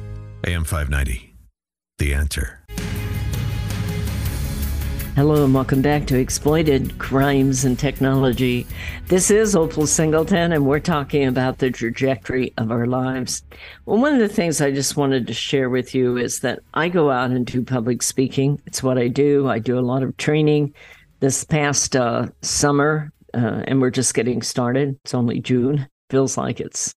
AM 0.44 0.64
590. 0.64 1.34
The 1.98 2.14
answer. 2.14 2.57
Hello 5.18 5.44
and 5.44 5.52
welcome 5.52 5.82
back 5.82 6.06
to 6.06 6.16
Exploited 6.16 6.96
Crimes 6.98 7.64
and 7.64 7.76
Technology. 7.76 8.68
This 9.08 9.32
is 9.32 9.56
Opal 9.56 9.88
Singleton, 9.88 10.52
and 10.52 10.64
we're 10.64 10.78
talking 10.78 11.26
about 11.26 11.58
the 11.58 11.72
trajectory 11.72 12.54
of 12.56 12.70
our 12.70 12.86
lives. 12.86 13.42
Well, 13.84 13.98
one 13.98 14.14
of 14.14 14.20
the 14.20 14.28
things 14.28 14.60
I 14.60 14.70
just 14.70 14.96
wanted 14.96 15.26
to 15.26 15.34
share 15.34 15.70
with 15.70 15.92
you 15.92 16.16
is 16.16 16.38
that 16.42 16.60
I 16.72 16.88
go 16.88 17.10
out 17.10 17.32
and 17.32 17.44
do 17.44 17.64
public 17.64 18.04
speaking. 18.04 18.62
It's 18.64 18.80
what 18.80 18.96
I 18.96 19.08
do. 19.08 19.48
I 19.48 19.58
do 19.58 19.76
a 19.76 19.80
lot 19.80 20.04
of 20.04 20.16
training. 20.18 20.72
This 21.18 21.42
past 21.42 21.96
uh, 21.96 22.28
summer, 22.42 23.12
uh, 23.34 23.64
and 23.66 23.80
we're 23.80 23.90
just 23.90 24.14
getting 24.14 24.40
started. 24.40 25.00
It's 25.04 25.14
only 25.14 25.40
June. 25.40 25.88
Feels 26.10 26.38
like 26.38 26.60
it's 26.60 26.94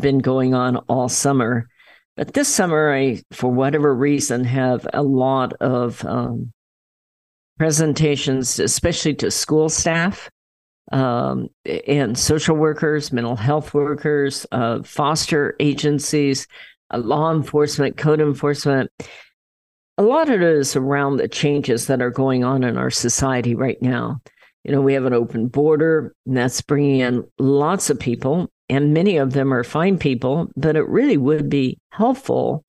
been 0.00 0.20
going 0.20 0.54
on 0.54 0.78
all 0.88 1.10
summer. 1.10 1.68
But 2.16 2.32
this 2.32 2.48
summer, 2.48 2.94
I, 2.94 3.20
for 3.30 3.52
whatever 3.52 3.94
reason, 3.94 4.44
have 4.44 4.88
a 4.94 5.02
lot 5.02 5.52
of 5.60 6.02
um, 6.06 6.54
presentations, 7.58 8.58
especially 8.58 9.14
to 9.14 9.30
school 9.30 9.68
staff 9.68 10.30
um, 10.92 11.48
and 11.86 12.18
social 12.18 12.56
workers, 12.56 13.12
mental 13.12 13.36
health 13.36 13.74
workers, 13.74 14.46
uh, 14.52 14.82
foster 14.82 15.56
agencies, 15.58 16.46
uh, 16.92 16.98
law 16.98 17.32
enforcement, 17.32 17.96
code 17.96 18.20
enforcement. 18.20 18.90
A 19.98 20.02
lot 20.02 20.28
of 20.28 20.42
it 20.42 20.56
is 20.56 20.76
around 20.76 21.16
the 21.16 21.28
changes 21.28 21.86
that 21.86 22.02
are 22.02 22.10
going 22.10 22.44
on 22.44 22.62
in 22.62 22.76
our 22.76 22.90
society 22.90 23.54
right 23.54 23.80
now. 23.80 24.20
You 24.64 24.72
know, 24.72 24.80
we 24.80 24.94
have 24.94 25.06
an 25.06 25.14
open 25.14 25.48
border, 25.48 26.12
and 26.26 26.36
that's 26.36 26.60
bringing 26.60 27.00
in 27.00 27.24
lots 27.38 27.88
of 27.88 27.98
people, 27.98 28.50
and 28.68 28.92
many 28.92 29.16
of 29.16 29.32
them 29.32 29.54
are 29.54 29.64
fine 29.64 29.96
people, 29.96 30.48
but 30.56 30.76
it 30.76 30.86
really 30.88 31.16
would 31.16 31.48
be 31.48 31.78
helpful, 31.90 32.64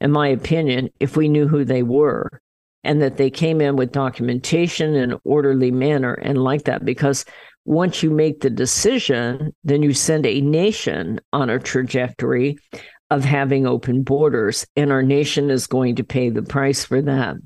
in 0.00 0.12
my 0.12 0.28
opinion, 0.28 0.90
if 1.00 1.16
we 1.16 1.28
knew 1.28 1.48
who 1.48 1.64
they 1.64 1.82
were 1.82 2.40
and 2.84 3.02
that 3.02 3.16
they 3.16 3.30
came 3.30 3.60
in 3.60 3.76
with 3.76 3.92
documentation 3.92 4.94
in 4.94 5.12
an 5.12 5.20
orderly 5.24 5.70
manner 5.70 6.14
and 6.14 6.42
like 6.42 6.64
that 6.64 6.84
because 6.84 7.24
once 7.64 8.02
you 8.02 8.10
make 8.10 8.40
the 8.40 8.50
decision 8.50 9.54
then 9.64 9.82
you 9.82 9.92
send 9.92 10.24
a 10.26 10.40
nation 10.40 11.20
on 11.32 11.50
a 11.50 11.58
trajectory 11.58 12.56
of 13.10 13.24
having 13.24 13.66
open 13.66 14.02
borders 14.02 14.66
and 14.76 14.92
our 14.92 15.02
nation 15.02 15.50
is 15.50 15.66
going 15.66 15.96
to 15.96 16.04
pay 16.04 16.30
the 16.30 16.42
price 16.42 16.84
for 16.84 17.02
that 17.02 17.36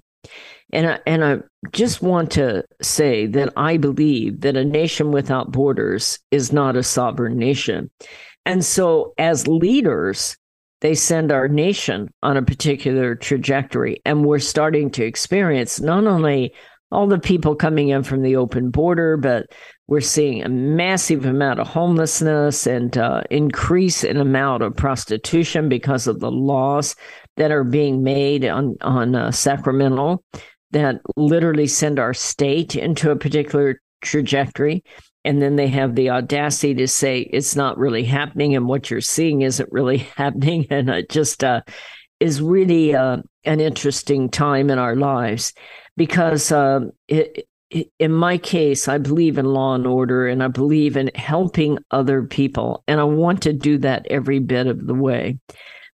and 0.72 0.88
I, 0.88 1.00
and 1.06 1.24
I 1.24 1.38
just 1.72 2.02
want 2.02 2.30
to 2.32 2.64
say 2.80 3.26
that 3.26 3.52
I 3.56 3.76
believe 3.76 4.40
that 4.40 4.56
a 4.56 4.64
nation 4.64 5.12
without 5.12 5.52
borders 5.52 6.18
is 6.30 6.52
not 6.52 6.76
a 6.76 6.82
sovereign 6.82 7.36
nation. 7.36 7.90
And 8.46 8.64
so, 8.64 9.12
as 9.18 9.46
leaders, 9.46 10.36
they 10.82 10.96
send 10.96 11.30
our 11.30 11.48
nation 11.48 12.12
on 12.24 12.36
a 12.36 12.42
particular 12.42 13.14
trajectory. 13.14 14.02
And 14.04 14.24
we're 14.24 14.40
starting 14.40 14.90
to 14.90 15.04
experience 15.04 15.80
not 15.80 16.06
only 16.06 16.52
all 16.90 17.06
the 17.06 17.20
people 17.20 17.54
coming 17.54 17.88
in 17.88 18.02
from 18.02 18.22
the 18.22 18.34
open 18.34 18.70
border, 18.70 19.16
but 19.16 19.46
we're 19.86 20.00
seeing 20.00 20.42
a 20.42 20.48
massive 20.48 21.24
amount 21.24 21.60
of 21.60 21.68
homelessness 21.68 22.66
and 22.66 22.98
uh, 22.98 23.22
increase 23.30 24.02
in 24.02 24.16
amount 24.16 24.64
of 24.64 24.76
prostitution 24.76 25.68
because 25.68 26.08
of 26.08 26.18
the 26.18 26.32
laws 26.32 26.96
that 27.36 27.52
are 27.52 27.64
being 27.64 28.02
made 28.02 28.44
on 28.44 28.76
on 28.82 29.14
uh, 29.14 29.30
Sacramento 29.30 30.22
that 30.72 30.96
literally 31.16 31.68
send 31.68 31.98
our 31.98 32.12
state 32.12 32.74
into 32.74 33.10
a 33.10 33.16
particular 33.16 33.80
trajectory 34.02 34.82
and 35.24 35.40
then 35.40 35.56
they 35.56 35.68
have 35.68 35.94
the 35.94 36.10
audacity 36.10 36.74
to 36.74 36.88
say 36.88 37.20
it's 37.20 37.54
not 37.54 37.78
really 37.78 38.04
happening. 38.04 38.56
And 38.56 38.66
what 38.66 38.90
you're 38.90 39.00
seeing 39.00 39.42
isn't 39.42 39.72
really 39.72 39.98
happening. 40.16 40.66
And 40.70 40.88
it 40.88 41.08
just 41.10 41.44
uh, 41.44 41.62
is 42.20 42.42
really 42.42 42.94
uh, 42.94 43.18
an 43.44 43.60
interesting 43.60 44.28
time 44.28 44.70
in 44.70 44.78
our 44.78 44.96
lives 44.96 45.52
because 45.96 46.50
um, 46.52 46.92
it, 47.08 47.46
it, 47.70 47.90
in 47.98 48.12
my 48.12 48.36
case 48.38 48.86
i 48.86 48.98
believe 48.98 49.38
in 49.38 49.46
law 49.46 49.74
and 49.74 49.86
order 49.86 50.26
and 50.26 50.42
i 50.42 50.48
believe 50.48 50.96
in 50.96 51.10
helping 51.14 51.78
other 51.90 52.22
people. 52.22 52.84
And 52.86 53.00
i 53.00 53.04
want 53.04 53.42
to 53.42 53.52
do 53.52 53.78
that 53.78 54.06
every 54.10 54.38
bit 54.38 54.66
of 54.66 54.86
the 54.86 54.94
way. 54.94 55.38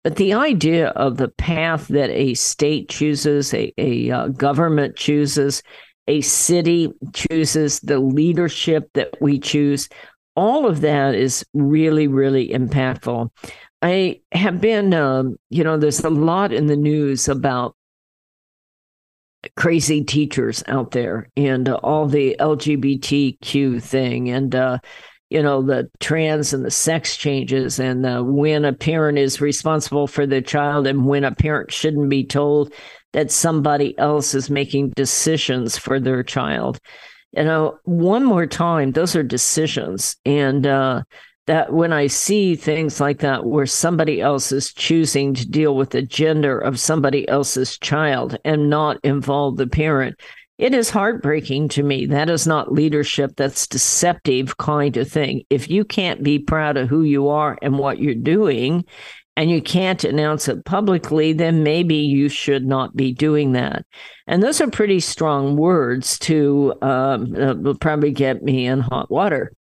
But 0.03 0.17
the 0.17 0.35
idea 0.35 0.89
of 0.89 1.17
the 1.17 1.29
path 1.29 1.89
that 1.89 2.11
a 2.11 2.35
state 2.35 2.91
chooses 2.91 3.55
a, 3.55 3.73
a 3.79 4.11
uh, 4.11 4.29
government 4.29 4.97
chooses 4.97 5.63
a 6.07 6.21
city 6.21 6.93
chooses, 7.13 7.81
the 7.81 7.99
leadership 7.99 8.91
that 8.95 9.11
we 9.21 9.39
choose, 9.39 9.89
all 10.37 10.67
of 10.67 10.81
that 10.83 11.15
is 11.15 11.45
really, 11.55 12.09
really 12.09 12.49
impactful. 12.49 13.31
I 13.83 14.21
have 14.33 14.61
been, 14.61 14.95
um, 14.95 15.37
you 15.51 15.63
know, 15.63 15.77
there's 15.77 16.01
a 16.01 16.11
lot 16.11 16.53
in 16.53 16.67
the 16.67 16.77
news 16.77 17.29
about 17.29 17.77
crazy 19.57 20.03
teachers 20.03 20.65
out 20.69 20.93
there 20.93 21.29
and 21.37 21.69
uh, 21.69 21.75
all 21.83 22.07
the 22.07 22.35
LGBTQ 22.41 23.83
thing 23.83 24.31
and, 24.31 24.55
uh, 24.55 24.79
you 25.29 25.43
know, 25.43 25.63
the 25.63 25.91
trans 26.01 26.55
and 26.55 26.65
the 26.65 26.71
sex 26.71 27.17
changes 27.17 27.79
and 27.79 28.07
uh, 28.07 28.23
when 28.23 28.65
a 28.65 28.73
parent 28.73 29.19
is 29.19 29.41
responsible 29.41 30.07
for 30.07 30.27
the 30.27 30.41
child 30.41 30.87
and 30.87 31.05
when 31.05 31.25
a 31.25 31.35
parent 31.35 31.71
shouldn't 31.71 32.09
be 32.09 32.25
told 32.25 32.73
that 33.15 33.31
somebody 33.31 33.97
else 33.97 34.35
is 34.35 34.51
making 34.51 34.91
decisions 34.91 35.79
for 35.79 35.99
their 35.99 36.23
child. 36.23 36.79
You 37.33 37.45
know, 37.45 37.79
one 37.85 38.25
more 38.25 38.47
time, 38.47 38.93
those 38.93 39.17
are 39.17 39.23
decisions. 39.23 40.17
And 40.27 40.67
uh, 40.67 41.05
that 41.47 41.73
when 41.73 41.93
I 41.93 42.09
see 42.09 42.57
things 42.57 43.01
like 43.01 43.21
that, 43.21 43.47
where 43.47 43.67
somebody 43.67 44.21
else 44.21 44.51
is 44.51 44.73
choosing 44.73 45.33
to 45.35 45.49
deal 45.49 45.77
with 45.77 45.91
the 45.91 46.03
gender 46.03 46.59
of 46.59 46.81
somebody 46.81 47.29
else's 47.29 47.79
child 47.79 48.37
and 48.45 48.69
not 48.69 48.99
involve 49.05 49.57
the 49.57 49.69
parent, 49.69 50.21
it 50.59 50.75
is 50.75 50.91
heartbreaking 50.91 51.69
to 51.71 51.83
me. 51.83 52.07
That 52.07 52.31
is 52.31 52.47
not 52.47 52.73
leadership. 52.73 53.37
That's 53.37 53.67
deceptive 53.67 54.57
kind 54.57 54.97
of 54.97 55.11
thing. 55.11 55.43
If 55.51 55.71
you 55.71 55.85
can't 55.85 56.23
be 56.23 56.39
proud 56.41 56.77
of 56.77 56.89
who 56.89 57.03
you 57.03 57.29
are 57.29 57.59
and 57.63 57.79
what 57.79 57.99
you're 58.01 58.15
doing, 58.15 58.85
and 59.37 59.51
you 59.51 59.61
can't 59.61 60.05
announce 60.05 60.49
it 60.49 60.65
publicly, 60.65 61.33
then 61.33 61.63
maybe 61.63 61.97
you 61.97 62.29
should 62.29 62.67
not 62.67 62.95
be 62.95 63.13
doing 63.13 63.53
that. 63.53 63.85
And 64.27 64.43
those 64.43 64.61
are 64.61 64.71
pretty 64.71 65.01
strong 65.01 65.57
words 65.57 66.19
to 66.21 66.75
um, 66.83 67.35
uh, 67.35 67.55
will 67.55 67.77
probably 67.77 68.13
get 68.13 68.43
me 68.43 68.67
in 68.67 68.81
hot 68.81 69.11
water. 69.11 69.53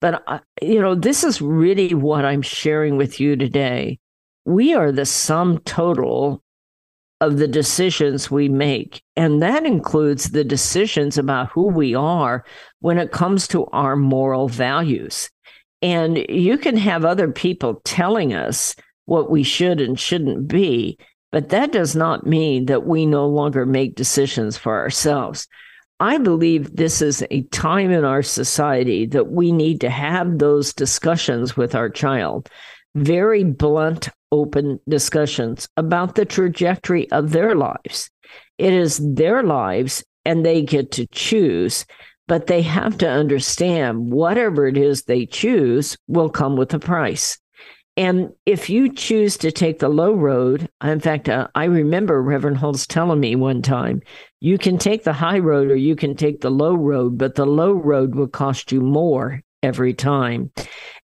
But, 0.00 0.22
uh, 0.26 0.40
you 0.60 0.80
know, 0.80 0.94
this 0.94 1.22
is 1.22 1.40
really 1.40 1.94
what 1.94 2.24
I'm 2.24 2.42
sharing 2.42 2.96
with 2.96 3.20
you 3.20 3.36
today. 3.36 3.98
We 4.46 4.74
are 4.74 4.90
the 4.90 5.06
sum 5.06 5.58
total 5.58 6.42
of 7.20 7.36
the 7.36 7.48
decisions 7.48 8.30
we 8.30 8.48
make. 8.48 9.02
And 9.14 9.42
that 9.42 9.66
includes 9.66 10.30
the 10.30 10.42
decisions 10.42 11.18
about 11.18 11.50
who 11.50 11.68
we 11.68 11.94
are 11.94 12.44
when 12.80 12.98
it 12.98 13.12
comes 13.12 13.46
to 13.48 13.66
our 13.66 13.94
moral 13.94 14.48
values. 14.48 15.30
And 15.82 16.16
you 16.28 16.56
can 16.56 16.76
have 16.78 17.04
other 17.04 17.30
people 17.30 17.82
telling 17.84 18.32
us 18.32 18.74
what 19.10 19.28
we 19.28 19.42
should 19.42 19.80
and 19.80 19.98
shouldn't 19.98 20.46
be. 20.46 20.96
But 21.32 21.48
that 21.48 21.72
does 21.72 21.96
not 21.96 22.28
mean 22.28 22.66
that 22.66 22.86
we 22.86 23.06
no 23.06 23.26
longer 23.26 23.66
make 23.66 23.96
decisions 23.96 24.56
for 24.56 24.78
ourselves. 24.78 25.48
I 25.98 26.18
believe 26.18 26.76
this 26.76 27.02
is 27.02 27.24
a 27.28 27.42
time 27.42 27.90
in 27.90 28.04
our 28.04 28.22
society 28.22 29.06
that 29.06 29.32
we 29.32 29.50
need 29.50 29.80
to 29.80 29.90
have 29.90 30.38
those 30.38 30.72
discussions 30.72 31.56
with 31.56 31.74
our 31.74 31.90
child, 31.90 32.48
very 32.94 33.42
blunt, 33.42 34.10
open 34.30 34.78
discussions 34.88 35.68
about 35.76 36.14
the 36.14 36.24
trajectory 36.24 37.10
of 37.10 37.32
their 37.32 37.56
lives. 37.56 38.08
It 38.58 38.72
is 38.72 39.00
their 39.14 39.42
lives 39.42 40.04
and 40.24 40.46
they 40.46 40.62
get 40.62 40.92
to 40.92 41.08
choose, 41.08 41.84
but 42.28 42.46
they 42.46 42.62
have 42.62 42.96
to 42.98 43.10
understand 43.10 44.12
whatever 44.12 44.68
it 44.68 44.76
is 44.76 45.02
they 45.02 45.26
choose 45.26 45.98
will 46.06 46.30
come 46.30 46.56
with 46.56 46.72
a 46.74 46.78
price. 46.78 47.40
And 48.00 48.32
if 48.46 48.70
you 48.70 48.90
choose 48.90 49.36
to 49.36 49.52
take 49.52 49.78
the 49.78 49.90
low 49.90 50.14
road, 50.14 50.70
in 50.82 51.00
fact, 51.00 51.28
uh, 51.28 51.48
I 51.54 51.64
remember 51.64 52.22
Reverend 52.22 52.56
Huls 52.56 52.86
telling 52.86 53.20
me 53.20 53.36
one 53.36 53.60
time, 53.60 54.00
you 54.40 54.56
can 54.56 54.78
take 54.78 55.04
the 55.04 55.12
high 55.12 55.38
road 55.38 55.70
or 55.70 55.76
you 55.76 55.94
can 55.94 56.16
take 56.16 56.40
the 56.40 56.50
low 56.50 56.74
road, 56.74 57.18
but 57.18 57.34
the 57.34 57.44
low 57.44 57.72
road 57.72 58.14
will 58.14 58.26
cost 58.26 58.72
you 58.72 58.80
more 58.80 59.42
every 59.62 59.92
time. 59.92 60.50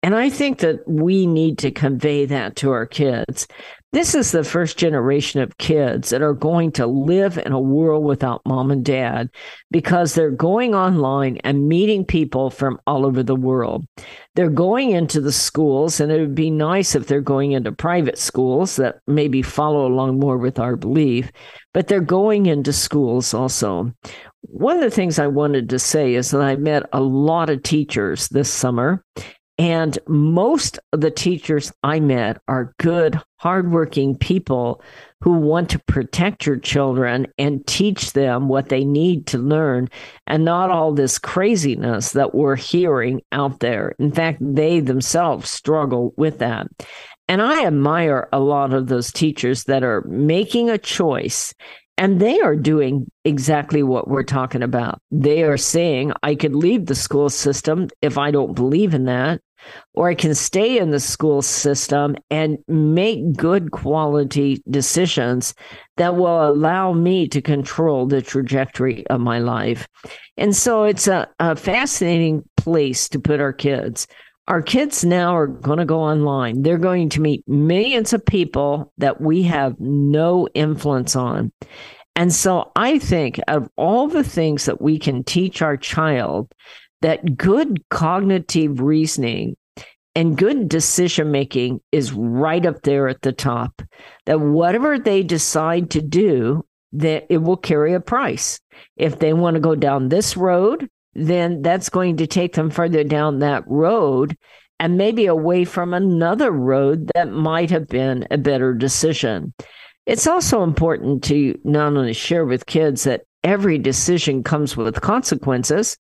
And 0.02 0.14
I 0.14 0.28
think 0.28 0.58
that 0.58 0.86
we 0.86 1.26
need 1.26 1.56
to 1.60 1.70
convey 1.70 2.26
that 2.26 2.56
to 2.56 2.72
our 2.72 2.84
kids 2.84 3.46
this 3.92 4.14
is 4.14 4.32
the 4.32 4.42
first 4.42 4.78
generation 4.78 5.42
of 5.42 5.58
kids 5.58 6.08
that 6.10 6.22
are 6.22 6.32
going 6.32 6.72
to 6.72 6.86
live 6.86 7.36
in 7.36 7.52
a 7.52 7.60
world 7.60 8.04
without 8.04 8.40
mom 8.46 8.70
and 8.70 8.84
dad 8.84 9.28
because 9.70 10.14
they're 10.14 10.30
going 10.30 10.74
online 10.74 11.36
and 11.44 11.68
meeting 11.68 12.02
people 12.02 12.48
from 12.48 12.80
all 12.86 13.04
over 13.04 13.22
the 13.22 13.36
world. 13.36 13.86
They're 14.34 14.48
going 14.48 14.92
into 14.92 15.20
the 15.20 15.32
schools, 15.32 16.00
and 16.00 16.10
it 16.10 16.20
would 16.20 16.34
be 16.34 16.50
nice 16.50 16.94
if 16.94 17.06
they're 17.06 17.20
going 17.20 17.52
into 17.52 17.70
private 17.70 18.16
schools 18.16 18.76
that 18.76 19.00
maybe 19.06 19.42
follow 19.42 19.86
along 19.86 20.18
more 20.18 20.38
with 20.38 20.58
our 20.58 20.74
belief, 20.76 21.30
but 21.74 21.88
they're 21.88 22.00
going 22.00 22.46
into 22.46 22.72
schools 22.72 23.34
also. 23.34 23.92
One 24.40 24.76
of 24.76 24.82
the 24.82 24.90
things 24.90 25.18
I 25.18 25.26
wanted 25.26 25.68
to 25.68 25.78
say 25.78 26.14
is 26.14 26.30
that 26.30 26.40
I 26.40 26.56
met 26.56 26.88
a 26.94 27.00
lot 27.02 27.50
of 27.50 27.62
teachers 27.62 28.28
this 28.28 28.50
summer, 28.50 29.04
and 29.58 29.98
most 30.06 30.78
of 30.92 31.00
the 31.02 31.10
teachers 31.10 31.72
I 31.82 32.00
met 32.00 32.40
are 32.48 32.74
good, 32.78 33.20
hardworking 33.36 34.16
people 34.16 34.82
who 35.20 35.32
want 35.32 35.70
to 35.70 35.78
protect 35.80 36.46
your 36.46 36.56
children 36.56 37.26
and 37.38 37.66
teach 37.66 38.12
them 38.12 38.48
what 38.48 38.70
they 38.70 38.84
need 38.84 39.26
to 39.28 39.38
learn 39.38 39.88
and 40.26 40.44
not 40.44 40.70
all 40.70 40.92
this 40.92 41.18
craziness 41.18 42.12
that 42.12 42.34
we're 42.34 42.56
hearing 42.56 43.20
out 43.30 43.60
there. 43.60 43.94
In 43.98 44.10
fact, 44.10 44.38
they 44.40 44.80
themselves 44.80 45.50
struggle 45.50 46.14
with 46.16 46.38
that. 46.38 46.66
And 47.28 47.40
I 47.40 47.64
admire 47.64 48.28
a 48.32 48.40
lot 48.40 48.72
of 48.72 48.88
those 48.88 49.12
teachers 49.12 49.64
that 49.64 49.84
are 49.84 50.02
making 50.08 50.70
a 50.70 50.78
choice 50.78 51.54
And 51.98 52.20
they 52.20 52.40
are 52.40 52.56
doing 52.56 53.10
exactly 53.24 53.82
what 53.82 54.08
we're 54.08 54.22
talking 54.22 54.62
about. 54.62 55.00
They 55.10 55.42
are 55.44 55.56
saying, 55.56 56.12
I 56.22 56.34
could 56.34 56.54
leave 56.54 56.86
the 56.86 56.94
school 56.94 57.28
system 57.28 57.88
if 58.00 58.18
I 58.18 58.30
don't 58.30 58.54
believe 58.54 58.94
in 58.94 59.04
that, 59.04 59.40
or 59.94 60.08
I 60.08 60.14
can 60.14 60.34
stay 60.34 60.78
in 60.78 60.90
the 60.90 60.98
school 60.98 61.42
system 61.42 62.16
and 62.30 62.58
make 62.66 63.34
good 63.34 63.70
quality 63.70 64.62
decisions 64.68 65.54
that 65.96 66.16
will 66.16 66.48
allow 66.48 66.92
me 66.92 67.28
to 67.28 67.40
control 67.40 68.06
the 68.06 68.22
trajectory 68.22 69.06
of 69.08 69.20
my 69.20 69.38
life. 69.38 69.86
And 70.36 70.56
so 70.56 70.84
it's 70.84 71.06
a, 71.06 71.28
a 71.38 71.54
fascinating 71.54 72.42
place 72.56 73.08
to 73.10 73.20
put 73.20 73.40
our 73.40 73.52
kids. 73.52 74.06
Our 74.48 74.60
kids 74.60 75.04
now 75.04 75.36
are 75.36 75.46
going 75.46 75.78
to 75.78 75.84
go 75.84 76.00
online. 76.00 76.62
They're 76.62 76.78
going 76.78 77.08
to 77.10 77.20
meet 77.20 77.46
millions 77.48 78.12
of 78.12 78.26
people 78.26 78.92
that 78.98 79.20
we 79.20 79.42
have 79.44 79.78
no 79.78 80.48
influence 80.54 81.14
on. 81.14 81.52
And 82.16 82.32
so 82.32 82.70
I 82.76 82.98
think 82.98 83.40
of 83.48 83.68
all 83.76 84.08
the 84.08 84.24
things 84.24 84.66
that 84.66 84.82
we 84.82 84.98
can 84.98 85.24
teach 85.24 85.62
our 85.62 85.76
child, 85.76 86.52
that 87.00 87.36
good 87.36 87.82
cognitive 87.88 88.80
reasoning 88.80 89.56
and 90.14 90.36
good 90.36 90.68
decision 90.68 91.30
making 91.30 91.80
is 91.90 92.12
right 92.12 92.66
up 92.66 92.82
there 92.82 93.08
at 93.08 93.22
the 93.22 93.32
top. 93.32 93.80
That 94.26 94.40
whatever 94.40 94.98
they 94.98 95.22
decide 95.22 95.90
to 95.92 96.02
do, 96.02 96.66
that 96.92 97.26
it 97.30 97.38
will 97.38 97.56
carry 97.56 97.94
a 97.94 98.00
price. 98.00 98.60
If 98.96 99.18
they 99.18 99.32
want 99.32 99.54
to 99.54 99.60
go 99.60 99.74
down 99.74 100.08
this 100.08 100.36
road, 100.36 100.90
then 101.14 101.62
that's 101.62 101.88
going 101.88 102.16
to 102.18 102.26
take 102.26 102.54
them 102.54 102.70
further 102.70 103.04
down 103.04 103.40
that 103.40 103.64
road 103.66 104.36
and 104.78 104.96
maybe 104.96 105.26
away 105.26 105.64
from 105.64 105.94
another 105.94 106.50
road 106.50 107.10
that 107.14 107.30
might 107.30 107.70
have 107.70 107.86
been 107.86 108.26
a 108.30 108.38
better 108.38 108.74
decision. 108.74 109.54
It's 110.06 110.26
also 110.26 110.62
important 110.62 111.22
to 111.24 111.56
not 111.62 111.96
only 111.96 112.12
share 112.12 112.44
with 112.44 112.66
kids 112.66 113.04
that 113.04 113.22
every 113.44 113.78
decision 113.78 114.42
comes 114.42 114.76
with 114.76 115.00
consequences 115.00 115.96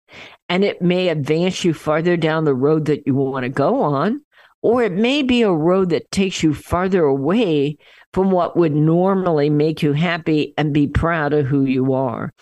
and 0.50 0.64
it 0.64 0.82
may 0.82 1.10
advance 1.10 1.64
you 1.64 1.74
farther 1.74 2.18
down 2.18 2.46
the 2.46 2.54
road 2.54 2.86
that 2.86 3.06
you 3.08 3.16
want 3.16 3.44
to 3.44 3.50
go 3.50 3.82
on, 3.82 4.22
or 4.62 4.84
it 4.84 4.92
may 4.92 5.24
be 5.24 5.42
a 5.42 5.52
road 5.52 5.90
that 5.90 6.12
takes 6.12 6.44
you 6.44 6.54
farther 6.54 7.04
away 7.04 7.78
from 8.14 8.32
what 8.32 8.56
would 8.56 8.74
normally 8.74 9.50
make 9.50 9.82
you 9.82 9.94
happy 9.94 10.54
and 10.58 10.74
be 10.74 10.88
proud 10.88 11.34
of 11.34 11.46
who 11.46 11.66
you 11.66 11.94
are. 11.94 12.34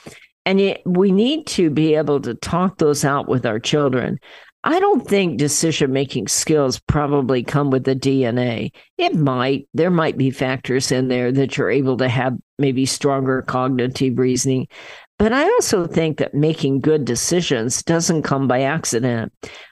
And 0.46 0.60
yet 0.60 0.82
we 0.86 1.12
need 1.12 1.48
to 1.48 1.70
be 1.70 1.96
able 1.96 2.22
to 2.22 2.36
talk 2.36 2.78
those 2.78 3.04
out 3.04 3.28
with 3.28 3.46
our 3.46 3.60
children. 3.60 4.20
I 4.64 4.80
don't 4.80 5.08
think 5.08 5.38
decision 5.38 5.94
making 5.94 6.28
skills 6.28 6.80
probably 6.80 7.44
come 7.44 7.70
with 7.70 7.84
the 7.84 7.96
DNA. 7.96 8.72
It 8.98 9.14
might. 9.14 9.68
There 9.76 9.92
might 9.92 10.18
be 10.18 10.32
factors 10.32 10.92
in 10.92 11.08
there 11.08 11.32
that 11.32 11.56
you're 11.56 11.70
able 11.70 11.98
to 11.98 12.10
have 12.10 12.36
maybe 12.58 12.88
stronger 12.88 13.44
cognitive 13.44 14.18
reasoning. 14.18 14.68
But 15.20 15.34
I 15.34 15.44
also 15.44 15.86
think 15.86 16.18
that 16.18 16.34
making 16.34 16.82
good 16.82 17.06
decisions 17.06 17.84
doesn't 17.84 18.24
come 18.24 18.48
by 18.48 18.64
accident. 18.64 19.32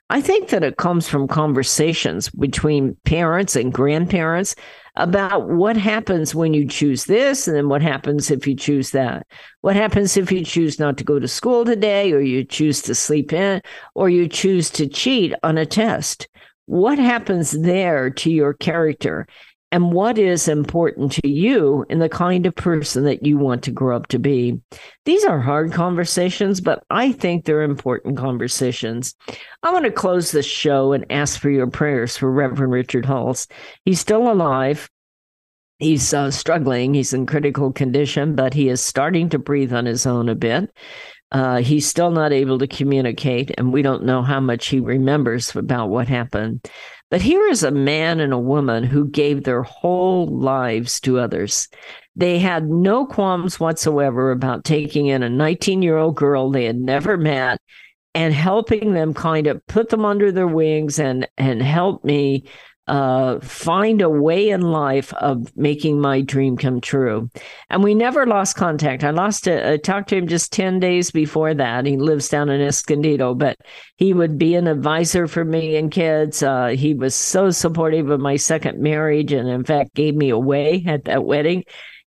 I 0.10 0.22
think 0.22 0.50
that 0.50 0.64
it 0.64 0.78
comes 0.78 1.10
from 1.10 1.28
conversations 1.28 2.30
between 2.30 2.96
parents 3.04 3.56
and 3.56 3.74
grandparents 3.74 4.56
about 4.96 5.50
what 5.50 5.76
happens 5.76 6.36
when 6.36 6.54
you 6.54 6.68
choose 6.68 7.06
this 7.06 7.48
and 7.48 7.58
then 7.58 7.68
what 7.68 7.82
happens 7.82 8.30
if 8.30 8.46
you 8.46 8.56
choose 8.56 8.92
that. 8.92 9.26
What 9.62 9.76
happens 9.76 10.16
if 10.18 10.32
you 10.32 10.46
choose 10.46 10.80
not 10.80 10.98
to 10.98 11.04
go 11.04 11.20
to 11.20 11.28
school 11.28 11.66
today 11.66 12.12
or 12.14 12.22
you 12.22 12.44
choose 12.44 12.82
to 12.84 12.96
sleep 12.96 13.34
in 13.34 13.62
or 13.96 14.10
you 14.10 14.28
choose 14.28 14.70
to 14.72 14.88
cheat 14.88 15.34
on 15.42 15.58
a 15.58 15.66
test? 15.66 16.28
What 16.66 17.00
happens 17.00 17.52
there 17.52 18.10
to 18.12 18.32
your 18.32 18.54
character? 18.54 19.28
And 19.74 19.92
what 19.92 20.20
is 20.20 20.48
important 20.48 21.14
to 21.14 21.28
you 21.28 21.84
and 21.90 22.00
the 22.00 22.08
kind 22.08 22.46
of 22.46 22.54
person 22.54 23.06
that 23.06 23.26
you 23.26 23.40
want 23.40 23.64
to 23.64 23.72
grow 23.72 23.96
up 23.96 24.06
to 24.10 24.20
be. 24.20 24.62
These 25.06 25.26
are 25.26 25.40
hard 25.40 25.72
conversations, 25.72 26.62
but 26.62 26.84
I 26.92 27.12
think 27.12 27.46
they're 27.46 27.64
important 27.64 28.16
conversations. 28.16 29.16
I 29.64 29.74
want 29.74 29.86
to 29.86 29.92
close 29.92 30.30
the 30.30 30.44
show 30.44 30.94
and 30.94 31.08
ask 31.10 31.40
for 31.40 31.50
your 31.50 31.66
prayers 31.66 32.16
for 32.16 32.32
Reverend 32.32 32.72
Richard 32.72 33.04
Huls. 33.04 33.48
He's 33.84 34.00
still 34.00 34.32
alive. 34.32 34.92
He's 35.80 36.14
uh, 36.14 36.30
struggling. 36.30 36.94
He's 36.94 37.12
in 37.12 37.26
critical 37.26 37.74
condition, 37.74 38.36
but 38.36 38.54
he 38.54 38.70
is 38.70 38.80
starting 38.80 39.30
to 39.30 39.40
breathe 39.40 39.74
on 39.74 39.88
his 39.88 40.06
own 40.06 40.30
a 40.30 40.36
bit. 40.36 40.70
Uh, 41.32 41.64
he's 41.64 41.88
still 41.88 42.12
not 42.12 42.32
able 42.32 42.60
to 42.60 42.68
communicate, 42.68 43.50
and 43.58 43.74
we 43.74 43.82
don't 43.82 44.06
know 44.06 44.22
how 44.22 44.40
much 44.40 44.68
he 44.68 44.80
remembers 44.80 45.56
about 45.56 45.90
what 45.90 46.08
happened. 46.08 46.70
But 47.14 47.22
here 47.22 47.48
is 47.48 47.62
a 47.62 47.70
man 47.70 48.20
and 48.20 48.34
a 48.34 48.40
woman 48.40 48.84
who 48.84 49.08
gave 49.08 49.44
their 49.44 49.62
whole 49.62 50.26
lives 50.26 51.00
to 51.02 51.20
others. 51.20 51.68
They 52.16 52.40
had 52.40 52.68
no 52.68 53.06
qualms 53.06 53.60
whatsoever 53.60 54.32
about 54.32 54.64
taking 54.64 55.06
in 55.06 55.22
a 55.22 55.30
19 55.30 55.84
year 55.84 55.98
old 55.98 56.16
girl 56.16 56.50
they 56.50 56.66
had 56.66 56.80
never 56.80 57.16
met 57.16 57.62
and 58.16 58.34
helping 58.34 58.94
them 58.94 59.14
kind 59.14 59.46
of 59.46 59.64
put 59.68 59.90
them 59.90 60.06
under 60.06 60.32
their 60.32 60.48
wings 60.48 60.98
and, 60.98 61.28
and 61.38 61.62
help 61.62 62.04
me 62.04 62.46
uh, 62.88 63.40
find 63.40 64.02
a 64.02 64.10
way 64.10 64.50
in 64.50 64.62
life 64.62 65.14
of 65.14 65.56
making 65.56 66.02
my 66.02 66.22
dream 66.22 66.58
come 66.58 66.82
true. 66.82 67.30
And 67.70 67.82
we 67.82 67.96
never 67.96 68.26
lost 68.26 68.58
contact. 68.58 69.04
I 69.04 69.12
lost 69.12 69.48
it. 69.48 69.66
I 69.66 69.78
talked 69.78 70.10
to 70.10 70.18
him 70.18 70.28
just 70.28 70.52
10 70.52 70.80
days 70.80 71.10
before 71.10 71.54
that. 71.54 71.86
He 71.86 71.96
lives 71.96 72.28
down 72.28 72.50
in 72.50 72.62
Escondido, 72.62 73.36
but 73.36 73.58
he 73.96 74.14
would 74.14 74.38
be 74.38 74.56
an 74.56 74.68
advisor 74.68 75.28
for 75.28 75.46
me 75.46 75.78
and 75.78 75.92
kids. 75.92 76.44
Uh, 76.44 76.68
he 76.68 76.94
was 76.94 77.16
so 77.16 77.52
supportive 77.52 78.10
of 78.10 78.20
my 78.20 78.36
second 78.36 78.80
marriage 78.80 79.32
and, 79.32 79.48
in 79.48 79.64
fact, 79.64 79.94
gave 79.94 80.16
me 80.16 80.30
away 80.30 80.84
at 80.86 81.06
that 81.06 81.24
wedding. 81.24 81.64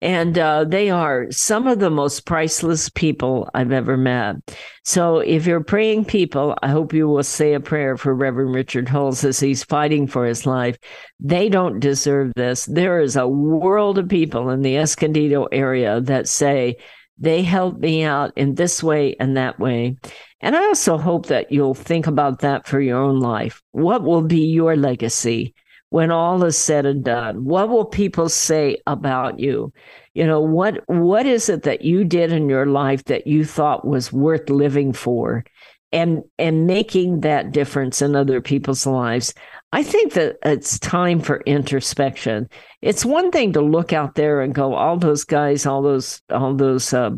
And 0.01 0.37
uh, 0.37 0.63
they 0.63 0.89
are 0.89 1.27
some 1.29 1.67
of 1.67 1.79
the 1.79 1.91
most 1.91 2.25
priceless 2.25 2.89
people 2.89 3.47
I've 3.53 3.71
ever 3.71 3.97
met. 3.97 4.37
So 4.83 5.19
if 5.19 5.45
you're 5.45 5.63
praying 5.63 6.05
people, 6.05 6.55
I 6.63 6.69
hope 6.69 6.91
you 6.91 7.07
will 7.07 7.23
say 7.23 7.53
a 7.53 7.59
prayer 7.59 7.97
for 7.97 8.15
Reverend 8.15 8.55
Richard 8.55 8.89
Huls 8.89 9.23
as 9.23 9.39
he's 9.39 9.63
fighting 9.63 10.07
for 10.07 10.25
his 10.25 10.47
life. 10.47 10.77
They 11.19 11.49
don't 11.49 11.79
deserve 11.79 12.33
this. 12.35 12.65
There 12.65 12.99
is 12.99 13.15
a 13.15 13.27
world 13.27 13.99
of 13.99 14.09
people 14.09 14.49
in 14.49 14.61
the 14.61 14.77
Escondido 14.77 15.45
area 15.51 16.01
that 16.01 16.27
say, 16.27 16.77
they 17.19 17.43
helped 17.43 17.79
me 17.79 18.03
out 18.03 18.33
in 18.35 18.55
this 18.55 18.81
way 18.81 19.15
and 19.19 19.37
that 19.37 19.59
way. 19.59 19.97
And 20.39 20.55
I 20.55 20.65
also 20.65 20.97
hope 20.97 21.27
that 21.27 21.51
you'll 21.51 21.75
think 21.75 22.07
about 22.07 22.39
that 22.39 22.65
for 22.65 22.81
your 22.81 22.97
own 22.97 23.19
life. 23.19 23.61
What 23.71 24.01
will 24.01 24.23
be 24.23 24.47
your 24.47 24.75
legacy? 24.75 25.53
When 25.91 26.09
all 26.09 26.43
is 26.45 26.57
said 26.57 26.85
and 26.85 27.03
done 27.03 27.43
what 27.43 27.69
will 27.69 27.85
people 27.85 28.29
say 28.29 28.77
about 28.87 29.39
you? 29.39 29.71
You 30.13 30.25
know 30.25 30.41
what 30.41 30.81
what 30.87 31.25
is 31.25 31.49
it 31.49 31.63
that 31.63 31.83
you 31.83 32.03
did 32.03 32.31
in 32.31 32.49
your 32.49 32.65
life 32.65 33.03
that 33.05 33.27
you 33.27 33.45
thought 33.45 33.85
was 33.85 34.11
worth 34.11 34.49
living 34.49 34.93
for 34.93 35.43
and 35.91 36.23
and 36.39 36.65
making 36.65 37.21
that 37.21 37.51
difference 37.51 38.01
in 38.01 38.15
other 38.15 38.41
people's 38.41 38.87
lives? 38.87 39.33
I 39.73 39.83
think 39.83 40.13
that 40.13 40.37
it's 40.43 40.79
time 40.79 41.19
for 41.19 41.41
introspection. 41.41 42.49
It's 42.81 43.05
one 43.05 43.29
thing 43.31 43.53
to 43.53 43.61
look 43.61 43.93
out 43.93 44.15
there 44.15 44.41
and 44.41 44.55
go 44.55 44.73
all 44.73 44.97
those 44.97 45.25
guys 45.25 45.65
all 45.65 45.81
those 45.81 46.21
all 46.29 46.55
those 46.55 46.93
uh, 46.93 47.11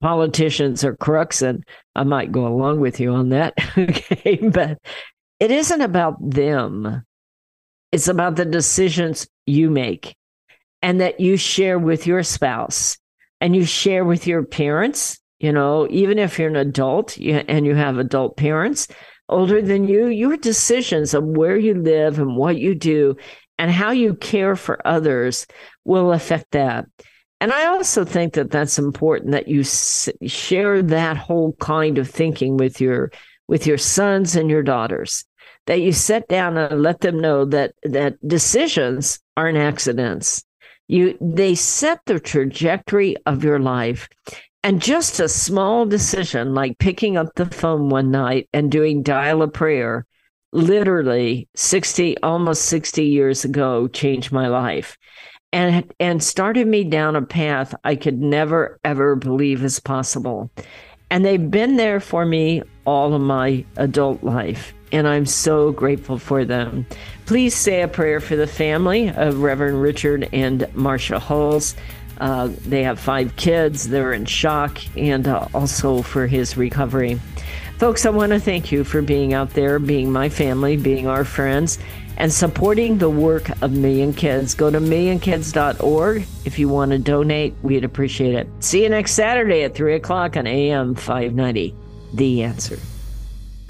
politicians 0.00 0.84
are 0.84 0.96
crooks 0.96 1.42
and 1.42 1.62
i 1.94 2.02
might 2.02 2.32
go 2.32 2.46
along 2.46 2.80
with 2.80 2.98
you 2.98 3.12
on 3.12 3.28
that. 3.28 3.54
Okay 3.78 4.38
but 4.52 4.78
it 5.38 5.52
isn't 5.52 5.80
about 5.80 6.16
them 6.20 7.04
it's 7.92 8.08
about 8.08 8.36
the 8.36 8.46
decisions 8.46 9.28
you 9.46 9.70
make 9.70 10.16
and 10.80 11.00
that 11.00 11.20
you 11.20 11.36
share 11.36 11.78
with 11.78 12.06
your 12.06 12.22
spouse 12.22 12.98
and 13.40 13.54
you 13.54 13.64
share 13.64 14.04
with 14.04 14.26
your 14.26 14.42
parents. 14.42 15.20
You 15.38 15.52
know, 15.52 15.86
even 15.90 16.18
if 16.18 16.38
you're 16.38 16.48
an 16.48 16.56
adult 16.56 17.18
and 17.18 17.66
you 17.66 17.74
have 17.74 17.98
adult 17.98 18.36
parents 18.36 18.88
older 19.28 19.60
than 19.60 19.88
you, 19.88 20.06
your 20.06 20.36
decisions 20.36 21.14
of 21.14 21.24
where 21.24 21.56
you 21.56 21.74
live 21.74 22.18
and 22.18 22.36
what 22.36 22.56
you 22.56 22.74
do 22.74 23.16
and 23.58 23.70
how 23.70 23.90
you 23.90 24.14
care 24.14 24.56
for 24.56 24.86
others 24.86 25.46
will 25.84 26.12
affect 26.12 26.52
that. 26.52 26.86
And 27.40 27.52
I 27.52 27.66
also 27.66 28.04
think 28.04 28.34
that 28.34 28.52
that's 28.52 28.78
important 28.78 29.32
that 29.32 29.48
you 29.48 29.64
share 29.64 30.80
that 30.80 31.16
whole 31.16 31.54
kind 31.54 31.98
of 31.98 32.08
thinking 32.08 32.56
with 32.56 32.80
your 32.80 33.10
with 33.48 33.66
your 33.66 33.78
sons 33.78 34.36
and 34.36 34.48
your 34.48 34.62
daughters 34.62 35.24
that 35.66 35.80
you 35.80 35.92
sit 35.92 36.28
down 36.28 36.56
and 36.56 36.82
let 36.82 37.00
them 37.00 37.20
know 37.20 37.44
that 37.44 37.74
that 37.82 38.16
decisions 38.26 39.20
aren't 39.36 39.58
accidents. 39.58 40.44
You 40.88 41.16
they 41.20 41.54
set 41.54 42.00
the 42.06 42.20
trajectory 42.20 43.16
of 43.26 43.44
your 43.44 43.58
life. 43.58 44.08
And 44.64 44.80
just 44.80 45.18
a 45.18 45.28
small 45.28 45.86
decision 45.86 46.54
like 46.54 46.78
picking 46.78 47.16
up 47.16 47.34
the 47.34 47.46
phone 47.46 47.88
one 47.88 48.12
night 48.12 48.48
and 48.52 48.70
doing 48.70 49.02
dial 49.02 49.42
a 49.42 49.48
prayer, 49.48 50.06
literally 50.52 51.48
60, 51.56 52.18
almost 52.18 52.66
60 52.66 53.04
years 53.04 53.44
ago, 53.44 53.88
changed 53.88 54.30
my 54.30 54.46
life 54.46 54.96
and 55.52 55.92
and 56.00 56.22
started 56.22 56.66
me 56.66 56.84
down 56.84 57.16
a 57.16 57.22
path 57.22 57.74
I 57.84 57.96
could 57.96 58.20
never 58.20 58.78
ever 58.84 59.16
believe 59.16 59.62
is 59.64 59.80
possible. 59.80 60.50
And 61.10 61.24
they've 61.24 61.50
been 61.50 61.76
there 61.76 62.00
for 62.00 62.24
me 62.24 62.62
all 62.86 63.14
of 63.14 63.20
my 63.20 63.64
adult 63.76 64.24
life 64.24 64.72
and 64.92 65.08
I'm 65.08 65.26
so 65.26 65.72
grateful 65.72 66.18
for 66.18 66.44
them. 66.44 66.86
Please 67.26 67.54
say 67.54 67.82
a 67.82 67.88
prayer 67.88 68.20
for 68.20 68.36
the 68.36 68.46
family 68.46 69.08
of 69.08 69.42
Reverend 69.42 69.80
Richard 69.80 70.28
and 70.32 70.60
Marsha 70.74 71.18
Huls. 71.18 71.74
Uh, 72.18 72.50
they 72.66 72.82
have 72.82 73.00
five 73.00 73.34
kids. 73.36 73.88
They're 73.88 74.12
in 74.12 74.26
shock, 74.26 74.78
and 74.96 75.26
uh, 75.26 75.48
also 75.54 76.02
for 76.02 76.26
his 76.26 76.56
recovery. 76.56 77.18
Folks, 77.78 78.06
I 78.06 78.10
want 78.10 78.30
to 78.30 78.38
thank 78.38 78.70
you 78.70 78.84
for 78.84 79.02
being 79.02 79.32
out 79.32 79.50
there, 79.50 79.80
being 79.80 80.12
my 80.12 80.28
family, 80.28 80.76
being 80.76 81.08
our 81.08 81.24
friends, 81.24 81.80
and 82.16 82.32
supporting 82.32 82.98
the 82.98 83.10
work 83.10 83.50
of 83.62 83.72
Million 83.72 84.12
Kids. 84.12 84.54
Go 84.54 84.70
to 84.70 84.78
millionkids.org 84.78 86.24
if 86.44 86.58
you 86.58 86.68
want 86.68 86.92
to 86.92 86.98
donate. 86.98 87.54
We'd 87.62 87.84
appreciate 87.84 88.34
it. 88.34 88.46
See 88.60 88.84
you 88.84 88.88
next 88.88 89.14
Saturday 89.14 89.64
at 89.64 89.74
3 89.74 89.94
o'clock 89.94 90.36
on 90.36 90.46
AM 90.46 90.94
590. 90.94 91.74
The 92.12 92.42
answer. 92.44 92.78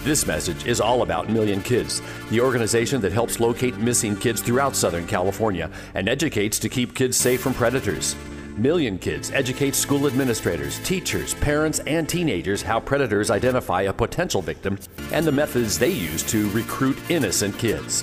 This 0.04 0.26
message 0.26 0.66
is 0.66 0.80
all 0.80 1.02
about 1.02 1.28
Million 1.28 1.62
Kids, 1.62 2.02
the 2.28 2.40
organization 2.40 3.00
that 3.02 3.12
helps 3.12 3.38
locate 3.38 3.78
missing 3.78 4.16
kids 4.16 4.42
throughout 4.42 4.74
Southern 4.74 5.06
California 5.06 5.70
and 5.94 6.08
educates 6.08 6.58
to 6.58 6.68
keep 6.68 6.96
kids 6.96 7.16
safe 7.16 7.40
from 7.40 7.54
predators. 7.54 8.16
Million 8.56 8.98
Kids 8.98 9.30
educates 9.30 9.78
school 9.78 10.08
administrators, 10.08 10.80
teachers, 10.80 11.34
parents, 11.34 11.78
and 11.86 12.08
teenagers 12.08 12.62
how 12.62 12.80
predators 12.80 13.30
identify 13.30 13.82
a 13.82 13.92
potential 13.92 14.42
victim 14.42 14.76
and 15.12 15.24
the 15.24 15.30
methods 15.30 15.78
they 15.78 15.90
use 15.90 16.24
to 16.24 16.50
recruit 16.50 16.98
innocent 17.08 17.56
kids. 17.56 18.02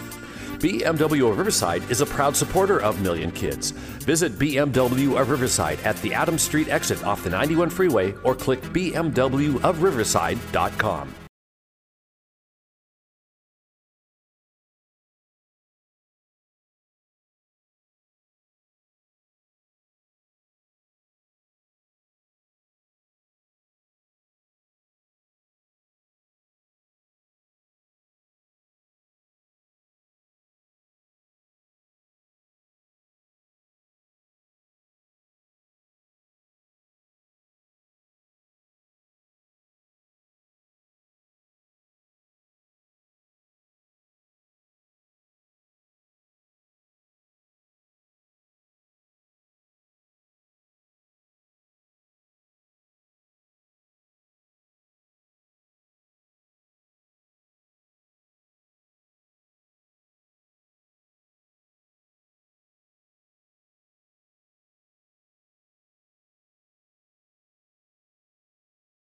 BMW 0.60 1.30
of 1.30 1.38
Riverside 1.38 1.84
is 1.92 2.00
a 2.00 2.06
proud 2.06 2.34
supporter 2.34 2.82
of 2.82 3.02
Million 3.02 3.32
Kids. 3.32 3.72
Visit 3.72 4.40
BMW 4.40 5.20
of 5.20 5.30
Riverside 5.30 5.82
at 5.82 5.98
the 5.98 6.14
Adams 6.14 6.44
Street 6.44 6.70
exit 6.70 7.04
off 7.04 7.26
the 7.26 7.30
91 7.30 7.70
freeway 7.70 8.14
or 8.24 8.36
click 8.36 8.62
bmwofriverside.com. 8.62 11.14